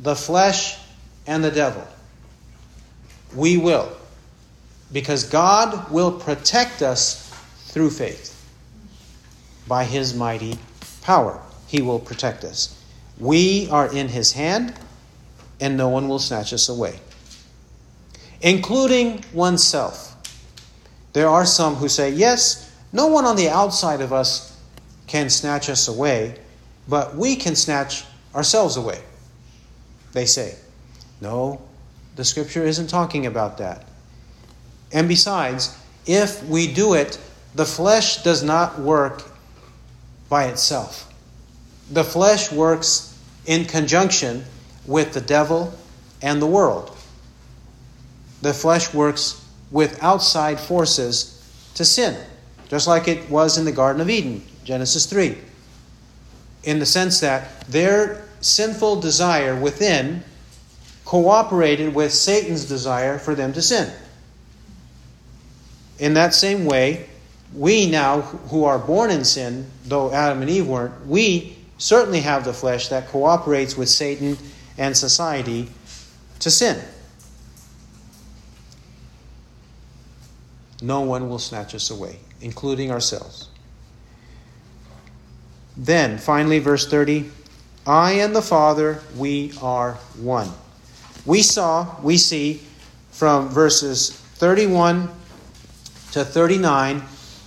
the 0.00 0.16
flesh, 0.16 0.78
and 1.26 1.44
the 1.44 1.50
devil. 1.50 1.86
We 3.36 3.58
will. 3.58 3.92
Because 4.90 5.24
God 5.24 5.90
will 5.90 6.12
protect 6.12 6.80
us 6.80 7.28
through 7.66 7.90
faith. 7.90 8.30
By 9.68 9.84
His 9.84 10.14
mighty 10.14 10.58
power, 11.02 11.42
He 11.66 11.82
will 11.82 12.00
protect 12.00 12.42
us. 12.42 12.82
We 13.18 13.68
are 13.68 13.92
in 13.94 14.08
His 14.08 14.32
hand, 14.32 14.72
and 15.64 15.78
no 15.78 15.88
one 15.88 16.08
will 16.08 16.18
snatch 16.18 16.52
us 16.52 16.68
away, 16.68 17.00
including 18.42 19.24
oneself. 19.32 20.14
There 21.14 21.26
are 21.26 21.46
some 21.46 21.76
who 21.76 21.88
say, 21.88 22.10
yes, 22.10 22.70
no 22.92 23.06
one 23.06 23.24
on 23.24 23.36
the 23.36 23.48
outside 23.48 24.02
of 24.02 24.12
us 24.12 24.60
can 25.06 25.30
snatch 25.30 25.70
us 25.70 25.88
away, 25.88 26.38
but 26.86 27.16
we 27.16 27.34
can 27.34 27.56
snatch 27.56 28.04
ourselves 28.34 28.76
away. 28.76 29.00
They 30.12 30.26
say, 30.26 30.54
no, 31.22 31.62
the 32.14 32.26
scripture 32.26 32.66
isn't 32.66 32.88
talking 32.88 33.24
about 33.24 33.56
that. 33.56 33.88
And 34.92 35.08
besides, 35.08 35.74
if 36.04 36.44
we 36.44 36.74
do 36.74 36.92
it, 36.92 37.18
the 37.54 37.64
flesh 37.64 38.22
does 38.22 38.42
not 38.42 38.78
work 38.78 39.22
by 40.28 40.44
itself. 40.44 41.10
The 41.90 42.04
flesh 42.04 42.52
works 42.52 43.18
in 43.46 43.64
conjunction 43.64 44.44
with 44.86 45.12
the 45.12 45.20
devil 45.20 45.74
and 46.22 46.40
the 46.40 46.46
world. 46.46 46.96
The 48.42 48.54
flesh 48.54 48.92
works 48.92 49.44
with 49.70 50.02
outside 50.02 50.60
forces 50.60 51.30
to 51.74 51.84
sin, 51.84 52.16
just 52.68 52.86
like 52.86 53.08
it 53.08 53.28
was 53.30 53.58
in 53.58 53.64
the 53.64 53.72
Garden 53.72 54.00
of 54.00 54.10
Eden, 54.10 54.44
Genesis 54.64 55.06
3. 55.06 55.36
In 56.64 56.78
the 56.78 56.86
sense 56.86 57.20
that 57.20 57.60
their 57.62 58.24
sinful 58.40 59.00
desire 59.00 59.58
within 59.58 60.22
cooperated 61.04 61.94
with 61.94 62.12
Satan's 62.12 62.64
desire 62.66 63.18
for 63.18 63.34
them 63.34 63.52
to 63.52 63.62
sin. 63.62 63.92
In 65.98 66.14
that 66.14 66.34
same 66.34 66.64
way, 66.64 67.08
we 67.54 67.88
now 67.88 68.22
who 68.22 68.64
are 68.64 68.78
born 68.78 69.10
in 69.10 69.24
sin, 69.24 69.66
though 69.84 70.12
Adam 70.12 70.40
and 70.42 70.50
Eve 70.50 70.66
weren't, 70.66 71.06
we 71.06 71.56
certainly 71.78 72.20
have 72.20 72.44
the 72.44 72.52
flesh 72.52 72.88
that 72.88 73.08
cooperates 73.08 73.76
with 73.76 73.88
Satan 73.88 74.36
and 74.76 74.96
society 74.96 75.68
to 76.40 76.50
sin. 76.50 76.82
no 80.84 81.00
one 81.00 81.28
will 81.30 81.38
snatch 81.38 81.74
us 81.74 81.90
away, 81.90 82.18
including 82.42 82.90
ourselves. 82.90 83.48
Then, 85.76 86.18
finally, 86.18 86.58
verse 86.58 86.86
30 86.86 87.30
I 87.86 88.12
and 88.12 88.34
the 88.34 88.42
Father, 88.42 89.00
we 89.16 89.52
are 89.60 89.94
one. 90.18 90.50
We 91.26 91.42
saw, 91.42 92.00
we 92.02 92.16
see 92.16 92.62
from 93.10 93.48
verses 93.48 94.10
31 94.10 95.10
to 96.12 96.24
39 96.24 97.02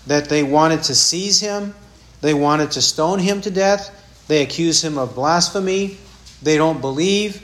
that 0.06 0.30
they 0.30 0.44
wanted 0.44 0.84
to 0.84 0.96
seize 0.96 1.40
him, 1.40 1.74
they 2.22 2.34
wanted 2.34 2.72
to 2.72 2.82
stone 2.82 3.20
him 3.20 3.42
to 3.42 3.52
death, 3.52 3.92
they 4.28 4.44
accuse 4.44 4.84
him 4.84 4.98
of 4.98 5.16
blasphemy, 5.16 5.98
they 6.42 6.58
don't 6.58 6.82
believe, 6.82 7.42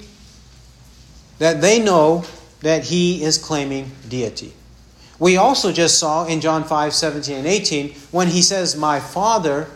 that 1.40 1.62
they 1.62 1.80
know 1.80 2.26
that 2.62 2.86
he 2.86 3.24
is 3.24 3.38
claiming 3.38 3.92
deity. 4.08 4.54
We 5.20 5.38
also 5.38 5.72
just 5.72 6.00
saw 6.00 6.26
in 6.26 6.42
John 6.42 6.64
5 6.64 6.94
17 6.94 7.38
and 7.38 7.48
18, 7.48 7.94
when 8.12 8.28
he 8.28 8.42
says, 8.42 8.76
My 8.76 9.00
Father, 9.00 9.68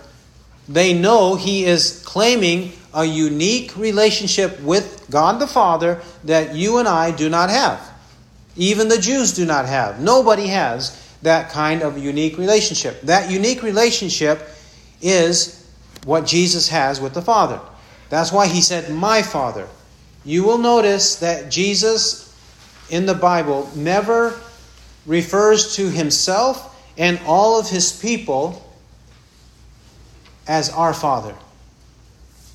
they 0.68 0.93
know 0.93 1.36
he 1.36 1.65
is 1.65 2.03
claiming 2.05 2.74
a 2.93 3.05
unique 3.05 3.76
relationship 3.78 4.59
with 4.61 5.05
God 5.09 5.39
the 5.39 5.47
Father 5.47 6.01
that 6.24 6.55
you 6.55 6.80
and 6.80 6.88
I 6.88 7.11
do 7.11 7.30
not 7.30 7.49
have. 7.49 7.80
Even 8.55 8.88
the 8.88 8.97
Jews 8.97 9.34
do 9.34 9.45
not 9.45 9.68
have. 9.68 10.01
Nobody 10.01 10.47
has 10.47 11.03
that 11.22 11.51
kind 11.51 11.84
of 11.84 11.97
unique 11.97 12.38
relationship. 12.38 12.99
That 13.01 13.30
unique 13.30 13.61
relationship 13.61 14.49
is 15.01 15.70
what 16.05 16.26
Jesus 16.26 16.68
has 16.70 16.99
with 16.99 17.13
the 17.13 17.22
Father. 17.22 17.59
That's 18.10 18.32
why 18.32 18.47
he 18.47 18.62
said, 18.62 18.93
My 18.93 19.22
Father. 19.22 19.68
You 20.24 20.43
will 20.43 20.58
notice 20.58 21.18
that 21.18 21.49
Jesus 21.49 22.36
in 22.89 23.05
the 23.05 23.14
Bible 23.14 23.70
never 23.76 24.39
refers 25.05 25.76
to 25.76 25.89
himself 25.89 26.76
and 26.97 27.20
all 27.26 27.60
of 27.60 27.70
his 27.70 27.97
people 27.97 28.64
as 30.47 30.70
our 30.70 30.93
Father. 30.93 31.36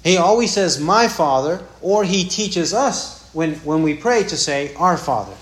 He 0.05 0.17
always 0.17 0.53
says, 0.53 0.81
My 0.81 1.09
Father, 1.09 1.65
or 1.81 2.05
he 2.05 2.25
teaches 2.25 2.75
us 2.75 3.29
when, 3.33 3.55
when 3.57 3.83
we 3.83 3.95
pray 3.95 4.23
to 4.25 4.37
say, 4.37 4.75
Our 4.75 4.97
Father. 4.97 5.35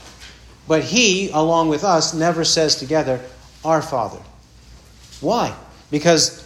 But 0.68 0.84
he, 0.84 1.30
along 1.30 1.68
with 1.68 1.82
us, 1.82 2.14
never 2.14 2.44
says 2.44 2.76
together, 2.76 3.20
Our 3.64 3.82
Father. 3.82 4.20
Why? 5.20 5.54
Because 5.90 6.39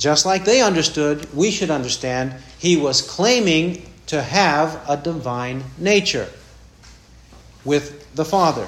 just 0.00 0.24
like 0.24 0.46
they 0.46 0.62
understood, 0.62 1.32
we 1.34 1.50
should 1.50 1.70
understand 1.70 2.34
he 2.58 2.76
was 2.76 3.02
claiming 3.02 3.86
to 4.06 4.22
have 4.22 4.82
a 4.88 4.96
divine 4.96 5.62
nature 5.78 6.26
with 7.64 8.12
the 8.14 8.24
Father. 8.24 8.66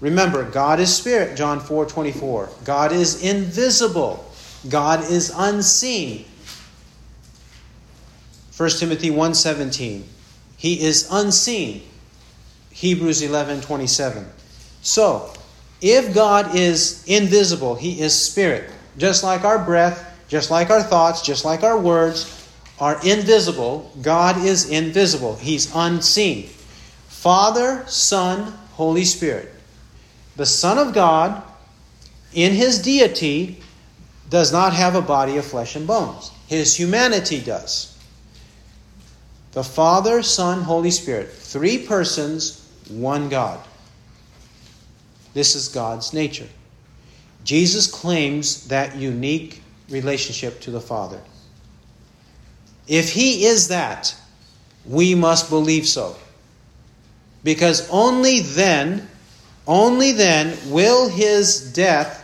Remember, 0.00 0.42
God 0.42 0.80
is 0.80 0.94
spirit, 0.94 1.36
John 1.36 1.60
4 1.60 1.86
24. 1.86 2.48
God 2.64 2.90
is 2.90 3.22
invisible. 3.22 4.28
God 4.68 5.08
is 5.08 5.32
unseen. 5.34 6.24
1 8.56 8.70
Timothy 8.70 9.10
1:17. 9.10 10.02
He 10.56 10.80
is 10.84 11.06
unseen. 11.10 11.82
Hebrews 12.70 13.22
11:27. 13.22 14.26
So, 14.82 15.32
if 15.80 16.12
God 16.12 16.56
is 16.56 17.04
invisible, 17.06 17.76
he 17.76 18.00
is 18.00 18.18
spirit, 18.18 18.68
just 18.98 19.22
like 19.22 19.44
our 19.44 19.58
breath, 19.58 20.11
just 20.32 20.50
like 20.50 20.70
our 20.70 20.82
thoughts, 20.82 21.20
just 21.20 21.44
like 21.44 21.62
our 21.62 21.78
words 21.78 22.48
are 22.80 22.98
invisible, 23.04 23.92
God 24.00 24.42
is 24.42 24.70
invisible. 24.70 25.36
He's 25.36 25.70
unseen. 25.74 26.46
Father, 27.06 27.84
Son, 27.86 28.54
Holy 28.72 29.04
Spirit. 29.04 29.50
The 30.36 30.46
Son 30.46 30.78
of 30.78 30.94
God 30.94 31.42
in 32.32 32.54
his 32.54 32.80
deity 32.80 33.60
does 34.30 34.50
not 34.50 34.72
have 34.72 34.94
a 34.94 35.02
body 35.02 35.36
of 35.36 35.44
flesh 35.44 35.76
and 35.76 35.86
bones. 35.86 36.30
His 36.46 36.74
humanity 36.74 37.38
does. 37.38 37.94
The 39.52 39.62
Father, 39.62 40.22
Son, 40.22 40.62
Holy 40.62 40.92
Spirit, 40.92 41.30
three 41.30 41.76
persons, 41.76 42.66
one 42.88 43.28
God. 43.28 43.60
This 45.34 45.54
is 45.54 45.68
God's 45.68 46.14
nature. 46.14 46.48
Jesus 47.44 47.86
claims 47.86 48.68
that 48.68 48.96
unique 48.96 49.62
relationship 49.92 50.60
to 50.62 50.70
the 50.70 50.80
Father. 50.80 51.20
If 52.88 53.12
He 53.12 53.44
is 53.44 53.68
that, 53.68 54.14
we 54.84 55.14
must 55.14 55.48
believe 55.48 55.86
so. 55.86 56.16
Because 57.44 57.88
only 57.90 58.40
then, 58.40 59.08
only 59.66 60.12
then 60.12 60.56
will 60.70 61.08
His 61.08 61.72
death 61.72 62.18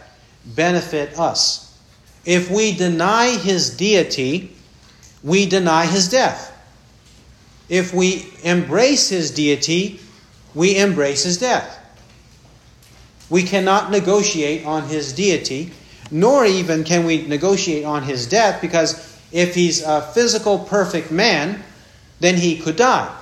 benefit 0.44 1.18
us. 1.18 1.78
If 2.24 2.50
we 2.50 2.74
deny 2.74 3.36
His 3.36 3.76
deity, 3.76 4.56
we 5.22 5.46
deny 5.46 5.86
His 5.86 6.08
death. 6.08 6.54
If 7.68 7.94
we 7.94 8.32
embrace 8.42 9.08
His 9.10 9.30
deity, 9.30 10.00
we 10.54 10.76
embrace 10.76 11.22
His 11.22 11.38
death. 11.38 11.78
We 13.30 13.42
cannot 13.42 13.90
negotiate 13.90 14.64
on 14.64 14.88
his 14.88 15.12
deity, 15.12 15.70
nor 16.10 16.44
even 16.44 16.84
can 16.84 17.04
we 17.04 17.26
negotiate 17.26 17.84
on 17.84 18.02
his 18.02 18.26
death, 18.26 18.60
because 18.60 19.18
if 19.32 19.54
he's 19.54 19.82
a 19.82 20.02
physical, 20.02 20.58
perfect 20.58 21.10
man, 21.10 21.62
then 22.20 22.36
he 22.36 22.58
could 22.58 22.76
die. 22.76 23.14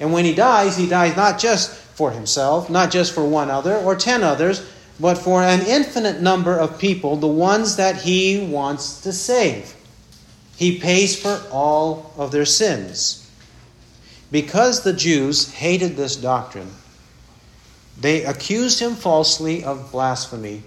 And 0.00 0.12
when 0.12 0.24
he 0.24 0.34
dies, 0.34 0.76
he 0.76 0.88
dies 0.88 1.16
not 1.16 1.38
just 1.38 1.70
for 1.70 2.10
himself, 2.10 2.68
not 2.68 2.90
just 2.90 3.12
for 3.12 3.24
one 3.24 3.50
other 3.50 3.76
or 3.76 3.94
ten 3.94 4.24
others, 4.24 4.68
but 4.98 5.18
for 5.18 5.42
an 5.42 5.60
infinite 5.66 6.20
number 6.20 6.56
of 6.56 6.78
people, 6.78 7.16
the 7.16 7.26
ones 7.26 7.76
that 7.76 7.96
he 7.96 8.46
wants 8.46 9.00
to 9.02 9.12
save. 9.12 9.74
He 10.56 10.78
pays 10.78 11.20
for 11.20 11.40
all 11.50 12.12
of 12.16 12.30
their 12.30 12.44
sins. 12.44 13.20
Because 14.30 14.82
the 14.82 14.92
Jews 14.92 15.52
hated 15.52 15.96
this 15.96 16.16
doctrine, 16.16 16.70
they 18.00 18.24
accused 18.24 18.80
him 18.80 18.94
falsely 18.94 19.62
of 19.62 19.92
blasphemy 19.92 20.62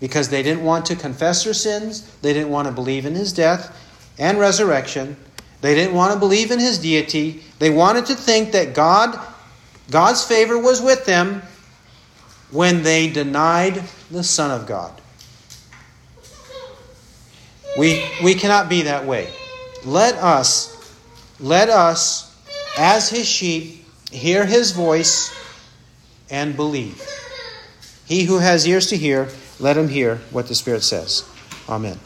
because 0.00 0.28
they 0.28 0.42
didn't 0.42 0.64
want 0.64 0.86
to 0.86 0.96
confess 0.96 1.44
their 1.44 1.54
sins, 1.54 2.02
they 2.22 2.32
didn't 2.32 2.50
want 2.50 2.66
to 2.66 2.72
believe 2.72 3.06
in 3.06 3.14
his 3.14 3.32
death 3.32 3.76
and 4.18 4.38
resurrection, 4.38 5.16
they 5.60 5.74
didn't 5.74 5.94
want 5.94 6.12
to 6.12 6.18
believe 6.18 6.50
in 6.50 6.58
his 6.58 6.78
deity. 6.78 7.42
They 7.58 7.68
wanted 7.68 8.06
to 8.06 8.14
think 8.14 8.52
that 8.52 8.74
God 8.74 9.18
God's 9.90 10.24
favor 10.24 10.56
was 10.58 10.80
with 10.80 11.04
them 11.04 11.42
when 12.50 12.82
they 12.82 13.10
denied 13.10 13.82
the 14.10 14.22
Son 14.22 14.50
of 14.50 14.66
God. 14.66 14.92
We, 17.78 18.04
we 18.22 18.34
cannot 18.34 18.68
be 18.68 18.82
that 18.82 19.06
way. 19.06 19.28
Let 19.84 20.14
us, 20.16 20.96
let 21.38 21.68
us, 21.68 22.36
as 22.78 23.08
his 23.08 23.26
sheep, 23.26 23.84
hear 24.10 24.44
his 24.44 24.72
voice 24.72 25.34
and 26.30 26.54
believe. 26.56 27.02
He 28.06 28.24
who 28.24 28.38
has 28.38 28.66
ears 28.66 28.88
to 28.88 28.96
hear, 28.96 29.28
let 29.60 29.76
him 29.76 29.88
hear 29.88 30.16
what 30.30 30.48
the 30.48 30.54
Spirit 30.54 30.82
says. 30.82 31.28
Amen. 31.68 31.98